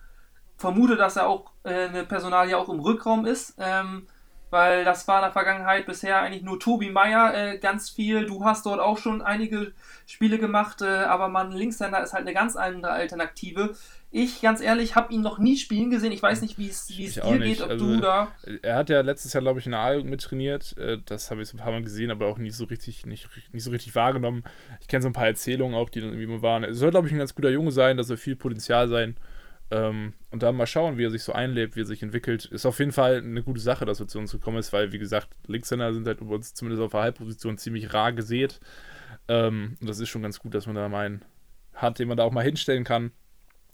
vermute, 0.57 0.97
dass 0.97 1.17
er 1.17 1.29
auch 1.29 1.51
äh, 1.65 1.89
eine 1.89 2.05
Personalie 2.05 2.57
auch 2.57 2.69
im 2.69 2.81
Rückraum 2.81 3.27
ist. 3.27 3.55
Ähm, 3.59 4.07
weil 4.55 4.85
das 4.85 5.09
war 5.09 5.19
in 5.19 5.25
der 5.25 5.33
Vergangenheit 5.33 5.85
bisher 5.85 6.21
eigentlich 6.21 6.45
nur 6.45 6.61
Tobi 6.61 6.89
Meyer 6.89 7.35
äh, 7.35 7.59
ganz 7.59 7.91
viel. 7.91 8.25
Du 8.25 8.45
hast 8.45 8.65
dort 8.67 8.79
auch 8.79 8.99
schon 8.99 9.21
einige 9.21 9.73
Spiele 10.07 10.39
gemacht, 10.39 10.81
äh, 10.81 10.87
aber 10.87 11.27
man 11.27 11.51
Linkshänder 11.51 12.01
ist 12.01 12.13
halt 12.13 12.23
eine 12.23 12.35
ganz 12.35 12.55
andere 12.55 12.93
Alternative. 12.93 13.75
Ich, 14.13 14.43
ganz 14.43 14.61
ehrlich, 14.61 14.95
habe 14.95 15.13
ihn 15.13 15.23
noch 15.23 15.41
nie 15.41 15.57
spielen 15.57 15.91
gesehen. 15.91 16.13
Ich 16.13 16.23
weiß 16.23 16.41
nicht, 16.41 16.57
wie 16.57 16.69
es 16.69 16.87
dir 16.87 17.39
geht, 17.41 17.63
ob 17.63 17.71
also, 17.71 17.85
du 17.85 18.01
da. 18.01 18.29
Er 18.63 18.77
hat 18.77 18.91
ja 18.91 19.01
letztes 19.01 19.33
Jahr, 19.33 19.43
glaube 19.43 19.59
ich, 19.59 19.67
in 19.67 19.73
der 19.73 19.81
A 19.81 20.01
mit 20.01 20.23
trainiert. 20.23 20.79
Äh, 20.79 20.99
das 21.05 21.33
habe 21.33 21.43
ich 21.43 21.49
so 21.49 21.57
ein 21.57 21.61
paar 21.61 21.73
Mal 21.73 21.83
gesehen, 21.83 22.13
aber 22.13 22.29
auch 22.29 22.39
nicht 22.39 22.55
so 22.55 22.65
richtig, 22.67 23.07
nicht, 23.07 23.29
nicht 23.53 23.65
so 23.65 23.73
richtig 23.73 23.97
wahrgenommen. 23.97 24.45
Ich 24.81 24.87
kenne 24.87 25.03
so 25.03 25.09
ein 25.09 25.15
paar 25.15 25.27
Erzählungen 25.27 25.75
auch, 25.75 25.91
die 25.91 26.01
dann 26.01 26.11
irgendwie 26.11 26.29
mal 26.29 26.43
waren. 26.43 26.63
Er 26.63 26.75
soll, 26.75 26.93
glaube 26.93 27.09
ich, 27.09 27.13
ein 27.13 27.19
ganz 27.19 27.35
guter 27.35 27.51
Junge 27.51 27.73
sein, 27.73 27.97
dass 27.97 28.09
er 28.09 28.19
viel 28.19 28.37
Potenzial 28.37 28.87
sein. 28.87 29.17
Ähm, 29.71 30.13
und 30.31 30.43
dann 30.43 30.57
mal 30.57 30.67
schauen, 30.67 30.99
wie 30.99 31.05
er 31.05 31.11
sich 31.11 31.23
so 31.23 31.33
einlebt, 31.33 31.77
wie 31.77 31.83
er 31.83 31.87
sich 31.87 32.03
entwickelt. 32.03 32.45
Ist 32.45 32.67
auf 32.67 32.79
jeden 32.79 32.93
Fall 32.93 33.19
eine 33.19 33.43
gute 33.43 33.61
Sache, 33.61 33.85
dass 33.85 34.01
er 34.01 34.09
zu 34.09 34.19
uns 34.19 34.33
gekommen 34.33 34.59
ist, 34.59 34.73
weil, 34.73 34.93
wie 34.93 34.99
gesagt, 34.99 35.29
Linkshänder 35.47 35.93
sind 35.95 36.07
halt 36.07 36.21
über 36.21 36.35
uns 36.35 36.55
zumindest 36.55 36.83
auf 36.83 36.93
der 36.93 37.01
Halbposition 37.01 37.59
ziemlich 37.59 37.95
rar 37.95 38.13
gesät. 38.13 38.61
Ähm, 39.29 39.77
und 39.81 39.89
das 39.89 40.01
ist 40.01 40.11
schon 40.11 40.23
ganz 40.23 40.39
gut, 40.39 40.55
dass 40.55 40.67
man 40.67 40.77
da 40.77 40.89
mal 40.89 41.07
einen 41.07 41.25
hat, 41.75 41.99
den 41.99 42.09
man 42.09 42.17
da 42.17 42.25
auch 42.25 42.33
mal 42.33 42.45
hinstellen 42.45 42.85
kann, 42.85 43.11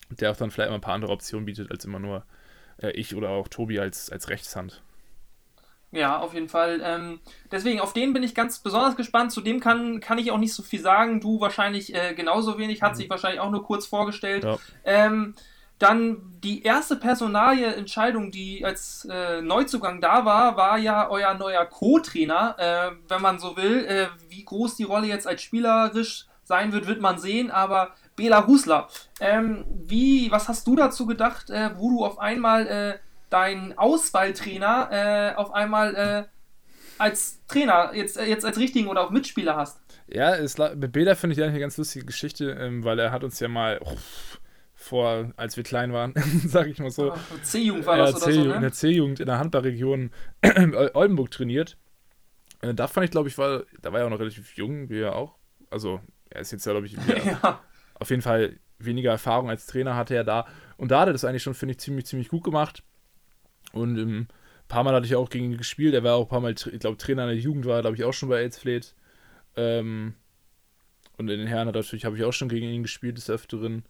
der 0.09 0.31
auch 0.31 0.37
dann 0.37 0.51
vielleicht 0.51 0.71
mal 0.71 0.77
ein 0.77 0.81
paar 0.81 0.95
andere 0.95 1.13
Optionen 1.13 1.45
bietet, 1.45 1.71
als 1.71 1.85
immer 1.85 1.99
nur 1.99 2.25
äh, 2.83 2.91
ich 2.93 3.15
oder 3.15 3.31
auch 3.31 3.49
Tobi 3.49 3.79
als, 3.79 4.11
als 4.11 4.29
Rechtshand. 4.29 4.83
Ja, 5.93 6.21
auf 6.21 6.35
jeden 6.35 6.49
Fall. 6.49 6.81
Ähm, 6.85 7.21
deswegen, 7.51 7.81
auf 7.81 7.93
den 7.93 8.13
bin 8.13 8.23
ich 8.23 8.35
ganz 8.35 8.61
besonders 8.61 8.97
gespannt. 8.97 9.33
Zu 9.33 9.41
dem 9.41 9.59
kann, 9.59 10.01
kann 10.01 10.19
ich 10.19 10.31
auch 10.31 10.39
nicht 10.39 10.55
so 10.55 10.63
viel 10.63 10.81
sagen. 10.81 11.21
Du 11.21 11.41
wahrscheinlich 11.41 11.95
äh, 11.95 12.15
genauso 12.15 12.59
wenig, 12.59 12.81
hat 12.81 12.93
mhm. 12.93 12.97
sich 12.97 13.11
wahrscheinlich 13.11 13.41
auch 13.41 13.51
nur 13.51 13.65
kurz 13.65 13.87
vorgestellt. 13.87 14.45
Ja. 14.45 14.59
Ähm, 14.85 15.35
dann 15.81 16.39
die 16.45 16.63
erste 16.63 16.97
Personalie-Entscheidung, 16.97 18.31
die 18.31 18.65
als 18.65 19.09
äh, 19.11 19.41
Neuzugang 19.41 20.01
da 20.01 20.25
war, 20.25 20.57
war 20.57 20.79
ja 20.79 21.09
euer 21.09 21.35
neuer 21.35 21.65
Co-Trainer, 21.65 22.55
äh, 22.59 22.91
wenn 23.09 23.23
man 23.23 23.39
so 23.39 23.57
will. 23.57 23.87
Äh, 23.87 24.07
wie 24.29 24.45
groß 24.45 24.77
die 24.77 24.85
Rolle 24.85 25.07
jetzt 25.07 25.27
als 25.27 25.43
spielerisch 25.43 26.27
sein 26.45 26.73
wird, 26.73 26.87
wird 26.87 27.01
man 27.01 27.19
sehen, 27.19 27.51
aber 27.51 27.95
Bela 28.15 28.47
Husler, 28.47 28.89
ähm, 29.21 29.65
wie, 29.69 30.31
was 30.31 30.49
hast 30.49 30.67
du 30.67 30.77
dazu 30.77 31.07
gedacht, 31.07 31.49
äh, 31.49 31.71
wo 31.77 31.91
du 31.91 32.05
auf 32.05 32.19
einmal 32.19 32.67
äh, 32.67 32.99
deinen 33.31 33.79
Auswahltrainer 33.79 34.89
äh, 34.91 35.35
auf 35.37 35.55
einmal 35.55 36.29
als 36.99 37.41
Trainer, 37.49 37.93
jetzt, 37.95 38.21
jetzt 38.21 38.45
als 38.45 38.59
richtigen 38.59 38.89
oder 38.89 39.03
auch 39.03 39.11
Mitspieler 39.11 39.57
hast? 39.57 39.81
Ja, 40.09 40.35
es, 40.35 40.59
mit 40.59 40.93
Bela 40.93 41.15
finde 41.15 41.35
ich 41.35 41.41
eigentlich 41.41 41.53
eine 41.53 41.61
ganz 41.61 41.79
lustige 41.79 42.05
Geschichte, 42.05 42.51
ähm, 42.51 42.85
weil 42.85 42.99
er 42.99 43.13
hat 43.13 43.25
uns 43.25 43.41
ja 43.41 43.49
mal... 43.49 43.81
Oh, 43.83 43.97
vor, 44.91 45.33
als 45.37 45.57
wir 45.57 45.65
klein 45.65 45.93
waren, 45.93 46.13
sag 46.47 46.67
ich 46.67 46.79
mal 46.79 46.91
so. 46.91 47.15
C-Jugend 47.43 47.87
war 47.87 47.97
das 47.97 48.23
oder 48.23 48.33
so, 48.33 48.45
ne? 48.45 48.55
In 48.57 48.61
der 48.61 48.73
C-Jugend 48.73 49.21
in 49.21 49.27
der 49.27 49.39
Handballregion 49.39 50.11
Oldenburg 50.95 51.31
trainiert. 51.31 51.79
Äh, 52.61 52.75
da 52.75 52.89
fand 52.89 53.05
ich, 53.05 53.11
glaube 53.11 53.29
ich, 53.29 53.39
war, 53.39 53.63
da 53.81 53.93
war 53.93 54.01
er 54.01 54.07
auch 54.07 54.11
noch 54.11 54.19
relativ 54.19 54.57
jung, 54.57 54.91
wie 54.91 55.01
er 55.01 55.15
auch. 55.15 55.37
Also, 55.71 56.01
er 56.29 56.41
ist 56.41 56.51
jetzt 56.51 56.67
ja, 56.67 56.73
glaube 56.73 56.87
ich, 56.87 56.93
ja. 57.25 57.61
auf 57.95 58.11
jeden 58.11 58.23
Fall 58.23 58.59
weniger 58.79 59.13
Erfahrung 59.13 59.49
als 59.49 59.67
Trainer 59.67 59.95
hatte 59.95 60.15
er 60.15 60.25
da. 60.25 60.47
Und 60.77 60.91
da 60.91 61.01
hat 61.01 61.09
er 61.09 61.13
das 61.13 61.25
eigentlich 61.25 61.43
schon, 61.43 61.55
finde 61.55 61.73
ich, 61.73 61.79
ziemlich, 61.79 62.07
ziemlich 62.07 62.29
gut 62.29 62.43
gemacht. 62.43 62.83
Und 63.73 63.97
ähm, 63.97 64.19
ein 64.21 64.29
paar 64.69 64.83
Mal 64.83 64.95
hatte 64.95 65.07
ich 65.07 65.15
auch 65.15 65.31
gegen 65.31 65.53
ihn 65.53 65.57
gespielt. 65.57 65.95
Er 65.95 66.03
war 66.03 66.17
auch 66.17 66.27
ein 66.27 66.29
paar 66.29 66.41
Mal, 66.41 66.53
ich 66.53 66.81
glaube, 66.81 66.97
Trainer 66.97 67.23
in 67.25 67.29
der 67.31 67.39
Jugend 67.39 67.67
war, 67.67 67.81
glaube 67.81 67.97
ich, 67.97 68.05
auch 68.05 68.13
schon 68.13 68.29
bei 68.29 68.41
Elsfleth. 68.41 68.95
Ähm, 69.57 70.15
und 71.17 71.29
in 71.29 71.39
den 71.39 71.47
Herren 71.47 71.71
natürlich 71.71 72.05
habe 72.05 72.17
ich 72.17 72.25
auch 72.25 72.33
schon 72.33 72.49
gegen 72.49 72.67
ihn 72.67 72.83
gespielt 72.83 73.19
des 73.19 73.31
Öfteren. 73.31 73.85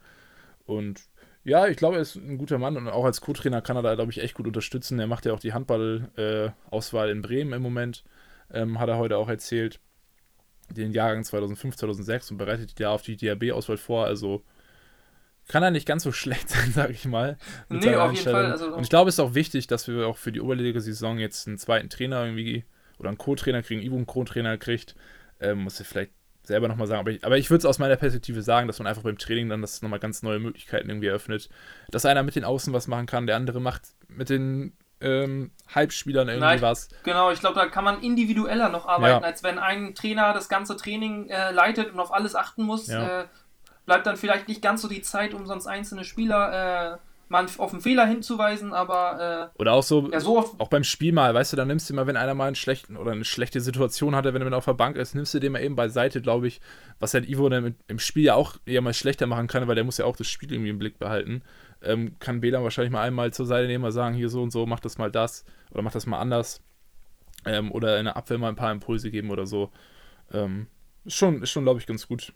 Und 0.65 1.01
ja, 1.43 1.67
ich 1.67 1.77
glaube, 1.77 1.95
er 1.95 2.01
ist 2.01 2.15
ein 2.15 2.37
guter 2.37 2.59
Mann 2.59 2.77
und 2.77 2.87
auch 2.87 3.05
als 3.05 3.21
Co-Trainer 3.21 3.61
kann 3.61 3.75
er 3.75 3.81
da, 3.81 3.95
glaube 3.95 4.11
ich, 4.11 4.21
echt 4.21 4.35
gut 4.35 4.47
unterstützen. 4.47 4.99
Er 4.99 5.07
macht 5.07 5.25
ja 5.25 5.33
auch 5.33 5.39
die 5.39 5.53
Handball-Auswahl 5.53 7.09
äh, 7.09 7.11
in 7.11 7.21
Bremen 7.21 7.53
im 7.53 7.61
Moment, 7.61 8.03
ähm, 8.51 8.79
hat 8.79 8.89
er 8.89 8.97
heute 8.97 9.17
auch 9.17 9.29
erzählt. 9.29 9.79
Den 10.69 10.91
Jahrgang 10.91 11.23
2005, 11.23 11.75
2006 11.75 12.31
und 12.31 12.37
bereitet 12.37 12.79
ja 12.79 12.91
auf 12.91 13.01
die 13.01 13.17
DRB-Auswahl 13.17 13.77
vor. 13.77 14.05
Also 14.05 14.43
kann 15.47 15.63
er 15.63 15.71
nicht 15.71 15.87
ganz 15.87 16.03
so 16.03 16.11
schlecht 16.11 16.49
sein, 16.49 16.71
sage 16.71 16.93
ich 16.93 17.05
mal. 17.05 17.37
Nee, 17.69 17.95
auf 17.95 18.13
jeden 18.13 18.31
Fall. 18.31 18.51
Also 18.51 18.75
und 18.75 18.83
ich 18.83 18.89
glaube, 18.89 19.09
es 19.09 19.15
ist 19.15 19.19
auch 19.19 19.33
wichtig, 19.33 19.67
dass 19.67 19.87
wir 19.87 20.07
auch 20.07 20.17
für 20.17 20.31
die 20.31 20.41
Oberliga-Saison 20.41 21.17
jetzt 21.17 21.47
einen 21.47 21.57
zweiten 21.57 21.89
Trainer 21.89 22.23
irgendwie 22.23 22.65
oder 22.99 23.09
einen 23.09 23.17
Co-Trainer 23.17 23.63
kriegen, 23.63 23.81
Ivo 23.81 23.95
einen 23.95 24.05
Co-Trainer 24.05 24.57
kriegt. 24.57 24.95
Ähm, 25.39 25.63
muss 25.63 25.79
er 25.79 25.85
vielleicht 25.85 26.11
selber 26.43 26.67
nochmal 26.67 26.87
sagen, 26.87 26.99
aber 26.99 27.11
ich, 27.11 27.23
aber 27.23 27.37
ich 27.37 27.49
würde 27.49 27.59
es 27.59 27.65
aus 27.65 27.79
meiner 27.79 27.95
Perspektive 27.95 28.41
sagen, 28.41 28.67
dass 28.67 28.79
man 28.79 28.87
einfach 28.87 29.03
beim 29.03 29.17
Training 29.17 29.49
dann 29.49 29.61
das 29.61 29.81
nochmal 29.81 29.99
ganz 29.99 30.23
neue 30.23 30.39
Möglichkeiten 30.39 30.89
irgendwie 30.89 31.07
eröffnet. 31.07 31.49
Dass 31.89 32.05
einer 32.05 32.23
mit 32.23 32.35
den 32.35 32.43
Außen 32.43 32.73
was 32.73 32.87
machen 32.87 33.05
kann, 33.05 33.27
der 33.27 33.35
andere 33.35 33.59
macht 33.61 33.83
mit 34.07 34.29
den 34.29 34.73
ähm, 35.01 35.51
Halbspielern 35.73 36.27
irgendwie 36.27 36.45
Nein, 36.45 36.61
was. 36.61 36.89
Genau, 37.03 37.31
ich 37.31 37.39
glaube, 37.39 37.55
da 37.55 37.67
kann 37.67 37.83
man 37.83 38.01
individueller 38.01 38.69
noch 38.69 38.87
arbeiten, 38.87 39.21
ja. 39.21 39.27
als 39.27 39.43
wenn 39.43 39.59
ein 39.59 39.95
Trainer 39.95 40.33
das 40.33 40.49
ganze 40.49 40.77
Training 40.77 41.29
äh, 41.29 41.51
leitet 41.51 41.91
und 41.91 41.99
auf 41.99 42.13
alles 42.13 42.35
achten 42.35 42.63
muss. 42.63 42.87
Ja. 42.87 43.21
Äh, 43.21 43.25
bleibt 43.85 44.05
dann 44.05 44.17
vielleicht 44.17 44.47
nicht 44.47 44.61
ganz 44.61 44.81
so 44.81 44.87
die 44.87 45.01
Zeit, 45.01 45.33
um 45.33 45.45
sonst 45.47 45.67
einzelne 45.67 46.05
Spieler 46.05 46.93
äh, 46.93 46.97
mal 47.31 47.47
auf 47.57 47.71
einen 47.71 47.81
Fehler 47.81 48.05
hinzuweisen, 48.05 48.73
aber. 48.73 49.51
Äh, 49.55 49.59
oder 49.59 49.73
auch 49.73 49.83
so, 49.83 50.11
ja, 50.11 50.19
so 50.19 50.37
auch 50.57 50.67
beim 50.67 50.83
Spiel 50.83 51.13
mal, 51.13 51.33
weißt 51.33 51.53
du, 51.53 51.57
dann 51.57 51.69
nimmst 51.69 51.89
du 51.89 51.93
mal, 51.93 52.05
wenn 52.05 52.17
einer 52.17 52.35
mal 52.35 52.47
einen 52.47 52.55
schlechten 52.55 52.97
oder 52.97 53.13
eine 53.13 53.23
schlechte 53.23 53.61
Situation 53.61 54.15
hatte, 54.15 54.33
wenn 54.33 54.41
er 54.41 54.57
auf 54.57 54.65
der 54.65 54.73
Bank 54.73 54.97
ist, 54.97 55.15
nimmst 55.15 55.33
du 55.33 55.39
den 55.39 55.53
mal 55.53 55.63
eben 55.63 55.75
beiseite, 55.75 56.21
glaube 56.21 56.47
ich, 56.47 56.59
was 56.99 57.13
halt 57.13 57.27
Ivo 57.27 57.47
dann 57.49 57.75
im 57.87 57.99
Spiel 57.99 58.25
ja 58.25 58.35
auch 58.35 58.57
eher 58.65 58.81
mal 58.81 58.93
schlechter 58.93 59.25
machen 59.25 59.47
kann, 59.47 59.67
weil 59.67 59.75
der 59.75 59.85
muss 59.85 59.97
ja 59.97 60.05
auch 60.05 60.17
das 60.17 60.27
Spiel 60.27 60.51
irgendwie 60.51 60.69
im 60.69 60.79
Blick 60.79 60.99
behalten. 60.99 61.41
Ähm, 61.81 62.19
kann 62.19 62.41
Bela 62.41 62.61
wahrscheinlich 62.61 62.91
mal 62.91 63.01
einmal 63.01 63.33
zur 63.33 63.45
Seite 63.45 63.67
nehmen, 63.67 63.81
mal 63.81 63.91
sagen, 63.91 64.13
hier 64.13 64.29
so 64.29 64.43
und 64.43 64.51
so, 64.51 64.65
mach 64.65 64.81
das 64.81 64.97
mal 64.97 65.09
das 65.09 65.45
oder 65.71 65.81
mach 65.81 65.93
das 65.93 66.05
mal 66.05 66.19
anders. 66.19 66.61
Ähm, 67.45 67.71
oder 67.71 67.97
in 67.97 68.05
der 68.05 68.17
Abwehr 68.17 68.37
mal 68.37 68.49
ein 68.49 68.55
paar 68.55 68.71
Impulse 68.71 69.09
geben 69.09 69.31
oder 69.31 69.47
so. 69.47 69.71
Ähm, 70.31 70.67
ist 71.05 71.15
schon, 71.15 71.41
ist 71.41 71.49
schon 71.49 71.63
glaube 71.63 71.79
ich, 71.79 71.87
ganz 71.87 72.07
gut. 72.07 72.33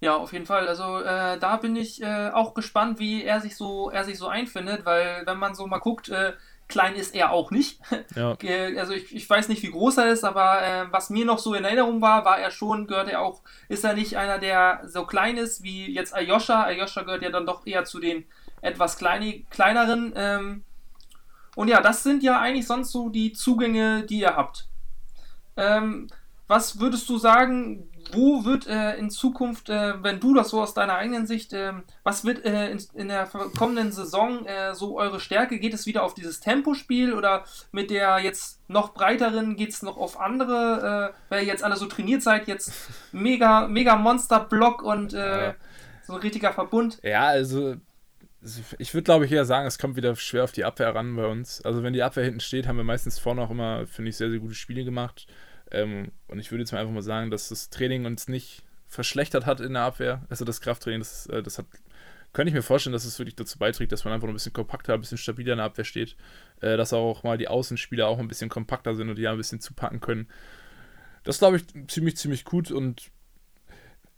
Ja, 0.00 0.16
auf 0.16 0.32
jeden 0.32 0.46
Fall. 0.46 0.68
Also 0.68 1.00
äh, 1.00 1.38
da 1.38 1.56
bin 1.56 1.74
ich 1.74 2.02
äh, 2.02 2.30
auch 2.30 2.54
gespannt, 2.54 2.98
wie 2.98 3.24
er 3.24 3.40
sich 3.40 3.56
so, 3.56 3.90
er 3.90 4.04
sich 4.04 4.18
so 4.18 4.28
einfindet, 4.28 4.84
weil 4.84 5.22
wenn 5.24 5.38
man 5.38 5.54
so 5.54 5.66
mal 5.66 5.78
guckt, 5.78 6.08
äh, 6.10 6.34
klein 6.68 6.94
ist 6.96 7.14
er 7.14 7.30
auch 7.30 7.50
nicht. 7.50 7.80
Ja. 8.14 8.36
Also 8.78 8.92
ich, 8.92 9.14
ich 9.14 9.28
weiß 9.28 9.48
nicht, 9.48 9.62
wie 9.62 9.70
groß 9.70 9.98
er 9.98 10.08
ist, 10.08 10.24
aber 10.24 10.62
äh, 10.62 10.92
was 10.92 11.10
mir 11.10 11.24
noch 11.24 11.38
so 11.38 11.54
in 11.54 11.64
Erinnerung 11.64 12.02
war, 12.02 12.24
war 12.24 12.38
er 12.38 12.50
schon, 12.50 12.86
gehört 12.86 13.08
er 13.08 13.22
auch, 13.22 13.40
ist 13.68 13.84
er 13.84 13.94
nicht 13.94 14.16
einer, 14.16 14.38
der 14.38 14.82
so 14.86 15.06
klein 15.06 15.36
ist 15.38 15.62
wie 15.62 15.92
jetzt 15.92 16.14
Ayosha. 16.14 16.64
Ayosha 16.64 17.02
gehört 17.02 17.22
ja 17.22 17.30
dann 17.30 17.46
doch 17.46 17.66
eher 17.66 17.84
zu 17.84 17.98
den 18.00 18.26
etwas 18.60 18.98
kleine, 18.98 19.44
kleineren. 19.50 20.12
Ähm, 20.14 20.64
und 21.54 21.68
ja, 21.68 21.80
das 21.80 22.02
sind 22.02 22.22
ja 22.22 22.38
eigentlich 22.38 22.66
sonst 22.66 22.92
so 22.92 23.08
die 23.08 23.32
Zugänge, 23.32 24.04
die 24.04 24.20
ihr 24.20 24.36
habt. 24.36 24.68
Ähm, 25.56 26.08
was 26.48 26.78
würdest 26.80 27.08
du 27.08 27.18
sagen, 27.18 27.88
wo 28.12 28.44
wird 28.44 28.68
äh, 28.68 28.96
in 28.96 29.10
Zukunft, 29.10 29.68
äh, 29.68 30.02
wenn 30.02 30.20
du 30.20 30.32
das 30.32 30.50
so 30.50 30.60
aus 30.62 30.74
deiner 30.74 30.94
eigenen 30.94 31.26
Sicht, 31.26 31.52
ähm, 31.52 31.82
was 32.04 32.24
wird 32.24 32.44
äh, 32.44 32.70
in, 32.70 32.80
in 32.94 33.08
der 33.08 33.26
kommenden 33.26 33.90
Saison 33.90 34.46
äh, 34.46 34.74
so 34.74 34.96
eure 34.96 35.18
Stärke? 35.18 35.58
Geht 35.58 35.74
es 35.74 35.86
wieder 35.86 36.04
auf 36.04 36.14
dieses 36.14 36.38
Tempospiel 36.38 37.12
oder 37.14 37.44
mit 37.72 37.90
der 37.90 38.20
jetzt 38.20 38.60
noch 38.68 38.94
breiteren 38.94 39.56
geht 39.56 39.70
es 39.70 39.82
noch 39.82 39.96
auf 39.96 40.20
andere, 40.20 41.12
äh, 41.12 41.18
weil 41.30 41.42
ihr 41.42 41.48
jetzt 41.48 41.64
alle 41.64 41.76
so 41.76 41.86
trainiert 41.86 42.22
seid, 42.22 42.46
jetzt 42.46 42.72
mega, 43.12 43.66
mega 43.66 43.96
Monster-Block 43.96 44.82
und 44.82 45.12
äh, 45.14 45.46
Ja. 45.48 45.54
so 46.06 46.12
ein 46.12 46.20
richtiger 46.20 46.52
Verbund? 46.52 47.00
Ja, 47.02 47.26
also 47.26 47.74
ich 48.78 48.94
würde 48.94 49.02
glaube 49.02 49.24
ich 49.24 49.32
eher 49.32 49.44
sagen, 49.44 49.66
es 49.66 49.78
kommt 49.78 49.96
wieder 49.96 50.14
schwer 50.14 50.44
auf 50.44 50.52
die 50.52 50.64
Abwehr 50.64 50.94
ran 50.94 51.16
bei 51.16 51.26
uns. 51.26 51.60
Also 51.62 51.82
wenn 51.82 51.92
die 51.92 52.04
Abwehr 52.04 52.24
hinten 52.24 52.38
steht, 52.40 52.68
haben 52.68 52.76
wir 52.76 52.84
meistens 52.84 53.18
vorne 53.18 53.42
auch 53.42 53.50
immer, 53.50 53.86
finde 53.88 54.10
ich, 54.10 54.16
sehr, 54.16 54.30
sehr 54.30 54.38
gute 54.38 54.54
Spiele 54.54 54.84
gemacht. 54.84 55.26
Ähm, 55.70 56.12
und 56.28 56.38
ich 56.38 56.50
würde 56.50 56.62
jetzt 56.62 56.72
mal 56.72 56.80
einfach 56.80 56.94
mal 56.94 57.02
sagen, 57.02 57.30
dass 57.30 57.48
das 57.48 57.70
Training 57.70 58.04
uns 58.04 58.28
nicht 58.28 58.62
verschlechtert 58.86 59.46
hat 59.46 59.60
in 59.60 59.74
der 59.74 59.82
Abwehr. 59.82 60.24
Also 60.28 60.44
das 60.44 60.60
Krafttraining, 60.60 61.00
das, 61.00 61.26
äh, 61.26 61.42
das 61.42 61.58
hat, 61.58 61.66
könnte 62.32 62.50
ich 62.50 62.54
mir 62.54 62.62
vorstellen, 62.62 62.92
dass 62.92 63.04
es 63.04 63.18
wirklich 63.18 63.36
dazu 63.36 63.58
beiträgt, 63.58 63.92
dass 63.92 64.04
man 64.04 64.14
einfach 64.14 64.28
ein 64.28 64.34
bisschen 64.34 64.52
kompakter, 64.52 64.94
ein 64.94 65.00
bisschen 65.00 65.18
stabiler 65.18 65.52
in 65.52 65.58
der 65.58 65.66
Abwehr 65.66 65.84
steht. 65.84 66.16
Äh, 66.60 66.76
dass 66.76 66.92
auch 66.92 67.22
mal 67.22 67.38
die 67.38 67.48
Außenspieler 67.48 68.06
auch 68.06 68.18
ein 68.18 68.28
bisschen 68.28 68.48
kompakter 68.48 68.94
sind 68.94 69.08
und 69.08 69.16
die 69.16 69.22
ja 69.22 69.32
ein 69.32 69.36
bisschen 69.36 69.60
zupacken 69.60 70.00
können. 70.00 70.28
Das 71.24 71.38
glaube 71.38 71.56
ich 71.56 71.64
ziemlich, 71.88 72.16
ziemlich 72.16 72.44
gut 72.44 72.70
und 72.70 73.10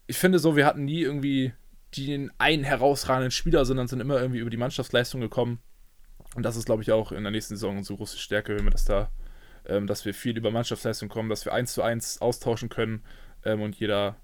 ich 0.07 0.17
finde 0.17 0.38
so, 0.38 0.57
wir 0.57 0.67
hatten 0.67 0.85
nie 0.85 1.02
irgendwie 1.02 1.52
den 1.97 2.31
einen 2.38 2.64
herausragenden 2.64 3.31
Spieler, 3.31 3.64
sondern 3.64 3.88
sind 3.88 4.00
immer 4.00 4.21
irgendwie 4.21 4.40
über 4.40 4.50
die 4.50 4.57
Mannschaftsleistung 4.57 5.21
gekommen. 5.21 5.61
Und 6.35 6.43
das 6.43 6.57
ist, 6.57 6.67
glaube 6.67 6.83
ich, 6.83 6.93
auch 6.93 7.12
in 7.12 7.23
der 7.23 7.31
nächsten 7.31 7.57
Saison 7.57 7.78
unsere 7.78 7.97
große 7.97 8.19
Stärke, 8.19 8.57
wenn 8.57 8.64
wir 8.64 8.71
das 8.71 8.85
da, 8.85 9.11
ähm, 9.68 9.87
dass 9.87 10.04
wir 10.04 10.14
viel 10.14 10.37
über 10.37 10.50
Mannschaftsleistung 10.50 11.08
kommen, 11.08 11.28
dass 11.28 11.44
wir 11.44 11.52
eins 11.54 11.75
zu 11.75 11.82
eins 11.82 12.20
austauschen 12.20 12.68
können 12.68 13.04
ähm, 13.44 13.62
und 13.62 13.76
jeder, 13.76 14.16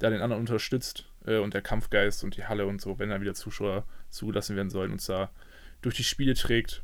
der 0.00 0.10
den 0.10 0.22
anderen 0.22 0.40
unterstützt 0.40 1.06
äh, 1.26 1.38
und 1.38 1.54
der 1.54 1.62
Kampfgeist 1.62 2.24
und 2.24 2.36
die 2.36 2.46
Halle 2.46 2.66
und 2.66 2.80
so, 2.80 2.98
wenn 2.98 3.10
da 3.10 3.20
wieder 3.20 3.34
Zuschauer 3.34 3.84
zugelassen 4.10 4.56
werden 4.56 4.70
sollen, 4.70 4.92
uns 4.92 5.06
da 5.06 5.30
durch 5.82 5.96
die 5.96 6.04
Spiele 6.04 6.34
trägt. 6.34 6.82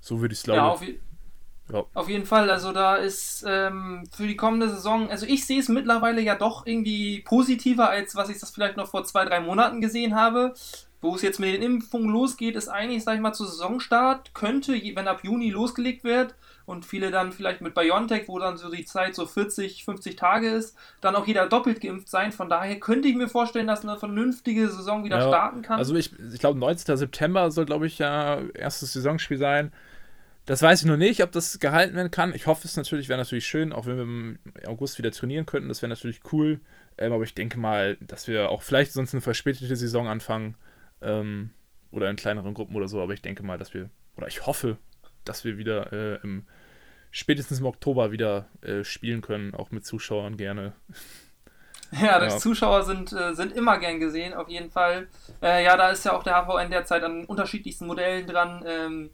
So 0.00 0.20
würde 0.20 0.32
ich 0.34 0.40
es 0.40 0.44
Ja, 0.50 0.68
glaube 0.68 0.68
auf, 0.68 0.82
je- 0.82 0.98
ja. 1.72 1.84
Auf 1.94 2.08
jeden 2.08 2.26
Fall, 2.26 2.50
also 2.50 2.72
da 2.72 2.96
ist 2.96 3.44
ähm, 3.48 4.04
für 4.12 4.26
die 4.26 4.36
kommende 4.36 4.68
Saison, 4.68 5.10
also 5.10 5.26
ich 5.26 5.46
sehe 5.46 5.60
es 5.60 5.68
mittlerweile 5.68 6.20
ja 6.22 6.36
doch 6.36 6.66
irgendwie 6.66 7.20
positiver, 7.22 7.90
als 7.90 8.16
was 8.16 8.30
ich 8.30 8.38
das 8.40 8.50
vielleicht 8.50 8.76
noch 8.76 8.88
vor 8.90 9.04
zwei, 9.04 9.24
drei 9.24 9.40
Monaten 9.40 9.80
gesehen 9.80 10.14
habe. 10.16 10.54
Wo 11.00 11.14
es 11.16 11.22
jetzt 11.22 11.40
mit 11.40 11.54
den 11.54 11.62
Impfungen 11.62 12.10
losgeht, 12.10 12.56
ist 12.56 12.68
eigentlich, 12.68 13.04
sag 13.04 13.16
ich 13.16 13.20
mal, 13.20 13.34
zu 13.34 13.44
Saisonstart, 13.46 14.34
könnte, 14.34 14.74
wenn 14.74 15.08
ab 15.08 15.22
Juni 15.24 15.50
losgelegt 15.50 16.04
wird 16.04 16.34
und 16.66 16.84
viele 16.84 17.10
dann 17.10 17.32
vielleicht 17.32 17.60
mit 17.60 17.74
BioNTech, 17.74 18.28
wo 18.28 18.38
dann 18.38 18.56
so 18.56 18.70
die 18.70 18.84
Zeit 18.84 19.14
so 19.14 19.26
40, 19.26 19.84
50 19.84 20.16
Tage 20.16 20.48
ist, 20.48 20.76
dann 21.00 21.14
auch 21.14 21.26
jeder 21.26 21.46
doppelt 21.48 21.80
geimpft 21.80 22.08
sein. 22.08 22.32
Von 22.32 22.48
daher 22.48 22.80
könnte 22.80 23.08
ich 23.08 23.16
mir 23.16 23.28
vorstellen, 23.28 23.66
dass 23.66 23.82
eine 23.82 23.98
vernünftige 23.98 24.68
Saison 24.68 25.04
wieder 25.04 25.18
Ja, 25.18 25.28
starten 25.28 25.62
kann. 25.62 25.78
Also 25.78 25.94
ich, 25.94 26.12
ich 26.32 26.38
glaube, 26.38 26.58
19. 26.58 26.96
September 26.96 27.50
soll, 27.50 27.66
glaube 27.66 27.86
ich, 27.86 27.98
ja 27.98 28.40
erstes 28.54 28.92
Saisonspiel 28.92 29.38
sein. 29.38 29.72
Das 30.46 30.60
weiß 30.60 30.82
ich 30.82 30.86
noch 30.86 30.98
nicht, 30.98 31.22
ob 31.22 31.32
das 31.32 31.58
gehalten 31.58 31.96
werden 31.96 32.10
kann. 32.10 32.34
Ich 32.34 32.46
hoffe 32.46 32.66
es 32.66 32.76
natürlich, 32.76 33.08
wäre 33.08 33.18
natürlich 33.18 33.46
schön, 33.46 33.72
auch 33.72 33.86
wenn 33.86 33.96
wir 33.96 34.02
im 34.02 34.38
August 34.66 34.98
wieder 34.98 35.10
trainieren 35.10 35.46
könnten. 35.46 35.68
Das 35.68 35.80
wäre 35.80 35.88
natürlich 35.88 36.20
cool. 36.32 36.60
Ähm, 36.98 37.12
aber 37.12 37.24
ich 37.24 37.34
denke 37.34 37.58
mal, 37.58 37.96
dass 38.00 38.28
wir 38.28 38.50
auch 38.50 38.62
vielleicht 38.62 38.92
sonst 38.92 39.14
eine 39.14 39.22
verspätete 39.22 39.74
Saison 39.74 40.06
anfangen. 40.06 40.56
Ähm, 41.00 41.50
oder 41.94 42.10
in 42.10 42.16
kleineren 42.16 42.54
Gruppen 42.54 42.76
oder 42.76 42.88
so. 42.88 43.00
Aber 43.00 43.14
ich 43.14 43.22
denke 43.22 43.42
mal, 43.42 43.56
dass 43.56 43.72
wir, 43.72 43.88
oder 44.16 44.26
ich 44.26 44.46
hoffe, 44.46 44.76
dass 45.24 45.44
wir 45.44 45.58
wieder 45.58 45.92
äh, 45.92 46.20
im, 46.22 46.46
spätestens 47.10 47.60
im 47.60 47.66
Oktober 47.66 48.12
wieder 48.12 48.46
äh, 48.62 48.84
spielen 48.84 49.20
können. 49.20 49.54
Auch 49.54 49.70
mit 49.70 49.84
Zuschauern 49.84 50.36
gerne. 50.36 50.72
Ja, 52.00 52.20
Ja. 52.20 52.38
Zuschauer 52.38 52.82
sind, 52.82 53.12
äh, 53.12 53.34
sind 53.34 53.52
immer 53.52 53.78
gern 53.78 54.00
gesehen, 54.00 54.34
auf 54.34 54.48
jeden 54.48 54.70
Fall. 54.70 55.06
Äh, 55.40 55.62
ja, 55.64 55.76
da 55.76 55.90
ist 55.90 56.04
ja 56.04 56.12
auch 56.12 56.24
der 56.24 56.34
HVN 56.44 56.70
derzeit 56.70 57.04
an 57.04 57.24
unterschiedlichsten 57.24 57.86
Modellen 57.86 58.26
dran, 58.26 58.64
ähm, 58.66 59.10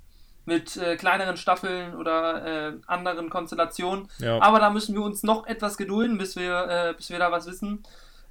mit 0.46 0.76
äh, 0.76 0.96
kleineren 0.96 1.36
Staffeln 1.36 1.94
oder 1.94 2.70
äh, 2.70 2.72
anderen 2.86 3.28
Konstellationen. 3.28 4.08
Ja. 4.18 4.40
Aber 4.40 4.58
da 4.58 4.70
müssen 4.70 4.94
wir 4.94 5.02
uns 5.02 5.22
noch 5.22 5.46
etwas 5.46 5.76
gedulden, 5.76 6.18
bis 6.18 6.36
wir, 6.36 6.66
äh, 6.68 6.94
bis 6.94 7.10
wir 7.10 7.18
da 7.18 7.30
was 7.30 7.46
wissen. 7.46 7.82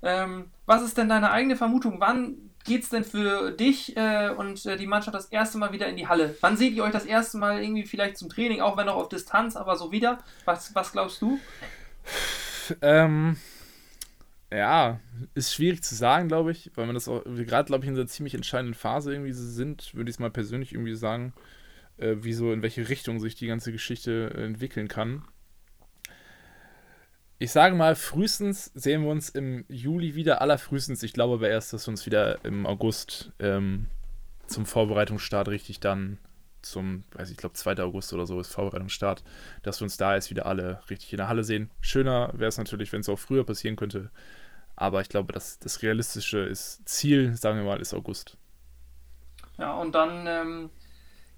Ähm, 0.02 0.52
was 0.66 0.82
ist 0.82 0.98
denn 0.98 1.10
deine 1.10 1.32
eigene 1.32 1.56
Vermutung? 1.56 2.00
Wann 2.00 2.49
geht's 2.64 2.90
denn 2.90 3.04
für 3.04 3.52
dich 3.52 3.96
äh, 3.98 4.30
und 4.30 4.66
äh, 4.66 4.78
die 4.78 4.88
Mannschaft 4.88 5.16
das 5.16 5.26
erste 5.26 5.58
Mal 5.58 5.72
wieder 5.72 5.88
in 5.88 5.98
die 5.98 6.08
Halle? 6.08 6.36
Wann 6.42 6.58
seht 6.58 6.74
ihr 6.74 6.84
euch 6.84 6.92
das 6.92 7.06
erste 7.06 7.38
Mal 7.38 7.64
irgendwie 7.64 7.84
vielleicht 7.84 8.18
zum 8.18 8.30
Training, 8.30 8.62
auch 8.62 8.78
wenn 8.78 8.86
noch 8.86 8.96
auf 8.96 9.10
Distanz, 9.10 9.56
aber 9.56 9.76
so 9.76 9.92
wieder? 9.92 10.20
Was, 10.46 10.74
was 10.76 10.92
glaubst 10.92 11.22
du? 11.22 11.40
Ähm, 12.82 13.38
ja, 14.52 15.00
ist 15.36 15.54
schwierig 15.54 15.84
zu 15.84 15.96
sagen, 15.96 16.28
glaube 16.28 16.52
ich, 16.52 16.72
weil 16.76 16.86
man 16.86 16.96
das 16.96 17.08
auch, 17.08 17.22
wir 17.26 17.46
gerade, 17.46 17.68
glaube 17.68 17.86
ich, 17.86 17.90
in 17.90 17.96
einer 17.96 18.08
ziemlich 18.08 18.34
entscheidenden 18.34 18.74
Phase 18.74 19.14
irgendwie 19.14 19.32
sind, 19.32 19.94
würde 19.96 20.10
ich 20.10 20.16
es 20.16 20.20
mal 20.20 20.32
persönlich 20.32 20.74
irgendwie 20.74 20.96
sagen, 20.96 21.34
äh, 21.98 22.16
wie 22.22 22.32
in 22.32 22.62
welche 22.62 22.90
Richtung 22.90 23.20
sich 23.20 23.36
die 23.36 23.48
ganze 23.48 23.72
Geschichte 23.72 24.32
entwickeln 24.36 24.88
kann. 24.88 25.24
Ich 27.42 27.54
sage 27.54 27.74
mal, 27.74 27.96
frühestens 27.96 28.66
sehen 28.76 29.04
wir 29.04 29.10
uns 29.10 29.30
im 29.30 29.64
Juli 29.70 30.14
wieder, 30.14 30.42
allerfrühestens. 30.42 31.04
Ich 31.04 31.14
glaube 31.14 31.36
aber 31.36 31.50
erst, 31.50 31.72
dass 31.72 31.88
wir 31.88 31.92
uns 31.92 32.06
wieder 32.06 32.44
im 32.44 32.66
August 32.66 33.32
ähm, 33.40 33.88
zum 34.48 34.66
Vorbereitungsstart 34.66 35.48
richtig 35.48 35.80
dann 35.80 36.18
zum, 36.62 37.06
weiß 37.14 37.32
ich, 37.32 37.38
glaube 37.38 37.54
2. 37.54 37.82
August 37.82 38.12
oder 38.12 38.26
so 38.26 38.42
ist 38.42 38.52
Vorbereitungsstart, 38.52 39.24
dass 39.64 39.80
wir 39.80 39.86
uns 39.86 39.96
da 39.96 40.16
jetzt 40.16 40.30
wieder 40.30 40.48
alle 40.48 40.82
richtig 40.90 41.14
in 41.14 41.18
der 41.18 41.30
Halle 41.30 41.46
sehen. 41.46 41.70
Schöner 41.80 42.34
wäre 42.34 42.50
es 42.50 42.58
natürlich, 42.58 42.92
wenn 42.92 43.00
es 43.00 43.08
auch 43.08 43.20
früher 43.20 43.46
passieren 43.46 43.78
könnte. 43.78 44.12
Aber 44.76 45.00
ich 45.00 45.08
glaube, 45.08 45.32
das, 45.32 45.60
das 45.60 45.82
realistische 45.82 46.40
ist, 46.40 46.82
Ziel, 46.90 47.38
sagen 47.38 47.58
wir 47.58 47.64
mal, 47.64 47.80
ist 47.80 47.94
August. 47.94 48.36
Ja, 49.58 49.76
und 49.76 49.96
dann 49.96 50.28
ähm, 50.28 50.70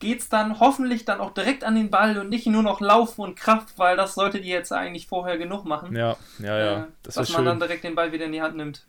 geht's 0.01 0.27
dann 0.27 0.59
hoffentlich 0.59 1.05
dann 1.05 1.21
auch 1.21 1.33
direkt 1.33 1.63
an 1.63 1.75
den 1.75 1.89
Ball 1.89 2.17
und 2.17 2.27
nicht 2.27 2.45
nur 2.47 2.63
noch 2.63 2.81
Laufen 2.81 3.21
und 3.21 3.35
Kraft, 3.35 3.77
weil 3.79 3.95
das 3.95 4.15
solltet 4.15 4.43
ihr 4.43 4.55
jetzt 4.55 4.73
eigentlich 4.73 5.07
vorher 5.07 5.37
genug 5.37 5.63
machen. 5.63 5.95
Ja, 5.95 6.17
ja, 6.39 6.57
ja. 6.59 6.79
äh, 6.81 6.87
das 7.03 7.15
dass 7.15 7.31
man 7.31 7.45
dann 7.45 7.53
schön. 7.53 7.59
direkt 7.61 7.83
den 7.85 7.95
Ball 7.95 8.11
wieder 8.11 8.25
in 8.25 8.33
die 8.33 8.41
Hand 8.41 8.57
nimmt. 8.57 8.85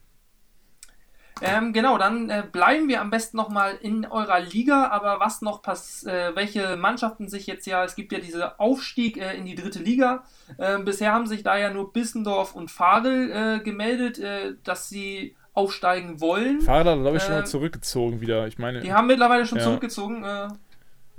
Ähm, 1.41 1.73
genau, 1.73 1.99
dann 1.99 2.31
äh, 2.31 2.45
bleiben 2.51 2.89
wir 2.89 3.01
am 3.01 3.11
besten 3.11 3.37
nochmal 3.37 3.77
in 3.81 4.07
eurer 4.07 4.39
Liga, 4.41 4.89
aber 4.89 5.19
was 5.19 5.43
noch 5.43 5.61
pass 5.61 6.05
äh, 6.05 6.31
welche 6.37 6.77
Mannschaften 6.77 7.29
sich 7.29 7.47
jetzt 7.47 7.67
ja, 7.67 7.85
es 7.85 7.97
gibt 7.97 8.13
ja 8.13 8.21
diese 8.21 8.61
Aufstieg 8.61 9.17
äh, 9.17 9.35
in 9.37 9.45
die 9.45 9.57
dritte 9.57 9.81
Liga. 9.81 10.25
Ähm, 10.59 10.85
bisher 10.85 11.13
haben 11.13 11.27
sich 11.27 11.43
da 11.43 11.57
ja 11.59 11.71
nur 11.71 11.93
Bissendorf 11.93 12.55
und 12.55 12.71
Fadel 12.71 13.31
äh, 13.31 13.65
gemeldet, 13.65 14.19
äh, 14.21 14.55
dass 14.63 14.89
sie 14.89 15.35
aufsteigen 15.53 16.21
wollen. 16.21 16.61
Fahrer, 16.61 16.97
glaube 16.97 17.17
ich, 17.17 17.23
schon 17.23 17.33
äh, 17.33 17.39
mal 17.41 17.47
zurückgezogen 17.47 18.21
wieder. 18.21 18.47
Ich 18.47 18.59
meine, 18.59 18.81
Die 18.81 18.93
haben 18.93 19.07
mittlerweile 19.09 19.45
schon 19.45 19.59
Ja. 19.59 19.65
zurückgezogen. 19.65 20.25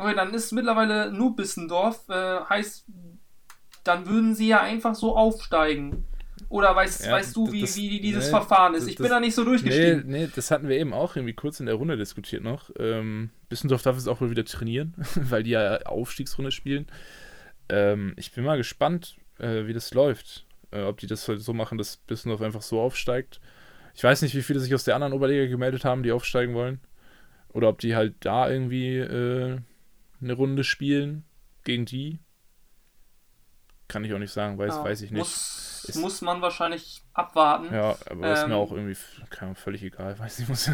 Okay, 0.03 0.15
dann 0.15 0.33
ist 0.33 0.51
mittlerweile 0.51 1.11
nur 1.11 1.35
Bissendorf. 1.35 2.07
Äh, 2.09 2.39
heißt, 2.49 2.85
dann 3.83 4.07
würden 4.07 4.35
sie 4.35 4.47
ja 4.47 4.61
einfach 4.61 4.95
so 4.95 5.15
aufsteigen. 5.15 6.05
Oder 6.49 6.75
weißt, 6.75 7.05
Ja, 7.05 7.13
weißt 7.13 7.35
du, 7.35 7.51
wie, 7.51 7.61
das- 7.61 7.75
wie 7.77 7.99
dieses 7.99 8.25
nee, 8.25 8.29
Verfahren 8.31 8.73
ist? 8.75 8.81
das- 8.83 8.89
Ich 8.89 8.95
das- 8.95 9.03
bin 9.05 9.11
da 9.11 9.19
nicht 9.19 9.33
so 9.35 9.41
Nee, 9.43 9.49
durchgestiegen. 9.49 10.03
nee, 10.07 10.29
das 10.35 10.51
hatten 10.51 10.67
wir 10.67 10.77
eben 10.77 10.93
auch 10.93 11.15
irgendwie 11.15 11.33
kurz 11.33 11.59
in 11.59 11.65
der 11.65 11.75
Runde 11.75 11.97
diskutiert 11.97 12.43
noch. 12.43 12.69
Ähm, 12.77 13.31
Bissendorf 13.49 13.81
darf 13.81 13.97
es 13.97 14.07
auch 14.07 14.21
wohl 14.21 14.29
wieder 14.29 14.45
trainieren, 14.45 14.93
weil 15.15 15.43
die 15.43 15.51
ja 15.51 15.77
Aufstiegsrunde 15.83 16.51
spielen. 16.51 16.87
Ähm, 17.69 18.13
ich 18.17 18.31
bin 18.33 18.43
mal 18.43 18.57
gespannt, 18.57 19.15
äh, 19.39 19.65
wie 19.65 19.73
das 19.73 19.93
läuft. 19.93 20.45
Äh, 20.71 20.83
ob 20.83 20.99
die 20.99 21.07
das 21.07 21.27
halt 21.27 21.41
so 21.41 21.53
machen, 21.53 21.77
dass 21.77 21.97
Bissendorf 21.97 22.41
einfach 22.41 22.61
so 22.61 22.79
aufsteigt. 22.81 23.39
Ich 23.95 24.03
weiß 24.03 24.21
nicht, 24.21 24.35
wie 24.35 24.41
viele 24.41 24.59
sich 24.59 24.73
aus 24.75 24.83
der 24.83 24.95
anderen 24.95 25.13
Oberliga 25.13 25.45
gemeldet 25.47 25.85
haben, 25.85 26.03
die 26.03 26.11
aufsteigen 26.11 26.53
wollen. 26.55 26.79
Oder 27.49 27.69
ob 27.69 27.79
die 27.79 27.95
halt 27.95 28.15
da 28.21 28.49
irgendwie 28.49 28.97
äh, 28.97 29.59
eine 30.23 30.33
Runde 30.33 30.63
spielen 30.63 31.25
gegen 31.63 31.85
die. 31.85 32.19
Kann 33.87 34.03
ich 34.05 34.13
auch 34.13 34.19
nicht 34.19 34.33
sagen, 34.33 34.57
weiß, 34.57 34.75
Ja, 34.75 34.83
weiß 34.83 35.01
ich 35.01 35.11
nicht. 35.11 35.19
Muss, 35.19 35.85
Ist- 35.87 35.97
muss 35.97 36.21
man 36.21 36.41
wahrscheinlich 36.41 37.03
abwarten. 37.13 37.65
Ja, 37.65 37.91
Ja, 37.91 37.97
aber 38.09 38.27
das 38.29 38.39
ist 38.39 38.47
mir 38.47 38.53
Ähm, 38.55 38.59
auch 38.59 38.71
irgendwie 38.71 38.97
Ahnung, 39.43 39.55
völlig 39.55 39.83
egal, 39.83 40.17
weiß 40.19 40.39
nicht, 40.39 40.49
muss 40.49 40.65
ja 40.67 40.73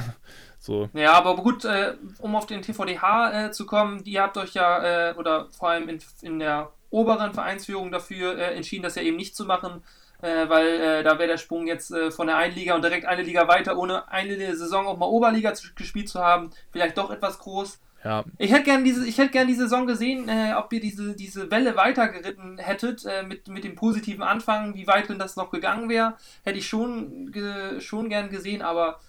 so. 0.60 0.90
aber 1.14 1.36
gut, 1.36 1.66
äh, 1.66 1.96
um 2.20 2.36
auf 2.36 2.46
den 2.46 2.62
TVDH 2.62 3.48
äh, 3.48 3.52
zu 3.52 3.66
kommen, 3.66 4.04
die 4.04 4.20
habt 4.20 4.38
euch 4.38 4.54
ja, 4.54 5.10
äh, 5.10 5.16
oder 5.16 5.50
vor 5.52 5.70
allem 5.70 5.90
in, 5.90 6.00
in 6.22 6.40
der 6.40 6.72
oberen 6.92 7.34
Vereinsführung 7.34 7.92
dafür 7.92 8.38
äh, 8.38 8.56
entschieden, 8.56 8.84
das 8.84 8.96
ja 8.96 9.02
eben 9.02 9.18
nicht 9.18 9.36
zu 9.36 9.46
machen, 9.46 9.84
äh, 10.22 10.48
weil 10.48 10.68
äh, 10.68 11.04
da 11.04 11.18
wäre 11.18 11.30
der 11.30 11.38
Sprung 11.38 11.66
jetzt 11.68 11.94
von 12.12 12.28
der 12.28 12.38
einen 12.38 12.54
Liga 12.56 12.76
und 12.76 12.84
direkt 12.84 13.06
eine 13.06 13.24
Liga 13.24 13.48
weiter, 13.48 13.78
ohne 13.78 14.08
eine 14.10 14.56
Saison 14.56 14.86
auch 14.88 14.98
mal 14.98 15.06
Oberliga 15.08 15.54
zu, 15.54 15.74
gespielt 15.76 16.10
zu 16.10 16.20
haben, 16.20 16.52
vielleicht 16.72 16.98
doch 16.98 17.10
etwas 17.12 17.40
groß. 17.40 17.80
Ja, 18.04 18.24
Ich 18.38 18.52
hätte 18.52 18.64
gern 18.64 18.84
diese, 18.86 19.06
ich 19.06 19.18
hätte 19.18 19.32
gern 19.32 19.48
die 19.48 19.56
Saison 19.56 19.86
gesehen, 19.86 20.30
äh, 20.30 20.54
ob 20.58 20.72
ihr 20.72 20.80
diese, 20.80 21.16
diese 21.16 21.52
Welle 21.52 21.76
weitergeritten 21.76 22.58
hättet, 22.58 23.06
äh, 23.06 23.24
mit, 23.24 23.48
mit 23.50 23.64
dem 23.66 23.76
positiven 23.76 24.24
Anfang, 24.24 24.74
wie 24.76 24.88
weit 24.88 25.10
denn 25.10 25.20
das 25.20 25.36
noch 25.36 25.52
gegangen 25.52 25.90
wäre, 25.90 26.16
hätte 26.44 26.60
ich 26.60 26.68
schon, 26.68 27.32
ge, 27.32 27.82
schon 27.82 28.08
gern 28.10 28.30
gesehen, 28.30 28.62
aber 28.62 29.00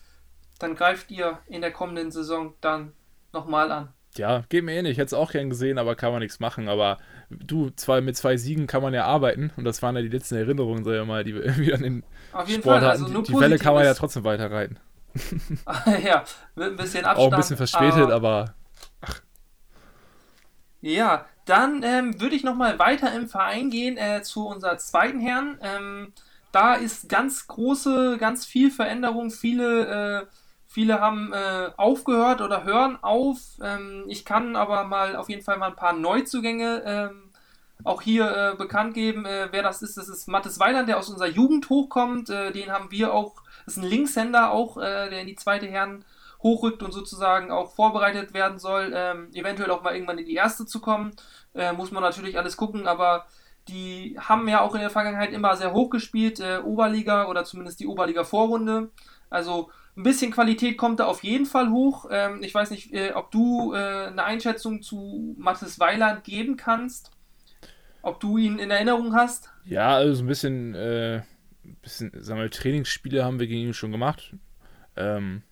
dann 0.59 0.74
greift 0.74 1.11
ihr 1.11 1.38
in 1.46 1.61
der 1.61 1.70
kommenden 1.72 2.11
Saison 2.11 2.55
dann 2.61 2.92
nochmal 3.33 3.70
an. 3.70 3.88
ja, 4.16 4.42
geht 4.48 4.64
mir 4.64 4.72
ähnlich. 4.74 4.92
Ich 4.92 4.98
hätte 4.98 5.07
es 5.07 5.14
auch 5.14 5.31
gern 5.33 5.50
gesehen, 5.50 5.79
aber 5.79 5.94
kann 5.94 6.11
man 6.12 6.20
nichts 6.20 6.40
machen. 6.40 6.68
Aber 6.68 6.98
du, 7.31 7.70
zwei, 7.70 8.00
mit 8.00 8.16
zwei 8.16 8.37
Siegen 8.37 8.66
kann 8.66 8.83
man 8.83 8.92
ja 8.92 9.05
arbeiten. 9.07 9.53
Und 9.57 9.64
das 9.64 9.83
waren 9.83 9.94
ja 9.96 10.03
die 10.03 10.09
letzten 10.09 10.35
Erinnerungen, 10.35 10.85
sag 10.85 11.00
ich 11.00 11.07
mal, 11.07 11.22
die 11.24 11.35
wir 11.35 11.44
irgendwie 11.44 11.72
an 11.72 11.83
den 11.83 12.05
Auf 12.33 12.48
jeden 12.48 12.62
Sport 12.62 12.83
Fall, 12.83 12.88
hatten. 12.88 12.90
also 12.90 13.09
nur 13.09 13.22
die, 13.22 13.33
die 13.33 13.38
Welle 13.38 13.59
kann 13.59 13.74
man 13.74 13.85
ja 13.85 13.94
trotzdem 13.94 14.24
weiter 14.24 14.50
reiten. 14.50 14.79
ja, 16.05 16.24
mit 16.55 16.66
ein 16.68 16.76
bisschen 16.76 17.05
Abstand. 17.05 17.18
Auch 17.18 17.33
ein 17.33 17.37
bisschen 17.37 17.57
verspätet, 17.57 18.11
aber 18.11 18.11
aber 18.11 18.55
Ja, 20.80 21.26
dann 21.44 21.82
ähm, 21.82 22.20
würde 22.20 22.36
ich 22.36 22.44
nochmal 22.44 22.78
weiter 22.78 23.12
im 23.12 23.28
Verein 23.28 23.70
gehen 23.70 23.96
äh, 23.96 24.22
zu 24.22 24.46
unserer 24.46 24.78
zweiten 24.78 25.20
Herren. 25.20 25.58
Ähm, 25.62 26.12
da 26.52 26.74
ist 26.74 27.08
ganz 27.08 27.46
große, 27.46 28.16
ganz 28.18 28.46
viel 28.46 28.70
Veränderung. 28.70 29.30
Viele, 29.30 30.22
äh, 30.22 30.26
viele 30.66 31.00
haben 31.00 31.32
äh, 31.32 31.70
aufgehört 31.76 32.40
oder 32.40 32.64
hören 32.64 32.98
auf. 33.02 33.38
Ähm, 33.62 34.04
ich 34.08 34.24
kann 34.24 34.56
aber 34.56 34.84
mal 34.84 35.16
auf 35.16 35.28
jeden 35.28 35.42
Fall 35.42 35.58
mal 35.58 35.68
ein 35.68 35.76
paar 35.76 35.92
Neuzugänge 35.92 36.82
ähm, 36.84 37.30
auch 37.84 38.02
hier 38.02 38.52
äh, 38.52 38.56
bekannt 38.56 38.94
geben. 38.94 39.24
Äh, 39.26 39.48
wer 39.50 39.62
das 39.62 39.82
ist, 39.82 39.96
das 39.96 40.08
ist 40.08 40.28
Mattes 40.28 40.58
Weiland, 40.60 40.88
der 40.88 40.98
aus 40.98 41.08
unserer 41.08 41.28
Jugend 41.28 41.68
hochkommt. 41.68 42.30
Äh, 42.30 42.52
den 42.52 42.70
haben 42.70 42.90
wir 42.90 43.12
auch, 43.12 43.34
das 43.64 43.76
ist 43.76 43.82
ein 43.82 43.88
Linkshänder 43.88 44.50
auch, 44.50 44.76
äh, 44.76 45.10
der 45.10 45.20
in 45.20 45.26
die 45.26 45.36
zweite 45.36 45.66
Herren 45.66 46.04
hochrückt 46.42 46.83
und 46.83 46.92
sozusagen 46.92 47.50
auch 47.50 47.72
vorbereitet 47.72 48.33
werden 48.35 48.59
soll, 48.59 48.92
ähm, 48.94 49.29
eventuell 49.35 49.70
auch 49.70 49.83
mal 49.83 49.94
irgendwann 49.94 50.18
in 50.18 50.26
die 50.26 50.35
erste 50.35 50.66
zu 50.66 50.81
kommen. 50.81 51.12
Äh, 51.55 51.72
muss 51.72 51.90
man 51.90 52.03
natürlich 52.03 52.38
alles 52.38 52.57
gucken, 52.57 52.87
aber 52.87 53.26
die 53.68 54.16
haben 54.18 54.48
ja 54.48 54.61
auch 54.62 54.74
in 54.74 54.81
der 54.81 54.90
Vergangenheit 54.90 55.33
immer 55.33 55.57
sehr 55.57 55.72
hoch 55.72 55.90
gespielt, 55.90 56.40
äh, 56.40 56.59
Oberliga 56.59 57.26
oder 57.26 57.44
zumindest 57.44 57.81
die 57.81 57.87
Oberliga-Vorrunde. 57.87 58.90
Also 59.29 59.70
ein 59.96 60.03
bisschen 60.03 60.33
Qualität 60.33 60.79
kommt 60.79 61.00
da 61.00 61.07
auf 61.07 61.22
jeden 61.22 61.46
Fall 61.46 61.70
hoch. 61.70 62.07
Ähm, 62.11 62.42
ich 62.42 62.55
weiß 62.55 62.70
nicht, 62.70 62.92
äh, 62.92 63.12
ob 63.12 63.31
du 63.31 63.74
äh, 63.74 64.07
eine 64.07 64.24
Einschätzung 64.24 64.83
zu 64.83 65.35
Mathis 65.38 65.79
Weiland 65.79 66.24
geben 66.24 66.57
kannst. 66.57 67.12
Ob 68.03 68.18
du 68.18 68.38
ihn 68.38 68.59
in 68.59 68.70
Erinnerung 68.70 69.14
hast. 69.14 69.50
ja, 69.66 69.94
also 69.94 70.22
ein 70.22 70.26
bisschen, 70.26 70.74
äh, 70.74 71.20
bisschen, 71.83 72.11
sagen 72.14 72.40
wir, 72.40 72.50
Trainingsspiele 72.50 73.24
haben 73.24 73.38
wir 73.38 73.46
gegen 73.46 73.68
ihn 73.68 73.74
schon 73.74 73.92
gemacht. 73.92 74.35
Ähm, 74.96 75.42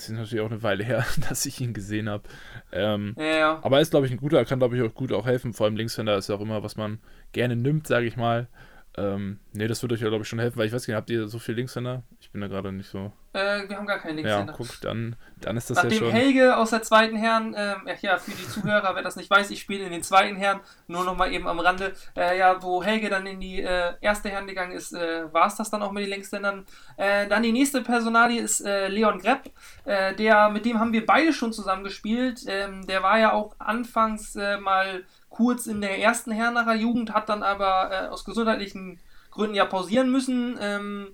das 0.00 0.08
ist 0.08 0.16
natürlich 0.16 0.40
auch 0.40 0.50
eine 0.50 0.62
Weile 0.62 0.82
her, 0.84 1.04
dass 1.28 1.44
ich 1.46 1.60
ihn 1.60 1.74
gesehen 1.74 2.08
habe. 2.08 2.24
Ähm, 2.72 3.14
Ja, 3.18 3.24
ja. 3.24 3.58
Aber 3.62 3.76
er 3.76 3.82
ist, 3.82 3.90
glaube 3.90 4.06
ich, 4.06 4.12
ein 4.12 4.18
guter, 4.18 4.38
er 4.38 4.44
kann, 4.44 4.58
glaube 4.58 4.76
ich, 4.76 4.82
auch 4.82 4.94
gut 4.94 5.12
auch 5.12 5.26
helfen. 5.26 5.52
Vor 5.52 5.66
allem 5.66 5.76
Linkshänder 5.76 6.16
ist 6.16 6.28
ja 6.28 6.34
auch 6.34 6.40
immer, 6.40 6.62
was 6.62 6.76
man 6.76 7.00
gerne 7.32 7.56
nimmt, 7.56 7.86
sage 7.86 8.06
ich 8.06 8.16
mal. 8.16 8.48
Ähm, 8.96 9.38
ne, 9.52 9.68
das 9.68 9.82
wird 9.82 9.92
euch 9.92 10.00
ja, 10.00 10.08
glaube 10.08 10.22
ich, 10.22 10.28
schon 10.28 10.38
helfen, 10.38 10.58
weil 10.58 10.66
ich 10.66 10.72
weiß 10.72 10.86
nicht, 10.86 10.96
habt 10.96 11.10
ihr 11.10 11.28
so 11.28 11.38
viel 11.38 11.54
Linkshänder? 11.54 12.02
Ich 12.20 12.30
bin 12.30 12.40
da 12.40 12.46
gerade 12.48 12.72
nicht 12.72 12.88
so. 12.90 13.12
Äh, 13.32 13.68
wir 13.68 13.76
haben 13.76 13.86
gar 13.86 13.98
keinen 13.98 14.18
Ja, 14.18 14.38
Linkshänder. 14.38 14.52
guck, 14.56 14.80
dann, 14.80 15.14
dann 15.40 15.56
ist 15.56 15.70
das 15.70 15.76
ja 15.78 15.84
Nachdem 15.84 15.98
schon. 15.98 16.10
Helge 16.10 16.56
aus 16.56 16.70
der 16.70 16.82
zweiten 16.82 17.16
Herren, 17.16 17.54
ähm, 17.56 17.82
ja, 17.86 17.94
ja, 18.00 18.18
für 18.18 18.32
die 18.32 18.48
Zuhörer, 18.48 18.94
wer 18.94 19.02
das 19.02 19.14
nicht 19.16 19.30
weiß, 19.30 19.50
ich 19.50 19.60
spiele 19.60 19.84
in 19.84 19.92
den 19.92 20.02
zweiten 20.02 20.36
Herren, 20.36 20.60
nur 20.88 21.04
noch 21.04 21.16
mal 21.16 21.32
eben 21.32 21.46
am 21.46 21.60
Rande, 21.60 21.92
äh, 22.16 22.36
ja, 22.38 22.60
wo 22.62 22.82
Helge 22.82 23.08
dann 23.08 23.26
in 23.26 23.38
die 23.40 23.62
äh, 23.62 23.94
erste 24.00 24.28
Herren 24.30 24.48
gegangen 24.48 24.72
ist, 24.72 24.92
äh, 24.92 25.32
war 25.32 25.46
es 25.46 25.54
das 25.54 25.70
dann 25.70 25.82
auch 25.82 25.92
mit 25.92 26.02
den 26.02 26.10
Längsländern. 26.10 26.66
Äh, 26.96 27.28
dann 27.28 27.42
die 27.44 27.52
nächste 27.52 27.82
Personalie 27.82 28.40
ist 28.40 28.60
äh, 28.62 28.88
Leon 28.88 29.18
Grepp, 29.20 29.50
äh, 29.84 30.14
der, 30.16 30.48
mit 30.48 30.64
dem 30.64 30.80
haben 30.80 30.92
wir 30.92 31.06
beide 31.06 31.32
schon 31.32 31.52
zusammen 31.52 31.84
gespielt, 31.84 32.44
ähm, 32.48 32.86
der 32.88 33.02
war 33.04 33.18
ja 33.18 33.32
auch 33.32 33.54
anfangs 33.60 34.34
äh, 34.34 34.58
mal 34.58 35.04
kurz 35.28 35.66
in 35.68 35.80
der 35.80 35.98
ersten 36.00 36.32
Herrenacher 36.32 36.74
Jugend, 36.74 37.14
hat 37.14 37.28
dann 37.28 37.44
aber 37.44 37.90
äh, 37.92 38.08
aus 38.08 38.24
gesundheitlichen 38.24 38.98
Gründen 39.30 39.54
ja 39.54 39.64
pausieren 39.64 40.10
müssen, 40.10 40.58
ähm, 40.60 41.08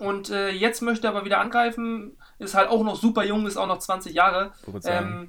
und 0.00 0.30
äh, 0.30 0.50
jetzt 0.50 0.80
möchte 0.80 1.06
er 1.06 1.10
aber 1.10 1.26
wieder 1.26 1.40
angreifen. 1.40 2.16
Ist 2.38 2.54
halt 2.54 2.70
auch 2.70 2.82
noch 2.82 2.96
super 2.96 3.22
jung, 3.22 3.46
ist 3.46 3.58
auch 3.58 3.66
noch 3.66 3.78
20 3.78 4.14
Jahre. 4.14 4.52
Sagen. 4.78 5.28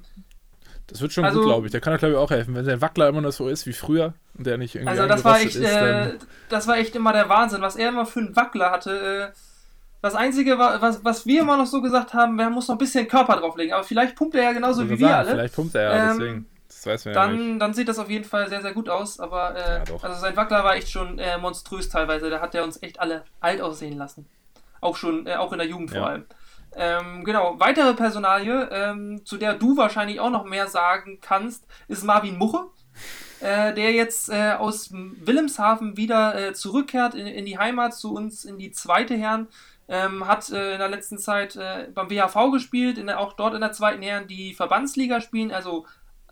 Das 0.86 1.02
wird 1.02 1.12
schon 1.12 1.24
also- 1.26 1.40
gut, 1.40 1.48
glaube 1.48 1.66
ich. 1.66 1.72
Der 1.72 1.82
kann, 1.82 1.96
glaube 1.98 2.14
ich, 2.14 2.18
auch 2.18 2.30
helfen. 2.30 2.54
Wenn 2.54 2.64
sein 2.64 2.80
Wackler 2.80 3.08
immer 3.08 3.20
noch 3.20 3.32
so 3.32 3.48
ist 3.48 3.66
wie 3.66 3.74
früher 3.74 4.14
und 4.36 4.46
der 4.46 4.56
nicht 4.56 4.74
irgendwie 4.74 4.90
also 4.90 5.06
das 5.06 5.24
war 5.24 5.40
echt, 5.40 5.56
ist, 5.56 5.62
äh, 5.62 6.14
das 6.48 6.66
war 6.66 6.78
echt 6.78 6.96
immer 6.96 7.12
der 7.12 7.28
Wahnsinn, 7.28 7.60
was 7.60 7.76
er 7.76 7.90
immer 7.90 8.06
für 8.06 8.20
einen 8.20 8.34
Wackler 8.34 8.70
hatte. 8.70 9.30
Äh, 9.30 9.38
das 10.00 10.14
Einzige, 10.14 10.58
was, 10.58 11.04
was 11.04 11.26
wir 11.26 11.42
immer 11.42 11.58
noch 11.58 11.66
so 11.66 11.82
gesagt 11.82 12.14
haben, 12.14 12.38
er 12.38 12.50
muss 12.50 12.66
noch 12.66 12.76
ein 12.76 12.78
bisschen 12.78 13.06
Körper 13.06 13.36
drauflegen. 13.36 13.74
Aber 13.74 13.84
vielleicht 13.84 14.16
pumpt 14.16 14.34
er 14.34 14.42
ja 14.42 14.52
genauso 14.52 14.84
wie 14.84 14.88
gerade 14.88 15.00
wir 15.00 15.06
sagen, 15.08 15.18
alle. 15.18 15.30
Vielleicht 15.32 15.54
pumpt 15.54 15.74
er 15.74 15.82
ja, 15.82 16.10
Ähm, 16.10 16.18
deswegen. 16.18 16.46
Das 16.82 16.86
weiß 16.86 17.04
man 17.06 17.14
ja 17.14 17.26
nicht. 17.28 17.40
Dann, 17.40 17.58
dann 17.60 17.74
sieht 17.74 17.88
das 17.88 17.98
auf 17.98 18.10
jeden 18.10 18.24
Fall 18.24 18.48
sehr, 18.48 18.60
sehr 18.62 18.72
gut 18.72 18.88
aus. 18.88 19.20
Aber 19.20 19.54
äh, 19.54 19.78
Ja, 19.88 19.96
also 20.02 20.20
sein 20.20 20.36
Wackler 20.36 20.64
war 20.64 20.74
echt 20.74 20.90
schon 20.90 21.18
äh, 21.18 21.38
monströs 21.38 21.88
teilweise. 21.88 22.28
Da 22.28 22.40
hat 22.40 22.54
er 22.54 22.64
uns 22.64 22.82
echt 22.82 22.98
alle 22.98 23.24
alt 23.40 23.60
aussehen 23.60 23.96
lassen. 23.96 24.26
Auch 24.80 24.96
schon, 24.96 25.26
äh, 25.26 25.36
auch 25.36 25.52
in 25.52 25.58
der 25.58 25.68
Jugend 25.68 25.90
vor 25.90 26.00
Ja. 26.00 26.06
allem. 26.06 26.24
Ähm, 26.74 27.24
genau, 27.24 27.60
weitere 27.60 27.92
Personalie, 27.94 28.68
ähm, 28.72 29.20
zu 29.24 29.36
der 29.36 29.54
du 29.54 29.76
wahrscheinlich 29.76 30.18
auch 30.20 30.30
noch 30.30 30.44
mehr 30.44 30.66
sagen 30.68 31.18
kannst, 31.20 31.66
ist 31.86 32.02
Marvin 32.02 32.38
Muche, 32.38 32.64
äh, 33.40 33.74
der 33.74 33.92
jetzt 33.92 34.30
äh, 34.30 34.52
aus 34.58 34.90
Wilhelmshaven 34.90 35.96
wieder 35.98 36.34
äh, 36.48 36.52
zurückkehrt 36.54 37.14
in, 37.14 37.26
in 37.26 37.44
die 37.44 37.58
Heimat 37.58 37.94
zu 37.94 38.14
uns, 38.14 38.44
in 38.46 38.58
die 38.58 38.72
zweite 38.72 39.14
Herren. 39.14 39.48
Ähm, 39.88 40.26
hat 40.26 40.48
äh, 40.50 40.72
in 40.74 40.78
der 40.78 40.88
letzten 40.88 41.18
Zeit 41.18 41.56
äh, 41.56 41.88
beim 41.92 42.08
WHV 42.08 42.50
gespielt, 42.52 42.96
der, 42.96 43.20
auch 43.20 43.34
dort 43.34 43.52
in 43.54 43.60
der 43.60 43.72
zweiten 43.72 44.00
Herren 44.00 44.26
die 44.26 44.54
Verbandsliga 44.54 45.20
spielen, 45.20 45.52
also 45.52 45.84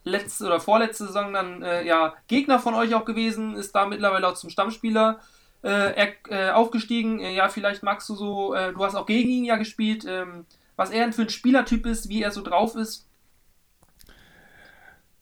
letzte 0.04 0.46
oder 0.46 0.60
vorletzte 0.60 1.06
Saison 1.06 1.32
dann 1.32 1.62
äh, 1.62 1.84
ja 1.86 2.14
Gegner 2.26 2.58
von 2.58 2.74
euch 2.74 2.94
auch 2.94 3.04
gewesen, 3.04 3.56
ist 3.56 3.74
da 3.74 3.86
mittlerweile 3.86 4.28
auch 4.28 4.34
zum 4.34 4.50
Stammspieler 4.50 5.20
äh, 5.62 5.68
er, 5.68 6.12
äh, 6.28 6.50
aufgestiegen. 6.50 7.20
Äh, 7.20 7.34
ja, 7.34 7.48
vielleicht 7.48 7.82
magst 7.82 8.08
du 8.08 8.14
so, 8.14 8.54
äh, 8.54 8.72
du 8.72 8.84
hast 8.84 8.94
auch 8.94 9.06
gegen 9.06 9.28
ihn 9.28 9.44
ja 9.44 9.56
gespielt, 9.56 10.04
ähm, 10.08 10.46
was 10.76 10.90
er 10.90 11.12
für 11.12 11.22
ein 11.22 11.28
Spielertyp 11.28 11.86
ist, 11.86 12.08
wie 12.08 12.22
er 12.22 12.30
so 12.30 12.42
drauf 12.42 12.74
ist. 12.74 13.06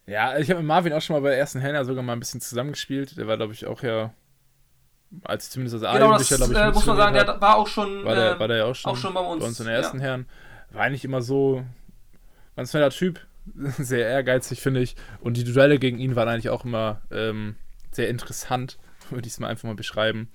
Ja, 0.07 0.39
ich 0.39 0.49
habe 0.49 0.61
mit 0.61 0.67
Marvin 0.67 0.93
auch 0.95 1.03
schon 1.03 1.17
mal 1.17 1.21
bei 1.21 1.31
der 1.31 1.39
ersten 1.39 1.61
Henner 1.61 1.85
sogar 1.85 2.03
mal 2.03 2.15
ein 2.15 2.21
bisschen 2.21 2.41
zusammengespielt. 2.41 3.19
Der 3.19 3.27
war, 3.27 3.37
glaube 3.37 3.53
ich, 3.53 3.67
auch 3.67 3.83
ja, 3.83 4.15
als 5.25 5.51
zumindest 5.51 5.85
als 5.85 5.99
Genau, 5.99 6.13
das 6.13 6.31
Jugendlicher, 6.31 6.37
glaube 6.37 6.53
ich, 6.53 6.59
äh, 6.59 6.73
muss 6.73 6.87
man 6.87 6.97
sagen, 6.97 7.13
mittrainiert 7.13 7.43
der 7.43 7.49
war 7.49 7.57
auch 7.57 7.67
schon, 7.67 7.99
hat. 7.99 8.05
war, 8.05 8.15
der, 8.15 8.33
ähm, 8.33 8.39
war 8.39 8.49
der 8.49 8.57
ja 8.57 8.65
auch 8.65 8.75
schon, 8.75 8.93
auch 8.93 8.97
schon 8.97 9.15
bei 9.15 9.21
uns. 9.21 9.61
in 9.61 9.67
der 9.67 9.75
ersten 9.75 9.99
ja. 9.99 10.05
Herren. 10.05 10.27
War 10.71 10.83
eigentlich 10.83 11.05
immer 11.05 11.21
so 11.21 11.65
ganz 12.57 12.73
netter 12.73 12.91
Typ, 12.91 13.21
sehr 13.79 14.07
ehrgeizig, 14.07 14.61
finde 14.61 14.81
ich. 14.81 14.97
Und 15.21 15.37
die 15.37 15.45
Duelle 15.45 15.79
gegen 15.79 15.99
ihn 15.99 16.17
waren 16.17 16.29
eigentlich 16.29 16.51
auch 16.51 16.65
immer 16.65 17.03
ähm, 17.11 17.57
sehr 17.93 18.09
interessant, 18.09 18.79
würde 19.11 19.27
ich 19.27 19.35
es 19.35 19.41
mal 19.41 19.49
einfach 19.49 19.69
mal 19.69 19.75
beschreiben. 19.75 20.31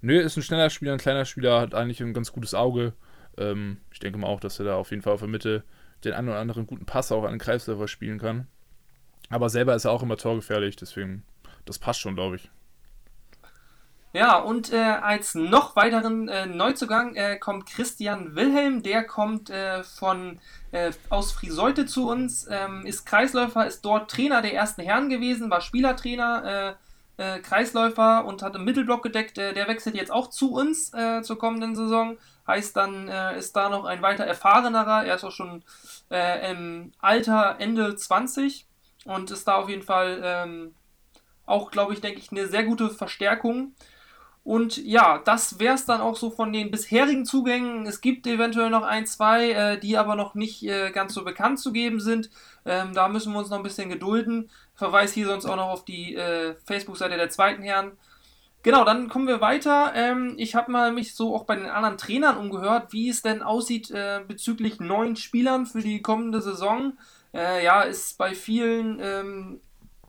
Nö, 0.00 0.20
ist 0.20 0.36
ein 0.36 0.42
schneller 0.42 0.70
Spieler, 0.70 0.92
ein 0.92 0.98
kleiner 0.98 1.24
Spieler, 1.24 1.60
hat 1.60 1.74
eigentlich 1.74 2.00
ein 2.02 2.14
ganz 2.14 2.32
gutes 2.32 2.54
Auge. 2.54 2.92
Ähm, 3.38 3.78
ich 3.90 4.00
denke 4.00 4.18
mal 4.18 4.26
auch, 4.26 4.40
dass 4.40 4.58
er 4.58 4.66
da 4.66 4.76
auf 4.76 4.90
jeden 4.90 5.02
Fall 5.02 5.14
auf 5.14 5.20
der 5.20 5.28
Mitte 5.28 5.64
den 6.04 6.12
einen 6.12 6.28
oder 6.28 6.38
anderen 6.38 6.66
guten 6.66 6.84
Pass 6.84 7.10
auch 7.12 7.24
an 7.24 7.32
den 7.32 7.38
Kreisläufer 7.38 7.88
spielen 7.88 8.18
kann. 8.18 8.46
Aber 9.30 9.48
selber 9.48 9.74
ist 9.74 9.86
er 9.86 9.90
auch 9.90 10.02
immer 10.02 10.16
torgefährlich, 10.16 10.76
deswegen, 10.76 11.24
das 11.64 11.78
passt 11.78 12.00
schon, 12.00 12.14
glaube 12.14 12.36
ich. 12.36 12.50
Ja, 14.16 14.36
und 14.36 14.72
äh, 14.72 14.76
als 14.76 15.34
noch 15.34 15.74
weiteren 15.74 16.28
äh, 16.28 16.46
Neuzugang 16.46 17.16
äh, 17.16 17.36
kommt 17.36 17.66
Christian 17.66 18.36
Wilhelm, 18.36 18.84
der 18.84 19.02
kommt 19.02 19.50
äh, 19.50 19.82
von 19.82 20.38
äh, 20.70 20.92
aus 21.10 21.32
Friseute 21.32 21.84
zu 21.84 22.08
uns, 22.08 22.46
ähm, 22.48 22.86
ist 22.86 23.06
Kreisläufer, 23.06 23.66
ist 23.66 23.84
dort 23.84 24.08
Trainer 24.08 24.40
der 24.40 24.54
ersten 24.54 24.82
Herren 24.82 25.08
gewesen, 25.08 25.50
war 25.50 25.60
Spielertrainer, 25.60 26.76
äh, 27.16 27.40
Kreisläufer 27.40 28.24
und 28.24 28.42
hat 28.42 28.54
im 28.54 28.64
Mittelblock 28.64 29.02
gedeckt. 29.02 29.36
Der 29.36 29.68
wechselt 29.68 29.94
jetzt 29.94 30.10
auch 30.10 30.30
zu 30.30 30.52
uns 30.52 30.90
zur 31.22 31.38
kommenden 31.38 31.76
Saison. 31.76 32.16
Heißt 32.44 32.76
dann, 32.76 33.06
ist 33.36 33.54
da 33.54 33.68
noch 33.68 33.84
ein 33.84 34.02
weiter 34.02 34.24
erfahrenerer. 34.24 35.04
Er 35.04 35.14
ist 35.14 35.22
auch 35.22 35.30
schon 35.30 35.62
im 36.10 36.90
Alter 36.98 37.54
Ende 37.60 37.94
20 37.94 38.66
und 39.04 39.30
ist 39.30 39.46
da 39.46 39.54
auf 39.54 39.68
jeden 39.68 39.84
Fall 39.84 40.22
ähm, 40.24 40.74
auch, 41.46 41.70
glaube 41.70 41.92
ich, 41.92 42.00
denke 42.00 42.18
ich, 42.18 42.32
eine 42.32 42.48
sehr 42.48 42.64
gute 42.64 42.90
Verstärkung. 42.90 43.74
Und 44.44 44.76
ja, 44.76 45.22
das 45.24 45.58
wäre 45.58 45.74
es 45.74 45.86
dann 45.86 46.02
auch 46.02 46.16
so 46.16 46.30
von 46.30 46.52
den 46.52 46.70
bisherigen 46.70 47.24
Zugängen. 47.24 47.86
Es 47.86 48.02
gibt 48.02 48.26
eventuell 48.26 48.68
noch 48.68 48.82
ein, 48.82 49.06
zwei, 49.06 49.50
äh, 49.50 49.80
die 49.80 49.96
aber 49.96 50.16
noch 50.16 50.34
nicht 50.34 50.62
äh, 50.64 50.90
ganz 50.90 51.14
so 51.14 51.24
bekannt 51.24 51.58
zu 51.58 51.72
geben 51.72 51.98
sind. 51.98 52.28
Ähm, 52.66 52.92
da 52.92 53.08
müssen 53.08 53.32
wir 53.32 53.38
uns 53.38 53.48
noch 53.48 53.56
ein 53.56 53.62
bisschen 53.62 53.88
gedulden. 53.88 54.50
Verweis 54.74 55.14
hier 55.14 55.26
sonst 55.26 55.46
auch 55.46 55.56
noch 55.56 55.70
auf 55.70 55.86
die 55.86 56.14
äh, 56.14 56.56
Facebook-Seite 56.66 57.16
der 57.16 57.30
zweiten 57.30 57.62
Herren. 57.62 57.92
Genau, 58.62 58.84
dann 58.84 59.08
kommen 59.08 59.28
wir 59.28 59.40
weiter. 59.40 59.92
Ähm, 59.94 60.34
ich 60.36 60.54
habe 60.54 60.70
mal 60.70 60.92
mich 60.92 61.14
so 61.14 61.34
auch 61.34 61.44
bei 61.44 61.56
den 61.56 61.70
anderen 61.70 61.96
Trainern 61.96 62.36
umgehört, 62.36 62.92
wie 62.92 63.08
es 63.08 63.22
denn 63.22 63.42
aussieht 63.42 63.90
äh, 63.90 64.20
bezüglich 64.28 64.78
neuen 64.78 65.16
Spielern 65.16 65.64
für 65.64 65.80
die 65.80 66.02
kommende 66.02 66.42
Saison. 66.42 66.98
Äh, 67.32 67.64
ja, 67.64 67.80
ist 67.80 68.18
bei 68.18 68.34
vielen 68.34 69.00
ähm, 69.00 69.60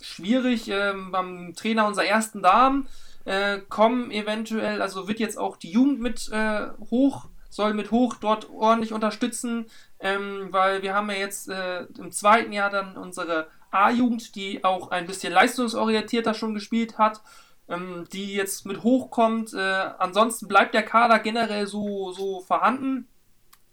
schwierig. 0.02 0.67
Ähm, 0.67 1.12
beim 1.12 1.54
Trainer 1.56 1.88
unserer 1.88 2.06
ersten 2.06 2.41
Damen 2.41 2.89
äh, 3.25 3.59
kommen 3.69 4.11
eventuell, 4.11 4.81
also 4.81 5.07
wird 5.07 5.19
jetzt 5.19 5.38
auch 5.38 5.57
die 5.57 5.71
Jugend 5.71 5.99
mit 5.99 6.29
äh, 6.31 6.67
hoch 6.89 7.27
soll 7.55 7.73
mit 7.73 7.89
hoch 7.89 8.15
dort 8.19 8.49
ordentlich 8.49 8.91
unterstützen, 8.91 9.67
ähm, 10.01 10.49
weil 10.51 10.81
wir 10.81 10.93
haben 10.93 11.09
ja 11.09 11.15
jetzt 11.15 11.47
äh, 11.47 11.83
im 11.97 12.11
zweiten 12.11 12.51
Jahr 12.51 12.69
dann 12.69 12.97
unsere 12.97 13.47
A-Jugend, 13.71 14.35
die 14.35 14.65
auch 14.65 14.91
ein 14.91 15.07
bisschen 15.07 15.31
leistungsorientierter 15.31 16.33
schon 16.33 16.53
gespielt 16.53 16.97
hat, 16.97 17.21
ähm, 17.69 18.05
die 18.11 18.33
jetzt 18.33 18.65
mit 18.65 18.83
hochkommt. 18.83 19.53
Äh, 19.53 19.59
ansonsten 19.59 20.49
bleibt 20.49 20.73
der 20.73 20.83
Kader 20.83 21.19
generell 21.19 21.65
so, 21.65 22.11
so 22.11 22.41
vorhanden. 22.41 23.07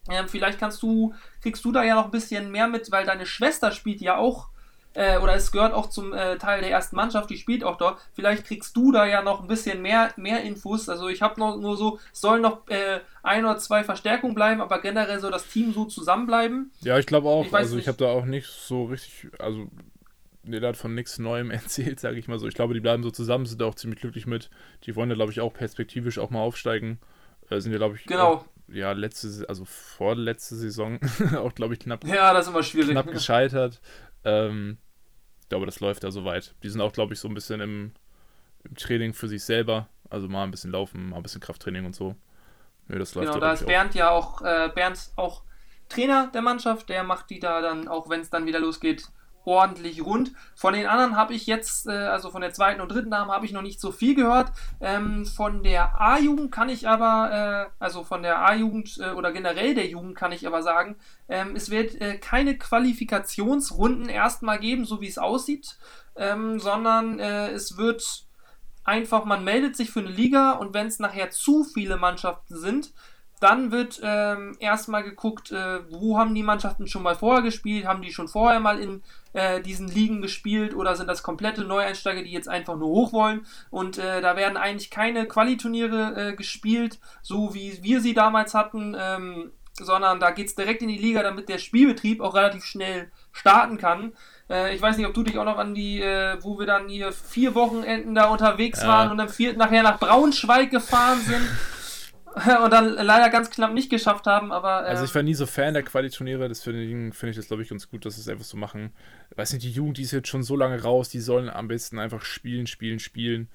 Ähm, 0.09 0.29
vielleicht 0.29 0.61
kannst 0.61 0.81
du, 0.85 1.13
kriegst 1.41 1.65
du 1.65 1.73
da 1.73 1.83
ja 1.83 1.97
noch 1.97 2.05
ein 2.05 2.11
bisschen 2.13 2.53
mehr 2.53 2.69
mit, 2.69 2.93
weil 2.93 3.05
deine 3.05 3.27
Schwester 3.27 3.73
spielt 3.73 4.01
ja 4.01 4.17
auch, 4.17 4.51
äh, 4.95 5.19
oder 5.19 5.35
es 5.35 5.51
gehört 5.53 5.73
auch 5.73 5.89
zum 5.89 6.13
äh, 6.13 6.37
Teil 6.39 6.61
der 6.61 6.71
ersten 6.71 6.97
Mannschaft, 6.97 7.31
die 7.31 7.37
spielt 7.39 7.65
auch 7.65 7.77
dort. 7.79 7.99
Vielleicht 8.13 8.45
kriegst 8.45 8.77
du 8.77 8.93
da 8.93 9.07
ja 9.07 9.23
noch 9.23 9.41
ein 9.41 9.49
bisschen 9.49 9.81
mehr, 9.83 10.13
mehr 10.17 10.43
Infos. 10.43 10.89
Also 10.89 11.09
ich 11.09 11.23
habe 11.23 11.41
noch 11.41 11.57
nur 11.57 11.77
so, 11.77 11.99
es 12.13 12.21
sollen 12.21 12.43
noch 12.43 12.69
äh, 12.69 13.01
ein 13.23 13.45
oder 13.45 13.59
zwei 13.59 13.85
Verstärkungen 13.85 14.35
bleiben, 14.35 14.61
aber 14.61 14.81
generell 14.81 15.19
soll 15.21 15.31
das 15.31 15.47
Team 15.49 15.73
so 15.73 15.85
zusammenbleiben. 15.87 16.71
Ja, 16.81 16.99
ich 16.99 17.07
glaube 17.07 17.29
auch. 17.29 17.47
Ich 17.47 17.55
also 17.55 17.79
ich 17.79 17.89
habe 17.89 17.99
da 17.99 18.07
auch 18.07 18.25
nicht 18.27 18.47
so 18.47 18.85
richtig, 18.85 19.29
also 19.39 19.67
Nela 20.45 20.69
hat 20.69 20.77
von 20.77 20.95
nichts 20.95 21.19
Neuem 21.19 21.51
erzählt, 21.53 22.01
sage 22.01 22.19
ich 22.19 22.29
mal 22.29 22.39
so. 22.39 22.47
Ich 22.49 22.55
glaube, 22.55 22.75
die 22.75 22.81
bleiben 22.81 23.03
so 23.03 23.11
zusammen, 23.11 23.47
sind 23.47 23.61
da 23.61 23.67
auch 23.67 23.75
ziemlich 23.77 24.01
glücklich 24.01 24.27
mit. 24.27 24.51
Die 24.85 24.97
wollen 24.97 25.09
ja, 25.09 25.15
glaube 25.17 25.33
ich, 25.33 25.41
auch 25.41 25.53
perspektivisch 25.55 26.19
auch 26.19 26.31
mal 26.31 26.41
aufsteigen. 26.41 26.99
Äh, 27.49 27.61
sind 27.61 27.73
ja, 27.73 27.79
glaube 27.79 27.97
ich, 27.97 28.05
Genau. 28.07 28.27
auch, 28.35 28.45
ja, 28.69 28.93
letzte, 28.93 29.47
also 29.49 29.65
vorletzte 29.65 30.57
Saison 30.57 30.99
auch, 31.37 31.55
glaube 31.55 31.75
ich, 31.75 31.81
knapp, 31.81 32.05
Ja, 32.05 32.33
das 32.35 32.47
ist 32.47 32.53
immer 32.53 32.63
schwierig. 32.63 32.91
knapp 32.91 33.11
gescheitert. 33.11 33.81
Ähm, 34.25 34.79
glaube, 35.53 35.67
das 35.67 35.81
läuft 35.81 36.03
da 36.03 36.11
soweit. 36.11 36.55
Die 36.63 36.71
sind 36.71 36.81
auch, 36.81 36.95
glaube 36.95 37.13
ich, 37.13 37.21
so 37.21 37.29
ein 37.29 37.35
bisschen 37.35 37.61
im, 37.61 37.93
im 38.65 38.75
Training 38.75 39.13
für 39.13 39.29
sich 39.29 39.45
selber. 39.45 39.87
Also 40.09 40.27
mal 40.27 40.45
ein 40.45 40.51
bisschen 40.51 40.71
laufen, 40.71 41.11
mal 41.11 41.19
ein 41.19 41.23
bisschen 41.23 41.43
Krafttraining 41.43 41.85
und 41.85 41.95
so. 41.95 42.17
Nö, 42.89 42.99
das 42.99 43.15
läuft 43.15 43.29
Genau, 43.29 43.39
da, 43.39 43.53
ist 43.53 43.67
Bernd 43.67 43.95
ja 43.95 44.09
auch, 44.09 44.41
äh, 44.41 44.71
Bernd 44.75 45.11
auch 45.17 45.43
Trainer 45.91 46.31
der 46.33 46.41
Mannschaft, 46.41 46.89
der 46.89 47.05
macht 47.05 47.29
die 47.29 47.39
da 47.39 47.61
dann, 47.61 47.87
auch 47.87 48.09
wenn 48.09 48.23
es 48.23 48.31
dann 48.31 48.47
wieder 48.47 48.61
losgeht, 48.61 49.05
ordentlich 49.45 50.05
rund. 50.05 50.33
Von 50.55 50.75
den 50.75 50.87
anderen 50.87 51.17
habe 51.17 51.35
ich 51.35 51.47
jetzt, 51.47 51.87
äh, 51.87 51.93
also 51.93 52.31
von 52.31 52.43
der 52.43 52.53
zweiten 52.53 52.81
und 52.81 52.91
dritten 52.91 53.11
Dame 53.11 53.33
habe 53.33 53.47
ich 53.47 53.53
noch 53.53 53.63
nicht 53.63 53.81
so 53.81 53.93
viel 53.93 54.15
gehört. 54.15 54.53
Ähm, 54.81 55.27
von 55.27 55.63
der 55.63 56.01
A-Jugend 56.01 56.53
kann 56.53 56.69
ich 56.69 56.89
aber, 56.89 57.69
äh, 57.71 57.83
also 57.83 58.05
von 58.05 58.23
der 58.23 58.39
A-Jugend 58.45 58.99
äh, 58.99 59.11
oder 59.11 59.33
generell 59.33 59.75
der 59.75 59.87
Jugend 59.87 60.17
kann 60.17 60.33
ich 60.33 60.47
aber 60.47 60.63
sagen, 60.63 60.97
ähm, 61.29 61.57
es 61.57 61.71
wird 61.71 62.01
äh, 62.01 62.19
keine 62.19 62.57
Qualifikationsrunden 62.57 64.09
erstmal 64.09 64.59
geben, 64.59 64.85
so 64.85 65.01
wie 65.01 65.09
es 65.09 65.19
aussieht, 65.19 65.77
ähm, 66.17 66.61
sondern 66.61 67.19
äh, 67.19 67.51
es 67.51 67.77
wird 67.77 68.27
einfach, 68.85 69.25
man 69.25 69.45
meldet 69.45 69.77
sich 69.77 69.91
für 69.91 70.01
eine 70.01 70.11
Liga 70.11 70.53
und 70.53 70.75
wenn 70.75 70.87
es 70.87 70.99
nachher 70.99 71.31
zu 71.31 71.65
viele 71.65 71.97
Mannschaften 71.97 72.57
sind, 72.57 72.93
dann 73.43 73.73
wird 73.73 74.01
ähm, 74.03 74.57
erstmal 74.61 75.03
geguckt, 75.03 75.51
äh, 75.51 75.81
wo 75.91 76.19
haben 76.19 76.35
die 76.35 76.43
Mannschaften 76.43 76.87
schon 76.87 77.03
mal 77.03 77.17
vorher 77.17 77.43
gespielt, 77.43 77.87
haben 77.87 78.03
die 78.03 78.13
schon 78.13 78.29
vorher 78.29 78.61
mal 78.61 78.79
in 78.79 79.03
äh, 79.33 79.61
diesen 79.61 79.89
Ligen 79.89 80.23
gespielt 80.23 80.75
oder 80.75 80.95
sind 80.95 81.09
das 81.09 81.23
komplette 81.23 81.63
Neueinsteiger, 81.65 82.23
die 82.23 82.31
jetzt 82.33 82.49
einfach 82.49 82.77
nur 82.77 82.89
hoch 82.89 83.13
wollen. 83.13 83.47
Und 83.71 83.99
äh, 83.99 84.21
da 84.21 84.37
werden 84.37 84.57
eigentlich 84.57 84.91
keine 84.91 85.27
Qualiturniere 85.27 86.31
äh, 86.31 86.37
gespielt, 86.37 86.99
so 87.23 87.55
wie 87.55 87.79
wir 87.83 88.01
sie 88.01 88.15
damals 88.15 88.55
hatten, 88.55 88.97
ähm, 88.99 89.53
sondern 89.75 90.21
da 90.21 90.31
geht 90.31 90.49
es 90.49 90.55
direkt 90.55 90.83
in 90.83 90.89
die 90.89 90.99
Liga, 90.99 91.23
damit 91.23 91.49
der 91.49 91.59
Spielbetrieb 91.59 92.21
auch 92.21 92.35
relativ 92.35 92.65
schnell 92.65 93.11
starten 93.33 93.79
kann. 93.79 94.13
Äh, 94.51 94.75
ich 94.75 94.83
weiß 94.83 94.97
nicht, 94.99 95.07
ob 95.07 95.15
du 95.15 95.23
dich 95.23 95.39
auch 95.39 95.45
noch 95.45 95.59
an 95.59 95.75
die, 95.75 96.01
äh, 96.01 96.37
wo 96.43 96.59
wir 96.59 96.67
dann 96.67 96.89
hier 96.89 97.11
vier 97.13 97.55
Wochenenden 97.55 98.15
da 98.15 98.27
unterwegs 98.27 98.83
Ja. 98.83 98.89
waren 98.89 99.11
und 99.11 99.19
am 99.21 99.29
vierten 99.29 99.59
nachher 99.59 99.83
nach 99.83 99.99
Braunschweig 99.99 100.71
gefahren 100.71 101.21
sind. 101.21 101.43
und 102.65 102.73
dann 102.73 102.95
leider 102.95 103.31
ganz 103.31 103.51
knapp 103.51 103.73
nicht 103.73 103.91
geschafft 103.91 104.27
haben, 104.27 104.53
aber 104.53 104.85
äh, 104.85 104.91
Also 104.91 105.05
ich 105.05 105.15
war 105.15 105.23
nie 105.23 105.35
so 105.35 105.47
Fan 105.47 105.75
der 105.75 105.83
Quali-Turniere, 105.83 106.49
deswegen 106.49 107.13
finde 107.13 107.31
ich 107.31 107.37
das, 107.37 107.49
glaube 107.49 107.63
ich, 107.63 107.69
ganz 107.69 107.91
gut, 107.91 108.05
dass 108.05 108.15
sie 108.15 108.21
es 108.21 108.29
einfach 108.29 108.45
so 108.45 108.57
machen. 108.57 108.93
Weiß 109.37 109.53
nicht, 109.53 109.65
die 109.65 109.71
Jugend, 109.71 109.99
die 109.99 110.03
ist 110.03 110.13
jetzt 110.13 110.29
schon 110.29 110.43
so 110.43 110.57
lange 110.57 110.83
raus, 110.83 111.09
die 111.09 111.21
sollen 111.21 111.51
am 111.51 111.69
besten 111.69 111.99
einfach 111.99 112.23
spielen, 112.23 112.67
spielen, 112.67 112.99
spielen. 112.99 113.49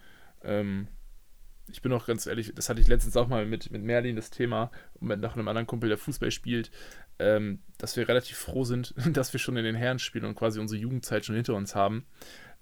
Ähm, 0.43 0.87
ich 1.69 1.81
bin 1.81 1.91
auch 1.91 2.05
ganz 2.05 2.25
ehrlich, 2.25 2.53
das 2.55 2.69
hatte 2.69 2.81
ich 2.81 2.87
letztens 2.87 3.17
auch 3.17 3.27
mal 3.27 3.45
mit, 3.45 3.71
mit 3.71 3.83
Merlin 3.83 4.15
das 4.15 4.29
Thema 4.29 4.71
und 4.95 5.07
mit 5.07 5.19
noch 5.19 5.35
einem 5.35 5.47
anderen 5.47 5.67
Kumpel, 5.67 5.89
der 5.89 5.97
Fußball 5.97 6.31
spielt, 6.31 6.71
ähm, 7.19 7.61
dass 7.77 7.97
wir 7.97 8.07
relativ 8.07 8.37
froh 8.37 8.63
sind, 8.63 8.93
dass 9.11 9.33
wir 9.33 9.39
schon 9.39 9.57
in 9.57 9.65
den 9.65 9.75
Herren 9.75 9.99
spielen 9.99 10.25
und 10.25 10.35
quasi 10.35 10.59
unsere 10.59 10.79
Jugendzeit 10.79 11.25
schon 11.25 11.35
hinter 11.35 11.55
uns 11.55 11.75
haben. 11.75 12.05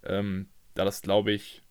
Ähm, 0.03 0.49
da 0.73 0.85
das, 0.85 1.01
glaube 1.01 1.31
ich, 1.31 1.64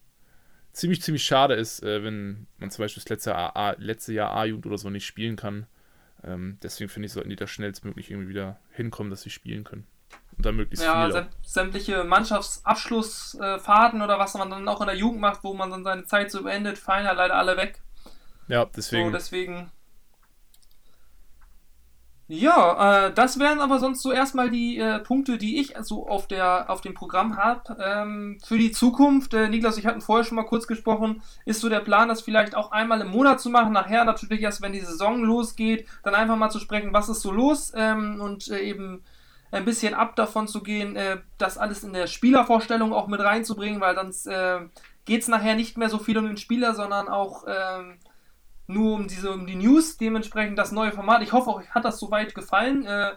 ziemlich, 0.75 1.01
ziemlich 1.03 1.25
schade 1.25 1.55
ist, 1.55 1.83
äh, 1.83 2.05
wenn 2.05 2.47
man 2.59 2.71
zum 2.71 2.85
Beispiel 2.85 3.03
das 3.03 3.09
letzte, 3.09 3.35
A, 3.35 3.49
A, 3.49 3.75
letzte 3.79 4.13
Jahr 4.13 4.33
A-Jugend 4.35 4.67
oder 4.67 4.77
so 4.79 4.91
nicht 4.91 5.07
spielen 5.07 5.37
kann. 5.37 5.67
Ähm, 6.23 6.59
deswegen 6.63 6.91
finde 6.91 7.07
ich, 7.07 7.13
sollten 7.13 7.31
die 7.31 7.37
da 7.37 7.47
schnellstmöglich 7.47 8.11
irgendwie 8.11 8.29
wieder 8.29 8.59
hinkommen, 8.71 9.11
dass 9.11 9.23
sie 9.23 9.31
spielen 9.31 9.65
können. 9.65 9.87
Und 10.37 10.45
dann 10.45 10.57
möglichst 10.57 10.85
ja, 10.85 11.05
viel. 11.05 11.13
säm 11.13 11.27
sämtliche 11.43 12.05
Mannschaftsabschlussfahrten 12.05 14.03
oder 14.03 14.19
was 14.19 14.35
man 14.35 14.51
dann 14.51 14.69
auch 14.69 14.81
in 14.81 14.89
der 14.89 14.97
Jugend 14.97 15.21
macht, 15.21 15.45
wo 15.45 15.55
man 15.55 15.71
dann 15.71 15.85
seine 15.85 16.05
Zeit 16.05 16.31
so 16.31 16.43
beendet, 16.43 16.77
fallen 16.79 17.05
ja 17.05 17.13
leider 17.13 17.37
alle 17.37 17.57
weg. 17.57 17.81
Ja, 18.49 18.67
So, 19.07 19.13
deswegen. 19.13 19.71
Ja, 22.27 23.09
äh, 23.09 23.13
das 23.13 23.39
wären 23.39 23.61
aber 23.61 23.79
sonst 23.79 24.01
so 24.01 24.11
erstmal 24.11 24.49
die 24.49 24.79
äh, 24.79 24.99
Punkte, 25.01 25.37
die 25.37 25.61
ich 25.61 25.75
so 25.83 26.09
auf, 26.09 26.27
der, 26.27 26.71
auf 26.71 26.81
dem 26.81 26.95
Programm 26.95 27.37
habe. 27.37 27.77
Ähm, 27.79 28.39
für 28.43 28.57
die 28.57 28.73
Zukunft, 28.73 29.35
äh, 29.35 29.49
Niklas, 29.49 29.77
ich 29.77 29.85
hatten 29.85 30.01
vorher 30.01 30.25
schon 30.25 30.37
mal 30.37 30.47
kurz 30.47 30.67
gesprochen, 30.67 31.23
ist 31.45 31.61
so 31.61 31.69
der 31.69 31.81
Plan, 31.81 32.09
das 32.09 32.23
vielleicht 32.23 32.55
auch 32.57 32.73
einmal 32.73 33.03
im 33.03 33.09
Monat 33.11 33.41
zu 33.43 33.51
machen. 33.51 33.75
Nachher 33.75 34.07
natürlich 34.07 34.41
erst, 34.41 34.63
wenn 34.63 34.73
die 34.73 34.81
Saison 34.81 35.23
losgeht, 35.23 35.87
dann 36.03 36.15
einfach 36.15 36.37
mal 36.37 36.49
zu 36.49 36.61
sprechen, 36.61 36.95
was 36.95 37.11
ist 37.11 37.21
so 37.21 37.31
los 37.31 37.73
ähm, 37.77 38.19
und 38.23 38.49
äh, 38.49 38.61
eben 38.61 39.05
ein 39.53 39.67
bisschen 39.67 39.93
ab 39.93 40.17
davon 40.17 40.49
zu 40.49 40.63
gehen, 40.63 40.97
äh, 40.97 41.19
das 41.37 41.59
alles 41.59 41.85
in 41.85 41.93
der 41.93 42.07
Spielervorstellung 42.07 42.95
auch 42.95 43.07
mit 43.07 43.21
reinzubringen, 43.21 43.83
weil 43.83 43.97
sonst 43.97 44.27
äh, 44.27 44.61
geht 45.05 45.21
es 45.23 45.29
nachher 45.29 45.57
nicht 45.57 45.77
mehr 45.77 45.91
so 45.91 45.99
viel 45.99 46.17
um 46.17 46.27
den 46.27 46.39
Spieler, 46.39 46.75
sondern 46.75 47.09
auch 47.09 47.45
ähm, 47.47 47.99
nur 48.67 48.95
um 48.95 49.09
diese 49.09 49.31
um 49.31 49.47
die 49.47 49.57
News, 49.57 49.97
dementsprechend 49.97 50.59
das 50.59 50.73
neue 50.73 50.93
Format. 50.93 51.23
Ich 51.23 51.33
hoffe, 51.33 51.55
euch 51.55 51.71
hat 51.71 51.85
das 51.85 51.99
soweit 51.99 52.35
gefallen. 52.35 52.87
Äh, 52.87 53.11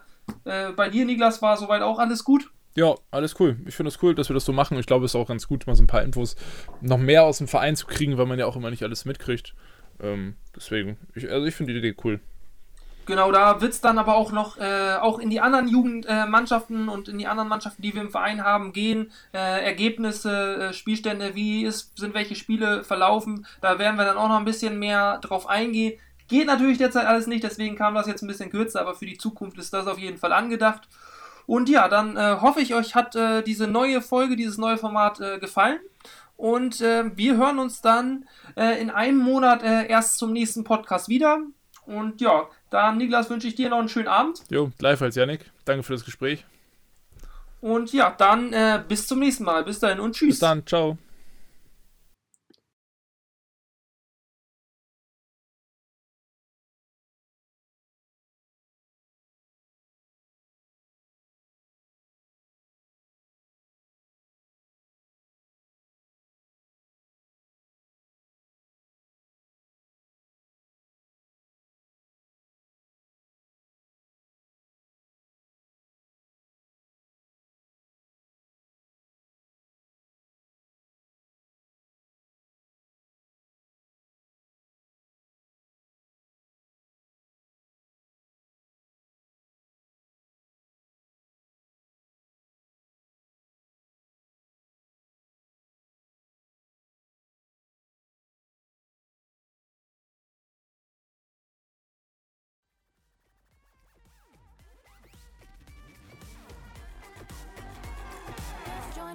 äh, 0.45 0.71
bei 0.73 0.89
dir, 0.89 1.05
Niklas, 1.05 1.41
war 1.41 1.57
soweit 1.57 1.81
auch 1.81 1.99
alles 1.99 2.23
gut. 2.23 2.51
Ja, 2.75 2.95
alles 3.09 3.39
cool. 3.39 3.57
Ich 3.65 3.75
finde 3.75 3.89
es 3.89 4.01
cool, 4.03 4.13
dass 4.13 4.29
wir 4.29 4.35
das 4.35 4.45
so 4.45 4.53
machen. 4.53 4.77
Ich 4.77 4.85
glaube, 4.85 5.05
es 5.05 5.11
ist 5.11 5.15
auch 5.15 5.27
ganz 5.27 5.47
gut, 5.47 5.65
mal 5.65 5.75
so 5.75 5.83
ein 5.83 5.87
paar 5.87 6.03
Infos 6.03 6.35
noch 6.81 6.99
mehr 6.99 7.23
aus 7.23 7.39
dem 7.39 7.47
Verein 7.47 7.75
zu 7.75 7.87
kriegen, 7.87 8.17
weil 8.17 8.27
man 8.27 8.37
ja 8.37 8.45
auch 8.45 8.55
immer 8.55 8.69
nicht 8.69 8.83
alles 8.83 9.05
mitkriegt. 9.05 9.55
Ähm, 9.99 10.35
deswegen, 10.55 10.97
ich, 11.15 11.31
also 11.31 11.47
ich 11.47 11.55
finde 11.55 11.73
die 11.73 11.79
Idee 11.79 11.95
cool. 12.03 12.19
Genau, 13.07 13.31
da 13.31 13.61
wird 13.61 13.71
es 13.71 13.79
dann 13.79 13.97
aber 13.97 14.15
auch 14.15 14.33
noch 14.33 14.57
äh, 14.57 14.97
auch 14.99 15.17
in 15.17 15.29
die 15.29 15.39
anderen 15.39 15.69
Jugendmannschaften 15.69 16.89
und 16.89 17.07
in 17.07 17.17
die 17.17 17.25
anderen 17.25 17.47
Mannschaften, 17.47 17.81
die 17.81 17.93
wir 17.93 18.01
im 18.01 18.11
Verein 18.11 18.43
haben, 18.43 18.73
gehen. 18.73 19.11
Äh, 19.33 19.65
Ergebnisse, 19.65 20.57
äh, 20.57 20.73
Spielstände, 20.73 21.33
wie 21.33 21.63
ist, 21.63 21.97
sind 21.97 22.13
welche 22.13 22.35
Spiele 22.35 22.83
verlaufen. 22.83 23.47
Da 23.61 23.79
werden 23.79 23.95
wir 23.95 24.03
dann 24.03 24.17
auch 24.17 24.27
noch 24.27 24.37
ein 24.37 24.45
bisschen 24.45 24.77
mehr 24.77 25.19
drauf 25.19 25.47
eingehen. 25.47 25.97
Geht 26.27 26.47
natürlich 26.47 26.79
derzeit 26.79 27.05
alles 27.05 27.27
nicht, 27.27 27.45
deswegen 27.45 27.77
kam 27.77 27.95
das 27.95 28.07
jetzt 28.07 28.23
ein 28.23 28.27
bisschen 28.27 28.49
kürzer, 28.49 28.81
aber 28.81 28.93
für 28.93 29.05
die 29.05 29.17
Zukunft 29.17 29.57
ist 29.57 29.73
das 29.73 29.87
auf 29.87 29.97
jeden 29.97 30.17
Fall 30.17 30.33
angedacht. 30.33 30.89
Und 31.45 31.69
ja, 31.69 31.87
dann 31.87 32.17
äh, 32.17 32.37
hoffe 32.41 32.59
ich, 32.59 32.75
euch 32.75 32.93
hat 32.93 33.15
äh, 33.15 33.41
diese 33.41 33.67
neue 33.67 34.01
Folge, 34.01 34.35
dieses 34.35 34.57
neue 34.57 34.77
Format 34.77 35.21
äh, 35.21 35.39
gefallen. 35.39 35.79
Und 36.35 36.81
äh, 36.81 37.15
wir 37.15 37.37
hören 37.37 37.57
uns 37.57 37.79
dann 37.79 38.25
äh, 38.57 38.81
in 38.81 38.89
einem 38.89 39.19
Monat 39.19 39.63
äh, 39.63 39.87
erst 39.87 40.17
zum 40.17 40.33
nächsten 40.33 40.65
Podcast 40.65 41.07
wieder. 41.07 41.39
Und 41.87 42.19
ja, 42.19 42.47
dann, 42.69 42.97
Niklas, 42.97 43.29
wünsche 43.29 43.47
ich 43.47 43.55
dir 43.55 43.69
noch 43.69 43.79
einen 43.79 43.89
schönen 43.89 44.09
Abend. 44.09 44.43
Jo, 44.49 44.71
gleichfalls, 44.77 45.15
Yannick. 45.15 45.51
Danke 45.65 45.83
für 45.83 45.93
das 45.93 46.03
Gespräch. 46.03 46.45
Und 47.61 47.91
ja, 47.93 48.13
dann 48.15 48.53
äh, 48.53 48.83
bis 48.85 49.07
zum 49.07 49.19
nächsten 49.19 49.45
Mal. 49.45 49.63
Bis 49.63 49.79
dahin 49.79 49.99
und 49.99 50.13
tschüss. 50.13 50.29
Bis 50.35 50.39
dann, 50.39 50.65
ciao. 50.65 50.97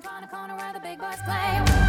on 0.06 0.22
the 0.22 0.26
corner 0.28 0.56
where 0.56 0.72
the 0.72 0.80
big 0.80 0.98
boys 0.98 1.18
play. 1.24 1.81